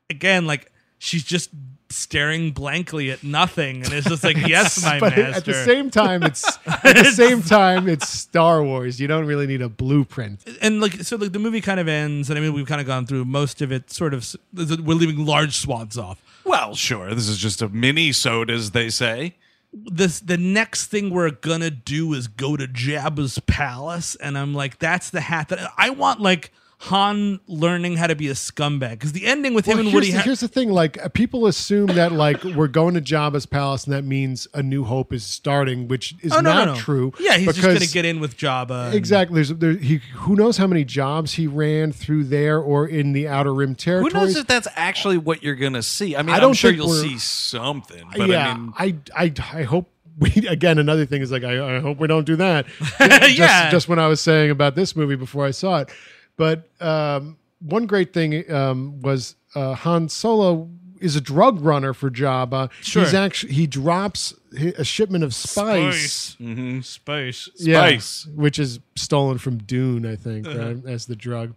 again, 0.08 0.46
like 0.46 0.70
she's 1.04 1.22
just 1.22 1.50
staring 1.90 2.50
blankly 2.50 3.10
at 3.10 3.22
nothing, 3.22 3.84
and 3.84 3.92
it's 3.92 4.08
just 4.08 4.24
like, 4.24 4.36
yes, 4.48 4.82
my 4.82 4.98
but 4.98 5.16
master. 5.16 5.36
at 5.36 5.44
the 5.44 5.52
same 5.64 5.90
time, 5.90 6.22
it's 6.22 6.44
at 6.66 6.96
the 6.96 7.12
same 7.12 7.42
time 7.42 7.88
it's 7.88 8.08
Star 8.08 8.64
Wars. 8.64 8.98
You 8.98 9.06
don't 9.06 9.26
really 9.26 9.46
need 9.46 9.62
a 9.62 9.68
blueprint. 9.68 10.40
and 10.60 10.80
like 10.80 10.94
so, 11.02 11.16
like 11.16 11.32
the 11.32 11.38
movie 11.38 11.60
kind 11.60 11.78
of 11.78 11.86
ends, 11.86 12.30
and 12.30 12.38
I 12.38 12.42
mean, 12.42 12.52
we've 12.54 12.66
kind 12.66 12.80
of 12.80 12.86
gone 12.86 13.06
through 13.06 13.24
most 13.26 13.62
of 13.62 13.70
it. 13.70 13.90
Sort 13.90 14.14
of, 14.14 14.34
we're 14.54 14.94
leaving 14.96 15.24
large 15.24 15.56
swaths 15.56 15.98
off. 15.98 16.22
Well, 16.44 16.74
sure. 16.74 17.14
This 17.14 17.28
is 17.28 17.38
just 17.38 17.62
a 17.62 17.68
mini 17.68 18.12
sode, 18.12 18.50
as 18.50 18.72
they 18.72 18.88
say. 18.90 19.36
this 19.72 20.20
the 20.20 20.36
next 20.38 20.86
thing 20.86 21.10
we're 21.10 21.30
gonna 21.30 21.70
do 21.70 22.12
is 22.14 22.28
go 22.28 22.56
to 22.56 22.66
Jabba's 22.66 23.38
palace, 23.46 24.14
and 24.16 24.36
I'm 24.38 24.54
like, 24.54 24.78
that's 24.78 25.10
the 25.10 25.20
hat 25.20 25.48
that 25.50 25.70
I 25.76 25.90
want. 25.90 26.20
Like 26.20 26.50
Han 26.88 27.40
learning 27.46 27.96
how 27.96 28.06
to 28.06 28.14
be 28.14 28.28
a 28.28 28.34
scumbag 28.34 28.90
because 28.90 29.12
the 29.12 29.24
ending 29.26 29.54
with 29.54 29.64
him 29.66 29.78
Well, 29.78 29.80
and 29.80 29.88
here's, 29.88 29.94
Woody. 29.94 30.10
the, 30.10 30.16
Har- 30.18 30.24
here's 30.24 30.40
the 30.40 30.48
thing: 30.48 30.70
like 30.70 31.02
uh, 31.02 31.08
people 31.08 31.46
assume 31.46 31.86
that 31.86 32.12
like 32.12 32.44
we're 32.44 32.68
going 32.68 32.94
to 32.94 33.00
Jabba's 33.00 33.46
palace, 33.46 33.84
and 33.84 33.94
that 33.94 34.04
means 34.04 34.46
A 34.54 34.62
New 34.62 34.84
Hope 34.84 35.12
is 35.12 35.24
starting, 35.24 35.88
which 35.88 36.14
is 36.20 36.32
oh 36.32 36.40
no, 36.40 36.52
not 36.52 36.66
no, 36.66 36.74
no, 36.74 36.78
true. 36.80 37.12
Yeah, 37.18 37.36
he's 37.38 37.54
just 37.56 37.62
gonna 37.62 37.86
get 37.86 38.04
in 38.04 38.20
with 38.20 38.36
Jabba. 38.36 38.86
and- 38.86 38.94
Exactly. 38.94 39.36
There's, 39.36 39.48
there, 39.50 39.72
he 39.72 39.96
who 40.14 40.34
knows 40.36 40.56
how 40.58 40.66
many 40.66 40.84
jobs 40.84 41.34
he 41.34 41.46
ran 41.46 41.92
through 41.92 42.24
there 42.24 42.58
or 42.60 42.86
in 42.86 43.12
the 43.12 43.28
Outer 43.28 43.54
Rim 43.54 43.74
territories? 43.74 44.12
Who 44.12 44.18
knows 44.18 44.36
if 44.36 44.46
that's 44.46 44.68
actually 44.76 45.16
what 45.18 45.42
you're 45.42 45.54
going 45.54 45.72
to 45.74 45.82
see? 45.82 46.14
I 46.16 46.22
mean, 46.22 46.34
I 46.34 46.36
I 46.36 46.40
don't 46.40 46.50
am 46.50 46.54
sure 46.54 46.70
you'll 46.70 46.88
see 46.90 47.18
something. 47.18 48.04
But 48.16 48.28
yeah, 48.28 48.50
I 48.50 48.56
mean, 48.56 49.02
I, 49.14 49.24
I, 49.24 49.32
I 49.60 49.62
hope 49.62 49.90
we 50.18 50.30
again. 50.48 50.78
Another 50.78 51.06
thing 51.06 51.22
is 51.22 51.32
like 51.32 51.44
I, 51.44 51.76
I 51.76 51.80
hope 51.80 51.98
we 51.98 52.08
don't 52.08 52.24
do 52.26 52.36
that. 52.36 52.66
Yeah. 53.00 53.18
just, 53.28 53.70
just 53.70 53.88
when 53.88 53.98
I 53.98 54.06
was 54.06 54.20
saying 54.20 54.50
about 54.50 54.74
this 54.74 54.94
movie 54.94 55.16
before 55.16 55.44
I 55.46 55.50
saw 55.50 55.78
it, 55.80 55.90
but 56.36 56.68
um, 56.80 57.38
one 57.60 57.86
great 57.86 58.12
thing 58.12 58.50
um, 58.52 59.00
was 59.00 59.36
uh, 59.54 59.74
Han 59.74 60.08
Solo 60.08 60.68
is 61.00 61.16
a 61.16 61.20
drug 61.20 61.60
runner 61.60 61.92
for 61.92 62.10
Jabba. 62.10 62.70
Sure. 62.82 63.02
He's 63.02 63.14
actually 63.14 63.52
he 63.52 63.66
drops 63.66 64.32
a 64.78 64.84
shipment 64.84 65.24
of 65.24 65.34
spice. 65.34 66.36
Spice. 66.38 66.86
Spice. 66.86 67.48
Yeah, 67.56 67.80
Spice. 67.86 68.26
which 68.34 68.58
is 68.58 68.80
stolen 68.96 69.38
from 69.38 69.58
Dune, 69.58 70.06
I 70.06 70.16
think, 70.16 70.46
right, 70.46 70.78
as 70.86 71.06
the 71.06 71.16
drug. 71.16 71.54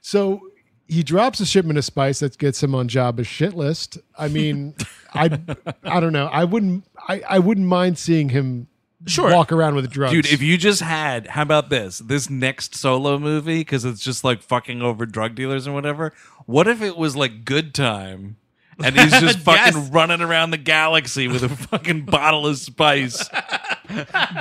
So 0.00 0.40
he 0.86 1.02
drops 1.02 1.40
a 1.40 1.46
shipment 1.46 1.78
of 1.78 1.84
spice 1.84 2.20
that 2.20 2.36
gets 2.38 2.62
him 2.62 2.74
on 2.74 2.88
Jabba's 2.88 3.26
shit 3.26 3.54
list. 3.54 3.98
I 4.18 4.28
mean, 4.28 4.74
I 5.14 5.38
I 5.82 6.00
don't 6.00 6.12
know. 6.12 6.26
I 6.26 6.44
wouldn't 6.44 6.84
I, 7.08 7.22
I 7.28 7.38
wouldn't 7.38 7.66
mind 7.66 7.98
seeing 7.98 8.28
him 8.28 8.68
Sure. 9.06 9.30
walk 9.32 9.52
around 9.52 9.74
with 9.74 9.90
drugs. 9.90 10.12
dude, 10.12 10.26
if 10.26 10.40
you 10.42 10.56
just 10.56 10.80
had, 10.80 11.26
how 11.28 11.42
about 11.42 11.68
this? 11.70 11.98
This 11.98 12.30
next 12.30 12.74
solo 12.74 13.18
movie, 13.18 13.58
because 13.58 13.84
it's 13.84 14.00
just 14.00 14.24
like 14.24 14.42
fucking 14.42 14.80
over 14.82 15.04
drug 15.06 15.34
dealers 15.34 15.66
and 15.66 15.74
whatever. 15.74 16.12
What 16.46 16.66
if 16.68 16.80
it 16.82 16.96
was 16.96 17.14
like 17.16 17.44
Good 17.44 17.74
Time? 17.74 18.36
And 18.82 18.98
he's 18.98 19.12
just 19.20 19.38
fucking 19.44 19.80
Yes. 19.82 19.90
running 19.90 20.20
around 20.20 20.50
the 20.50 20.56
galaxy 20.58 21.28
with 21.28 21.42
a 21.44 21.48
fucking 21.48 22.06
bottle 22.06 22.46
of 22.46 22.58
spice, 22.58 23.28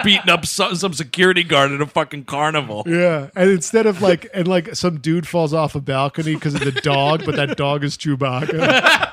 beating 0.04 0.30
up 0.30 0.46
some, 0.46 0.76
some 0.76 0.94
security 0.94 1.44
guard 1.44 1.72
at 1.72 1.82
a 1.82 1.86
fucking 1.86 2.24
carnival. 2.26 2.84
yeah, 2.88 3.30
and 3.36 3.50
instead 3.52 3.86
of 3.86 4.02
like, 4.02 4.28
and 4.34 4.48
like 4.48 4.76
some 4.76 5.00
dude 5.00 5.28
falls 5.28 5.54
off 5.54 5.76
a 5.76 5.82
balcony 5.82 6.34
because 6.34 6.56
of 6.56 6.62
the 6.62 6.72
dog, 6.72 7.24
but 7.26 7.36
that 7.36 7.58
dog 7.58 7.84
is 7.84 7.96
Chewbacca. 7.98 9.12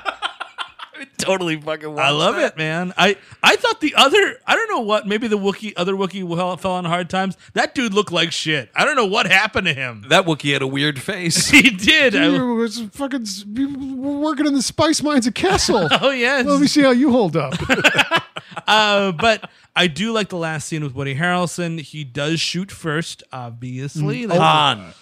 Totally 1.21 1.59
fucking. 1.59 1.97
I 1.99 2.09
love 2.11 2.37
it, 2.37 2.57
man. 2.57 2.93
I 2.97 3.17
I 3.43 3.55
thought 3.55 3.81
the 3.81 3.95
other 3.95 4.37
I 4.45 4.55
don't 4.55 4.69
know 4.69 4.81
what 4.81 5.07
maybe 5.07 5.27
the 5.27 5.37
Wookiee 5.37 5.73
other 5.77 5.93
Wookiee 5.93 6.27
fell, 6.35 6.57
fell 6.57 6.71
on 6.73 6.85
hard 6.85 7.09
times. 7.09 7.37
That 7.53 7.73
dude 7.75 7.93
looked 7.93 8.11
like 8.11 8.31
shit. 8.31 8.69
I 8.75 8.85
don't 8.85 8.95
know 8.95 9.05
what 9.05 9.25
happened 9.27 9.67
to 9.67 9.73
him. 9.73 10.05
That 10.09 10.25
Wookiee 10.25 10.53
had 10.53 10.61
a 10.61 10.67
weird 10.67 11.01
face. 11.01 11.49
He 11.61 11.69
did. 11.69 12.15
I- 12.15 12.27
You 12.27 12.55
was 12.55 12.79
fucking 12.93 13.25
we're 13.53 14.17
working 14.19 14.45
in 14.47 14.53
the 14.53 14.61
spice 14.61 15.01
mines 15.03 15.27
of 15.27 15.33
Kessel. 15.33 15.87
oh 16.01 16.11
yes. 16.11 16.45
Let 16.45 16.59
me 16.61 16.67
see 16.67 16.81
how 16.81 16.91
you 16.91 17.11
hold 17.11 17.35
up. 17.37 17.53
Uh, 18.67 19.11
but 19.13 19.49
I 19.75 19.87
do 19.87 20.11
like 20.11 20.29
the 20.29 20.37
last 20.37 20.67
scene 20.67 20.83
with 20.83 20.93
Woody 20.93 21.15
Harrelson. 21.15 21.79
He 21.79 22.03
does 22.03 22.39
shoot 22.39 22.69
first, 22.71 23.23
obviously. 23.31 24.27
Like, 24.27 24.39
Han. 24.39 24.77
Han, 24.79 24.93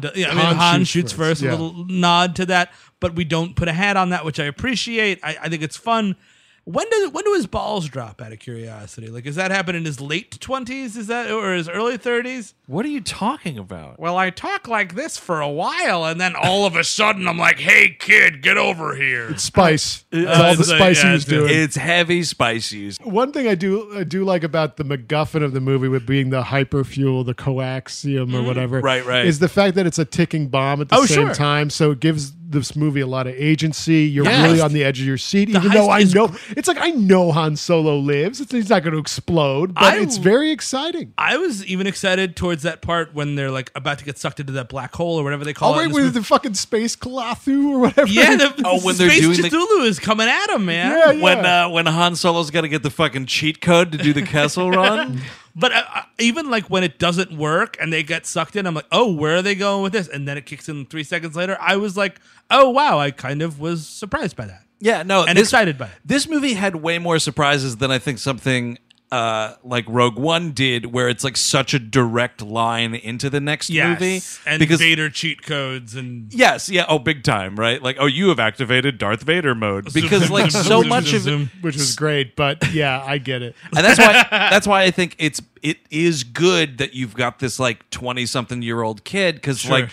do- 0.00 0.10
yeah, 0.14 0.30
I 0.30 0.34
mean, 0.34 0.44
Han 0.44 0.56
Han, 0.56 0.78
shoots 0.80 0.90
shoots, 0.90 1.12
first, 1.12 1.40
first. 1.40 1.42
yeah. 1.42 1.50
A 1.50 1.52
little 1.52 1.84
nod 1.86 2.36
to 2.36 2.46
that, 2.46 2.72
but 3.00 3.14
we 3.14 3.24
don't 3.24 3.56
put 3.56 3.68
a 3.68 3.72
hat 3.72 3.96
on 3.96 4.10
that, 4.10 4.24
which 4.24 4.38
I 4.40 4.44
appreciate. 4.44 5.18
I, 5.22 5.36
I 5.42 5.48
think 5.48 5.62
it's 5.62 5.76
fun. 5.76 6.16
When 6.64 6.88
does 6.90 7.10
when 7.10 7.24
do 7.24 7.34
his 7.34 7.48
balls 7.48 7.88
drop? 7.88 8.22
Out 8.22 8.30
of 8.32 8.38
curiosity, 8.38 9.08
like 9.08 9.24
does 9.24 9.34
that 9.34 9.50
happen 9.50 9.74
in 9.74 9.84
his 9.84 10.00
late 10.00 10.38
twenties? 10.40 10.96
Is 10.96 11.08
that 11.08 11.28
or 11.28 11.54
his 11.54 11.68
early 11.68 11.96
thirties? 11.96 12.54
What 12.66 12.86
are 12.86 12.88
you 12.88 13.00
talking 13.00 13.58
about? 13.58 13.98
Well, 13.98 14.16
I 14.16 14.30
talk 14.30 14.68
like 14.68 14.94
this 14.94 15.16
for 15.18 15.40
a 15.40 15.48
while, 15.48 16.04
and 16.04 16.20
then 16.20 16.34
all 16.40 16.64
of 16.64 16.76
a 16.76 16.84
sudden, 16.84 17.26
I'm 17.26 17.36
like, 17.36 17.58
"Hey, 17.58 17.96
kid, 17.98 18.42
get 18.42 18.56
over 18.58 18.94
here." 18.94 19.30
It's 19.30 19.42
Spice. 19.42 20.04
It's 20.12 20.28
Uh, 20.28 20.42
all 20.42 20.54
the 20.54 20.60
it's, 20.60 20.68
spice 20.68 21.02
he 21.02 21.08
was 21.10 21.26
it's- 21.26 21.38
doing. 21.48 21.50
It's 21.62 21.74
heavy 21.76 22.22
spice 22.22 22.70
use. 22.70 22.98
One 23.00 23.32
thing 23.32 23.48
I 23.48 23.56
do 23.56 23.98
I 23.98 24.04
do 24.04 24.24
like 24.24 24.44
about 24.44 24.76
the 24.76 24.84
MacGuffin 24.84 25.42
of 25.42 25.52
the 25.54 25.60
movie 25.60 25.88
with 25.88 26.06
being 26.06 26.30
the 26.30 26.42
hyperfuel, 26.42 27.26
the 27.26 27.34
coaxium 27.34 28.32
or 28.34 28.42
whatever, 28.42 28.76
Mm-hmm. 28.78 28.86
Right, 28.86 29.04
right. 29.04 29.26
is 29.26 29.40
the 29.40 29.48
fact 29.48 29.74
that 29.74 29.86
it's 29.86 29.98
a 29.98 30.04
ticking 30.04 30.46
bomb 30.48 30.80
at 30.80 30.90
the 30.90 30.96
Oh, 30.96 31.06
same 31.06 31.26
sure. 31.26 31.34
time. 31.34 31.70
So 31.70 31.90
it 31.90 31.98
gives 32.00 32.32
this 32.52 32.76
movie 32.76 33.00
a 33.00 33.06
lot 33.06 33.26
of 33.26 33.34
agency. 33.34 34.04
You're 34.04 34.24
Yes. 34.24 34.44
really 34.46 34.60
on 34.60 34.72
the 34.72 34.84
edge 34.84 35.00
of 35.00 35.06
your 35.06 35.18
seat, 35.18 35.48
even 35.48 35.70
though 35.72 35.88
I 35.88 36.00
is- 36.00 36.14
know 36.14 36.32
it's 36.50 36.68
like 36.68 36.78
I 36.80 36.90
know 36.90 37.32
Han 37.32 37.56
Solo 37.56 37.96
lives. 37.98 38.40
It's, 38.40 38.52
he's 38.52 38.70
not 38.70 38.82
going 38.82 38.92
to 38.92 38.98
explode, 39.00 39.74
but 39.74 39.82
I- 39.84 39.98
it's 39.98 40.18
very 40.18 40.50
exciting. 40.52 41.12
I 41.18 41.36
was 41.36 41.64
even 41.66 41.86
excited 41.86 42.36
towards 42.36 42.62
that 42.62 42.82
part 42.82 43.14
when 43.14 43.34
they're 43.34 43.50
like 43.50 43.70
about 43.74 43.98
to 43.98 44.04
get 44.04 44.18
sucked 44.18 44.38
into 44.40 44.52
that 44.52 44.68
black 44.68 44.94
hole 44.94 45.18
or 45.18 45.24
whatever 45.24 45.44
they 45.44 45.52
call 45.54 45.74
Oh 45.74 45.74
it. 45.74 45.76
wait, 45.78 45.84
in 45.86 45.92
this 45.92 46.04
with 46.04 46.14
the 46.14 46.22
fucking 46.22 46.54
space 46.54 46.94
Cthulhu 46.96 47.70
or 47.70 47.78
whatever. 47.80 48.08
yeah, 48.08 48.36
the, 48.36 48.54
Oh, 48.64 48.80
when 48.80 48.96
they're 48.96 49.10
Space 49.10 49.20
doing 49.22 49.42
the- 49.42 49.48
Cthulhu 49.48 49.86
is 49.86 49.98
coming 49.98 50.28
at 50.28 50.50
him, 50.50 50.64
man. 50.66 50.92
Yeah, 50.92 51.10
yeah. 51.12 51.22
When 51.22 51.46
uh, 51.46 51.68
when 51.70 51.86
Han 51.86 52.14
Solo's 52.16 52.50
got 52.50 52.60
to 52.62 52.68
get 52.68 52.82
the 52.82 52.90
fucking 52.90 53.26
cheat 53.26 53.60
code 53.60 53.92
to 53.92 53.98
do 53.98 54.12
the 54.12 54.22
Kessel 54.22 54.70
run. 54.70 55.20
But 55.54 55.72
uh, 55.72 55.82
uh, 55.94 56.02
even 56.18 56.50
like 56.50 56.70
when 56.70 56.82
it 56.82 56.98
doesn't 56.98 57.32
work 57.36 57.76
and 57.80 57.92
they 57.92 58.02
get 58.02 58.26
sucked 58.26 58.56
in, 58.56 58.66
I'm 58.66 58.74
like, 58.74 58.86
oh, 58.90 59.12
where 59.12 59.36
are 59.36 59.42
they 59.42 59.54
going 59.54 59.82
with 59.82 59.92
this? 59.92 60.08
And 60.08 60.26
then 60.26 60.38
it 60.38 60.46
kicks 60.46 60.68
in 60.68 60.86
three 60.86 61.04
seconds 61.04 61.36
later. 61.36 61.56
I 61.60 61.76
was 61.76 61.96
like, 61.96 62.20
oh 62.50 62.70
wow, 62.70 62.98
I 62.98 63.10
kind 63.10 63.42
of 63.42 63.60
was 63.60 63.86
surprised 63.86 64.36
by 64.36 64.46
that. 64.46 64.64
Yeah, 64.80 65.04
no, 65.04 65.24
and 65.24 65.38
this- 65.38 65.48
excited 65.48 65.78
by 65.78 65.86
it. 65.86 65.92
This 66.04 66.26
movie 66.28 66.54
had 66.54 66.76
way 66.76 66.98
more 66.98 67.18
surprises 67.20 67.76
than 67.76 67.90
I 67.92 67.98
think 67.98 68.18
something 68.18 68.78
uh, 69.12 69.56
like 69.62 69.84
Rogue 69.88 70.18
One 70.18 70.52
did, 70.52 70.86
where 70.86 71.08
it's 71.08 71.22
like 71.22 71.36
such 71.36 71.74
a 71.74 71.78
direct 71.78 72.40
line 72.40 72.94
into 72.94 73.28
the 73.28 73.40
next 73.40 73.68
Yes, 73.70 74.00
movie. 74.00 74.20
and 74.50 74.58
because 74.58 74.80
Vader 74.80 75.10
cheat 75.10 75.42
codes 75.42 75.94
and 75.94 76.32
yes, 76.32 76.68
yeah, 76.70 76.86
oh, 76.88 76.98
big 76.98 77.22
time, 77.22 77.54
right? 77.56 77.82
Like, 77.82 77.96
oh, 78.00 78.06
you 78.06 78.30
have 78.30 78.40
activated 78.40 78.96
Darth 78.98 79.22
Vader 79.22 79.54
mode 79.54 79.92
because 79.92 80.30
like 80.30 80.50
so 80.50 80.82
much 80.82 81.12
of 81.12 81.20
zoom. 81.20 81.50
which 81.60 81.76
was 81.76 81.94
great. 81.94 82.34
But 82.36 82.72
yeah, 82.72 83.02
I 83.06 83.18
get 83.18 83.42
it. 83.42 83.54
and 83.76 83.84
that's 83.84 83.98
why 83.98 84.26
that's 84.30 84.66
why 84.66 84.82
I 84.82 84.90
think 84.90 85.14
it's 85.18 85.42
it 85.62 85.76
is 85.90 86.24
good 86.24 86.78
that 86.78 86.94
you've 86.94 87.14
got 87.14 87.38
this 87.38 87.60
like 87.60 87.88
twenty 87.90 88.24
something 88.24 88.62
year 88.62 88.80
old 88.82 89.04
kid 89.04 89.34
because 89.36 89.60
Sure. 89.60 89.72
like 89.72 89.90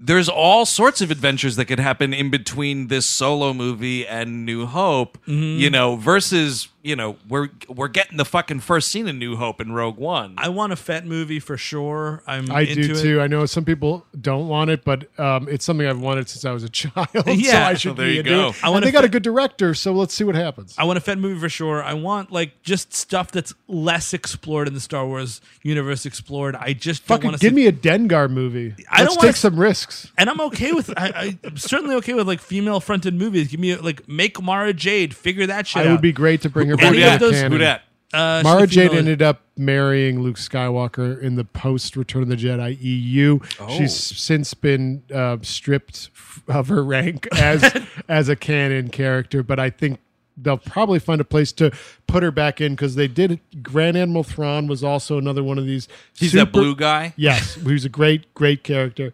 there's 0.00 0.28
all 0.28 0.64
sorts 0.64 1.00
of 1.00 1.10
adventures 1.10 1.56
that 1.56 1.64
could 1.64 1.80
happen 1.80 2.14
in 2.14 2.30
between 2.30 2.86
this 2.86 3.04
solo 3.04 3.52
movie 3.52 4.06
and 4.06 4.46
New 4.46 4.64
Hope, 4.64 5.18
Mm-hmm. 5.26 5.58
you 5.60 5.70
know, 5.70 5.96
versus 5.96 6.68
you 6.88 6.96
know 6.96 7.16
we're 7.28 7.48
we're 7.68 7.88
getting 7.88 8.16
the 8.16 8.24
fucking 8.24 8.60
first 8.60 8.88
scene 8.88 9.06
of 9.08 9.14
New 9.14 9.36
Hope 9.36 9.60
in 9.60 9.72
Rogue 9.72 9.98
One. 9.98 10.34
I 10.38 10.48
want 10.48 10.72
a 10.72 10.76
Fett 10.76 11.04
movie 11.04 11.38
for 11.38 11.58
sure. 11.58 12.22
I'm 12.26 12.50
I 12.50 12.62
into 12.62 12.82
do 12.88 12.92
it. 12.94 13.02
too. 13.02 13.20
I 13.20 13.26
know 13.26 13.44
some 13.44 13.64
people 13.66 14.06
don't 14.18 14.48
want 14.48 14.70
it, 14.70 14.84
but 14.84 15.08
um, 15.20 15.48
it's 15.50 15.64
something 15.66 15.86
I've 15.86 16.00
wanted 16.00 16.28
since 16.30 16.46
I 16.46 16.52
was 16.52 16.64
a 16.64 16.68
child. 16.80 17.08
so 17.12 17.30
Yeah. 17.30 17.68
I 17.68 17.74
should 17.74 17.90
Well, 17.90 17.96
there 17.96 18.06
be 18.06 18.14
you 18.14 18.22
go. 18.22 18.52
I 18.62 18.70
wanna 18.70 18.86
they 18.86 18.92
got 18.92 19.04
a 19.04 19.08
good 19.08 19.22
director, 19.22 19.74
so 19.74 19.92
let's 19.92 20.14
see 20.14 20.24
what 20.24 20.34
happens. 20.34 20.74
I 20.78 20.84
want 20.84 20.96
a 20.96 21.00
Fett 21.00 21.18
movie 21.18 21.38
for 21.38 21.50
sure. 21.50 21.82
I 21.84 21.92
want 21.92 22.32
like 22.32 22.62
just 22.62 22.94
stuff 22.94 23.30
that's 23.32 23.52
less 23.66 24.14
explored 24.14 24.66
in 24.66 24.72
the 24.72 24.80
Star 24.80 25.06
Wars 25.06 25.42
universe 25.62 26.06
explored. 26.06 26.56
I 26.56 26.72
just 26.72 27.06
don't 27.06 27.18
Fucking 27.18 27.30
give 27.32 27.40
see 27.40 27.50
me 27.50 27.66
a 27.66 27.72
Dengar 27.72 28.30
movie. 28.30 28.74
I 28.88 29.02
Let's 29.02 29.10
don't 29.10 29.16
wanna 29.18 29.28
take 29.28 29.36
some 29.36 29.60
risks. 29.60 30.10
and 30.16 30.30
I'm 30.30 30.40
okay 30.40 30.72
with. 30.72 30.90
I, 30.96 31.36
I'm 31.44 31.58
certainly 31.58 31.94
okay 31.96 32.14
with 32.14 32.26
like 32.26 32.40
female 32.40 32.80
fronted 32.80 33.12
movies. 33.14 33.48
Give 33.48 33.60
me 33.60 33.76
like 33.76 34.08
make 34.08 34.40
Mara 34.42 34.72
Jade. 34.72 35.14
Figure 35.14 35.46
that 35.46 35.66
shit 35.66 35.80
out. 35.82 35.86
It 35.86 35.90
would 35.90 36.00
be 36.00 36.12
great 36.12 36.40
to 36.42 36.48
bring 36.48 36.68
her 36.68 36.76
Any 36.80 37.00
back 37.00 37.14
of 37.14 37.20
those- 37.20 37.40
Who 37.42 37.58
dat? 37.58 37.82
Uh, 38.10 38.40
Mara 38.42 38.62
a 38.62 38.66
Jade 38.66 38.92
ended 38.92 39.20
up 39.20 39.42
marrying 39.58 40.22
Luke 40.22 40.36
Skywalker 40.38 41.20
in 41.20 41.34
the 41.36 41.44
post 41.44 41.94
Return 41.94 42.22
of 42.22 42.28
the 42.28 42.36
Jedi 42.36 42.74
EU. 42.80 43.38
Oh. 43.60 43.68
She's 43.68 43.94
since 43.94 44.54
been 44.54 45.02
uh, 45.14 45.36
stripped 45.42 46.08
of 46.48 46.68
her 46.68 46.82
rank 46.82 47.28
as 47.36 47.70
as 48.08 48.30
a 48.30 48.36
canon 48.36 48.88
character, 48.88 49.42
but 49.42 49.58
I 49.60 49.68
think 49.68 50.00
they'll 50.38 50.56
probably 50.56 51.00
find 51.00 51.20
a 51.20 51.24
place 51.24 51.52
to 51.52 51.70
put 52.06 52.22
her 52.22 52.30
back 52.30 52.62
in 52.62 52.72
because 52.74 52.94
they 52.94 53.08
did. 53.08 53.40
Grand 53.62 53.94
Admiral 53.98 54.24
Thrawn 54.24 54.68
was 54.68 54.82
also 54.82 55.18
another 55.18 55.42
one 55.44 55.58
of 55.58 55.66
these. 55.66 55.86
He's 56.18 56.30
super- 56.32 56.44
that 56.46 56.52
blue 56.52 56.74
guy. 56.76 57.12
Yes, 57.16 57.56
who's 57.56 57.84
a 57.84 57.90
great, 57.90 58.32
great 58.32 58.64
character. 58.64 59.12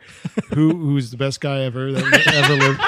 Who 0.54 0.70
who's 0.76 1.10
the 1.10 1.16
best 1.16 1.40
guy 1.40 1.62
ever 1.62 1.90
that 1.90 2.26
ever 2.32 2.54
lived. 2.54 2.80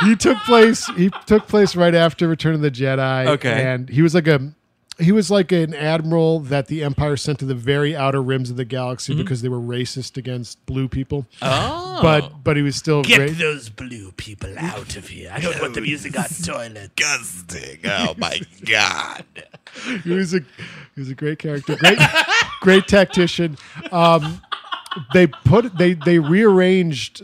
He 0.00 0.16
took 0.16 0.38
place. 0.38 0.86
He 0.96 1.10
took 1.26 1.46
place 1.48 1.74
right 1.76 1.94
after 1.94 2.28
Return 2.28 2.54
of 2.54 2.60
the 2.60 2.70
Jedi. 2.70 3.26
Okay. 3.28 3.62
and 3.66 3.88
he 3.88 4.02
was 4.02 4.14
like 4.14 4.26
a. 4.26 4.52
He 4.98 5.12
was 5.12 5.30
like 5.30 5.52
an 5.52 5.74
admiral 5.74 6.40
that 6.40 6.68
the 6.68 6.82
Empire 6.82 7.18
sent 7.18 7.38
to 7.40 7.44
the 7.44 7.54
very 7.54 7.94
outer 7.94 8.22
rims 8.22 8.48
of 8.48 8.56
the 8.56 8.64
galaxy 8.64 9.14
because 9.14 9.42
they 9.42 9.50
were 9.50 9.60
racist 9.60 10.16
against 10.16 10.64
blue 10.64 10.88
people. 10.88 11.26
Oh, 11.42 11.98
But 12.00 12.42
but 12.42 12.56
he 12.56 12.62
was 12.62 12.76
still 12.76 13.02
Get 13.02 13.18
great. 13.18 13.36
those 13.36 13.68
blue 13.68 14.12
people 14.12 14.58
out 14.58 14.96
of 14.96 15.08
here. 15.08 15.30
I 15.34 15.40
don't 15.40 15.60
want 15.60 15.74
them 15.74 15.84
using 15.84 16.16
our 16.16 16.24
toilet. 16.42 16.96
disgusting! 16.96 17.80
Oh 17.84 18.14
my 18.16 18.40
god! 18.64 19.24
he 20.02 20.10
was 20.14 20.32
a 20.32 20.38
he 20.94 21.00
was 21.00 21.10
a 21.10 21.14
great 21.14 21.38
character, 21.40 21.76
great 21.76 21.98
great 22.62 22.88
tactician. 22.88 23.58
Um, 23.92 24.40
they 25.12 25.26
put 25.26 25.76
they 25.76 25.92
they 25.92 26.18
rearranged 26.20 27.20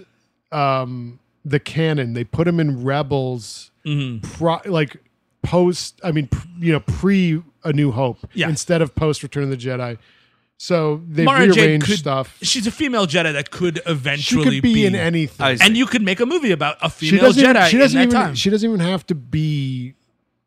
um, 0.53 1.19
the 1.45 1.61
canon. 1.61 2.15
They 2.15 2.25
put 2.25 2.47
him 2.49 2.61
in 2.61 2.85
Rebels, 2.85 3.71
mm-hmm. 3.85 4.27
pro, 4.35 4.61
like 4.67 4.97
post. 5.43 6.01
I 6.05 6.13
mean, 6.13 6.29
pr- 6.29 6.47
you 6.59 6.73
know, 6.73 6.81
pre 6.81 7.43
A 7.65 7.73
New 7.73 7.91
Hope, 7.93 8.19
Yeah. 8.35 8.49
instead 8.49 8.83
of 8.83 8.95
post 8.95 9.23
Return 9.23 9.45
of 9.45 9.51
the 9.51 9.57
Jedi. 9.57 9.99
So 10.59 11.03
they 11.09 11.25
Mara 11.25 11.49
rearranged 11.49 11.87
could. 11.87 11.99
stuff. 11.99 12.39
She's 12.41 12.69
a 12.69 12.71
female 12.71 13.07
Jedi 13.09 13.33
that 13.33 13.51
could 13.51 13.79
She 13.85 13.91
eventually 13.91 14.61
could 14.61 14.63
be, 14.63 14.87
in 14.87 14.95
anything. 14.95 15.45
I 15.45 15.57
and 15.61 15.77
you 15.77 15.87
could 15.87 16.03
make 16.03 16.21
a 16.21 16.27
movie 16.27 16.53
about 16.53 16.77
a 16.81 16.89
she 16.89 17.11
female 17.11 17.33
doesn't. 17.33 17.43
Jedi 17.45 17.67
she 17.67 17.79
doesn't 17.79 18.01
in 18.01 18.09
that 18.09 18.15
even. 18.15 18.27
time. 18.29 18.35
She 18.37 18.49
doesn't 18.51 18.71
even 18.71 18.81
have 18.81 19.05
to 19.09 19.17
be 19.17 19.95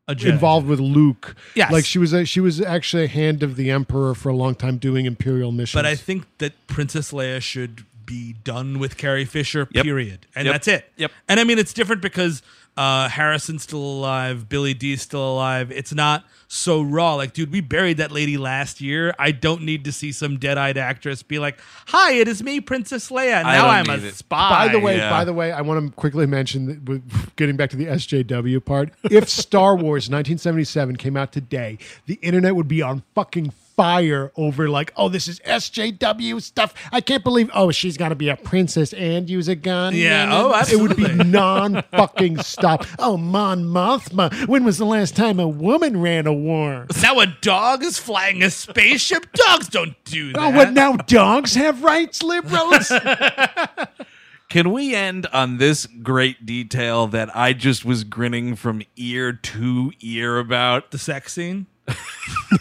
involved 0.08 0.68
with 0.68 0.80
Luke. 0.80 1.36
Yes. 1.54 1.70
like 1.70 1.84
she 1.84 2.00
was. 2.00 2.14
A, 2.14 2.24
she 2.24 2.40
was 2.40 2.62
actually 2.62 3.04
a 3.04 3.08
hand 3.10 3.44
of 3.44 3.58
the 3.58 3.70
Emperor 3.72 4.16
for 4.16 4.30
a 4.30 4.36
long 4.36 4.56
time 4.56 4.78
doing 4.78 5.06
Imperial 5.06 5.52
missions. 5.52 5.78
But 5.78 5.86
I 5.86 5.96
think 5.96 6.26
that 6.38 6.54
Princess 6.68 7.12
Leia 7.12 7.42
should 7.42 7.84
be 8.06 8.34
done 8.44 8.80
with 8.80 8.98
Carrie 8.98 9.26
Fisher, 9.26 9.68
Yep. 9.72 9.84
period. 9.84 10.28
And 10.36 10.46
Yep. 10.46 10.54
that's 10.54 10.68
it. 10.68 10.92
Yep. 10.98 11.12
And 11.28 11.40
I 11.40 11.44
mean, 11.44 11.60
it's 11.60 11.74
different 11.74 12.02
because 12.02 12.42
uh, 12.78 13.08
Harrison's 13.08 13.64
still 13.64 13.80
alive, 13.80 14.50
Billy 14.50 14.74
Dee's 14.74 15.02
still 15.02 15.32
alive. 15.34 15.72
It's 15.72 15.94
not 15.94 16.26
so 16.50 16.82
raw. 16.82 17.16
Like, 17.16 17.32
dude, 17.34 17.50
we 17.52 17.62
buried 17.62 17.98
that 17.98 18.12
lady 18.12 18.36
last 18.38 18.82
year. 18.82 19.14
I 19.18 19.32
don't 19.32 19.62
need 19.62 19.86
to 19.86 19.94
see 19.94 20.12
some 20.12 20.38
dead 20.38 20.58
eyed 20.58 20.78
actress 20.78 21.24
be 21.24 21.40
like, 21.40 21.58
hi, 21.88 22.14
it 22.16 22.28
is 22.28 22.44
me, 22.44 22.60
Princess 22.60 23.10
Leia. 23.10 23.44
Now 23.44 23.68
I'm 23.70 23.90
a 23.90 23.96
need 23.96 24.04
it. 24.08 24.16
spy. 24.16 24.68
By 24.68 24.72
the 24.74 24.80
way, 24.82 24.98
yeah. 24.98 25.10
by 25.10 25.24
the 25.24 25.32
way, 25.32 25.54
I 25.54 25.62
want 25.62 25.86
to 25.90 25.96
quickly 25.96 26.26
mention 26.26 26.66
that 26.66 26.84
with 26.84 27.36
getting 27.38 27.56
back 27.56 27.70
to 27.70 27.78
the 27.78 27.86
SJW 27.86 28.64
part. 28.66 28.90
If 29.04 29.30
Star 29.30 29.76
Wars 29.78 30.10
1977 30.10 30.98
came 30.98 31.16
out 31.16 31.32
today, 31.32 31.78
the 32.08 32.16
internet 32.22 32.58
would 32.58 32.68
be 32.68 32.82
on 32.82 33.04
fucking 33.16 33.54
fire 33.76 34.32
over 34.36 34.70
like, 34.70 34.94
oh, 34.96 35.10
this 35.10 35.28
is 35.28 35.40
SJW 35.42 36.42
stuff. 36.42 36.74
I 36.92 37.02
can't 37.02 37.24
believe. 37.24 37.50
Oh, 37.54 37.72
she's 37.72 37.98
got 37.98 38.10
to 38.10 38.16
be 38.16 38.30
a 38.30 38.36
princess 38.36 38.94
and 38.94 39.30
use 39.30 39.48
a 39.48 39.56
gun. 39.56 39.96
Yeah, 39.96 40.30
oh, 40.32 40.54
absolutely. 40.54 41.04
It 41.04 41.10
would 41.10 41.18
be 41.20 41.24
non 41.24 41.84
fucking 41.92 42.40
stop. 42.40 42.86
Oh, 43.00 43.18
Mon 43.18 43.64
Mothma. 43.64 44.48
When 44.48 44.64
was 44.64 44.78
the 44.78 44.86
last 44.86 45.16
time 45.16 45.40
a 45.40 45.48
woman 45.48 46.02
ran 46.02 46.28
a 46.28 46.34
war? 46.34 46.88
now 47.02 47.20
a 47.20 47.28
dog 47.42 47.84
is 47.84 48.00
flying 48.00 48.42
a 48.44 48.50
spaceship. 48.50 49.32
Dogs 49.34 49.68
don't 49.68 49.96
do 50.06 50.34
that. 50.34 50.42
Oh, 50.42 50.50
what 50.50 50.74
now? 50.74 50.94
Dogs 50.94 51.56
have 51.56 51.84
rights, 51.84 52.24
liberals. 52.24 52.92
Can 54.50 54.72
we 54.72 54.96
end 54.96 55.28
on 55.28 55.58
this 55.58 55.86
great 55.86 56.46
detail 56.46 57.08
that 57.08 57.36
I 57.36 57.54
just 57.54 57.84
was 57.84 58.04
grinning 58.04 58.56
from 58.56 58.84
ear 58.96 59.34
to 59.34 59.92
ear 60.00 60.40
about? 60.40 60.92
The 60.92 60.98
sex 60.98 61.34
scene. 61.34 61.66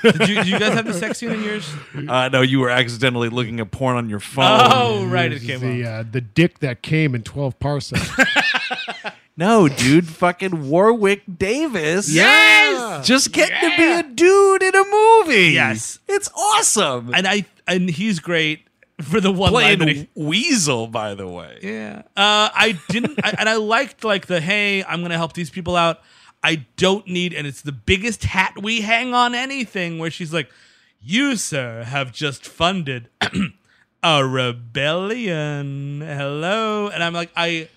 Did, 0.02 0.28
you, 0.28 0.34
did 0.34 0.46
you 0.46 0.58
guys 0.58 0.74
have 0.74 0.86
the 0.86 0.92
sex 0.92 1.18
scene 1.18 1.30
in 1.30 1.42
yours? 1.42 1.70
Uh, 2.08 2.28
no, 2.28 2.42
you 2.42 2.60
were 2.60 2.70
accidentally 2.70 3.28
looking 3.28 3.60
at 3.60 3.70
porn 3.70 3.96
on 3.96 4.08
your 4.10 4.20
phone. 4.20 4.44
Oh, 4.72 5.06
right, 5.06 5.32
it 5.32 5.42
came 5.42 5.60
the 5.60 5.84
up. 5.86 6.00
uh, 6.06 6.08
the 6.10 6.20
dick 6.20 6.58
that 6.60 6.82
came 6.82 7.14
in 7.14 7.22
12 7.22 7.58
parsecs. 7.58 8.10
No, 9.36 9.66
dude, 9.66 10.06
fucking 10.06 10.68
Warwick 10.70 11.22
Davis. 11.38 12.08
Yes! 12.08 13.04
Just 13.04 13.32
getting 13.32 13.68
to 13.68 13.76
be 13.76 13.92
a 13.92 14.02
dude 14.04 14.62
in 14.62 14.76
a 14.76 14.84
movie. 14.84 15.50
Yes. 15.50 15.98
It's 16.06 16.30
awesome. 16.36 17.12
and 17.12 17.26
I 17.26 17.44
and 17.66 17.90
he's 17.90 18.20
great 18.20 18.60
for 19.00 19.20
the 19.20 19.32
one 19.32 19.52
line 19.52 19.80
that 19.80 19.88
he, 19.88 20.04
Playing 20.04 20.08
Weazel, 20.30 20.92
by 20.92 21.16
the 21.16 21.26
way. 21.26 21.58
yeah. 21.62 22.02
Uh, 22.16 22.48
I 22.54 22.78
didn't, 22.90 23.18
I, 23.24 23.34
and 23.36 23.48
I 23.48 23.56
liked 23.56 24.04
like 24.04 24.26
the 24.26 24.40
hey, 24.40 24.84
I'm 24.84 25.02
gonna 25.02 25.16
help 25.16 25.32
these 25.32 25.50
people 25.50 25.74
out. 25.74 26.00
I 26.44 26.66
don't 26.76 27.08
need, 27.08 27.32
and 27.32 27.46
it's 27.46 27.62
the 27.62 27.72
biggest 27.72 28.24
hat 28.24 28.62
we 28.62 28.82
hang 28.82 29.14
on 29.14 29.34
anything. 29.34 29.98
Where 29.98 30.10
she's 30.10 30.32
like, 30.32 30.48
"You 31.02 31.34
sir 31.36 31.82
have 31.84 32.12
just 32.12 32.44
funded 32.46 33.08
a 34.04 34.24
rebellion." 34.24 36.00
Hello, 36.02 36.88
and 36.88 37.02
I'm 37.02 37.14
like, 37.14 37.30
I 37.36 37.68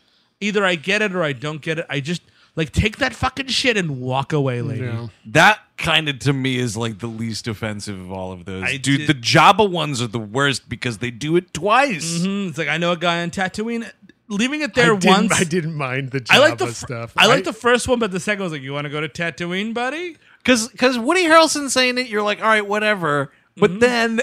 either 0.42 0.66
I 0.66 0.76
get 0.76 1.02
it 1.02 1.16
or 1.16 1.24
I 1.24 1.34
don't 1.34 1.62
get 1.62 1.80
it. 1.80 1.86
I 1.90 2.00
just 2.00 2.22
like 2.56 2.72
take 2.72 2.98
that 2.98 3.14
fucking 3.14 3.48
shit 3.48 3.78
and 3.78 4.02
walk 4.02 4.34
away, 4.34 4.62
lady. 4.62 4.86
Yeah. 4.86 5.08
That 5.28 5.60
kind 5.78 6.10
of 6.10 6.18
to 6.20 6.34
me 6.34 6.58
is 6.58 6.76
like 6.76 7.00
the 7.00 7.08
least 7.08 7.48
offensive 7.48 8.00
of 8.00 8.12
all 8.12 8.32
of 8.32 8.46
those. 8.46 8.64
I 8.64 8.78
Dude, 8.78 9.02
did- 9.02 9.08
the 9.08 9.14
Jabba 9.14 9.70
ones 9.70 10.02
are 10.02 10.08
the 10.08 10.18
worst 10.20 10.68
because 10.68 10.98
they 10.98 11.12
do 11.12 11.36
it 11.36 11.54
twice. 11.54 12.20
Mhm. 12.20 12.50
It's 12.50 12.58
like 12.58 12.68
I 12.68 12.78
know 12.78 12.92
a 12.92 12.98
guy 12.98 13.22
on 13.22 13.30
Tatooine. 13.30 13.90
Leaving 14.30 14.62
it 14.62 14.74
there 14.74 14.92
I 14.94 15.00
once. 15.02 15.32
I 15.40 15.44
didn't 15.46 15.76
mind 15.76 16.12
the 16.12 16.20
Jabba 16.22 16.36
I 16.36 16.38
like 16.40 16.58
the 16.58 16.74
stuff. 16.74 17.14
I 17.16 17.28
like 17.28 17.44
the 17.46 17.54
first 17.54 17.88
one, 17.88 17.98
but 18.00 18.12
the 18.12 18.20
second 18.20 18.44
was 18.44 18.52
like, 18.52 18.62
"You 18.62 18.74
want 18.74 18.86
to 18.86 18.90
go 18.90 19.00
to 19.00 19.08
Tatooine, 19.10 19.74
buddy?" 19.74 20.18
Because 20.40 20.68
because 20.68 21.00
Woody 21.00 21.24
Harrelson 21.26 21.70
saying 21.70 21.98
it, 21.98 22.08
you're 22.08 22.22
like, 22.24 22.42
all 22.42 22.48
right, 22.48 22.66
whatever. 22.68 23.32
But 23.56 23.72
Mm-hmm. 23.72 23.80
then 23.80 24.22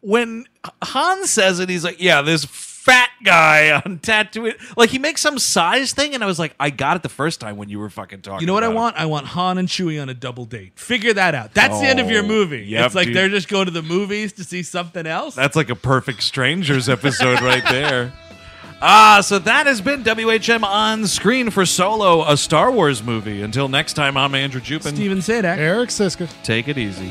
when 0.00 0.44
Han 0.82 1.24
says 1.26 1.58
it, 1.60 1.68
he's 1.68 1.84
like, 1.84 2.00
yeah, 2.00 2.20
this 2.22 2.44
fat 2.44 3.08
guy 3.24 3.70
on 3.72 3.98
Tatooine. 4.00 4.54
Like 4.76 4.90
he 4.90 4.98
makes 4.98 5.22
some 5.22 5.38
size 5.38 5.92
thing, 5.94 6.14
and 6.14 6.22
I 6.22 6.26
was 6.26 6.38
like, 6.38 6.54
I 6.60 6.68
got 6.70 6.96
it 6.96 7.02
the 7.02 7.08
first 7.08 7.40
time 7.40 7.56
when 7.56 7.68
you 7.70 7.78
were 7.78 7.88
fucking 7.88 8.20
talking. 8.20 8.40
You 8.42 8.46
know 8.46 8.52
what 8.54 8.62
I 8.64 8.68
want? 8.68 8.96
I 8.96 9.06
want 9.06 9.26
Han 9.28 9.56
and 9.58 9.66
Chewie 9.68 10.00
on 10.02 10.08
a 10.10 10.14
double 10.14 10.44
date. 10.44 10.78
Figure 10.78 11.14
that 11.14 11.34
out. 11.34 11.54
That's 11.54 11.80
the 11.80 11.86
end 11.86 11.98
of 12.00 12.10
your 12.10 12.22
Oh, 12.24 12.26
movie. 12.26 12.66
yep, 12.66 12.86
it's 12.86 12.94
like 12.94 13.06
dude. 13.06 13.16
they're 13.16 13.28
just 13.30 13.48
going 13.48 13.64
to 13.66 13.70
the 13.70 13.82
movies 13.82 14.34
to 14.34 14.44
see 14.44 14.62
something 14.62 15.06
else. 15.06 15.34
That's 15.34 15.56
like 15.56 15.70
a 15.70 15.74
perfect 15.76 16.22
strangers 16.22 16.88
episode 16.90 17.40
right 17.40 17.64
there. 17.64 18.12
Ah, 18.86 19.22
so 19.22 19.38
that 19.38 19.66
has 19.66 19.80
been 19.80 20.02
WHM 20.02 20.62
on 20.62 21.06
screen 21.06 21.48
for 21.48 21.64
Solo, 21.64 22.22
a 22.30 22.36
Star 22.36 22.70
Wars 22.70 23.02
movie. 23.02 23.40
Until 23.40 23.66
next 23.66 23.94
time, 23.94 24.14
I'm 24.14 24.34
Andrew 24.34 24.60
Jupin. 24.60 24.94
Stephen 24.94 25.20
Sajdak. 25.20 25.56
Eric 25.56 25.88
Szyszka. 25.88 26.28
Take 26.42 26.68
it 26.68 26.76
easy. 26.76 27.10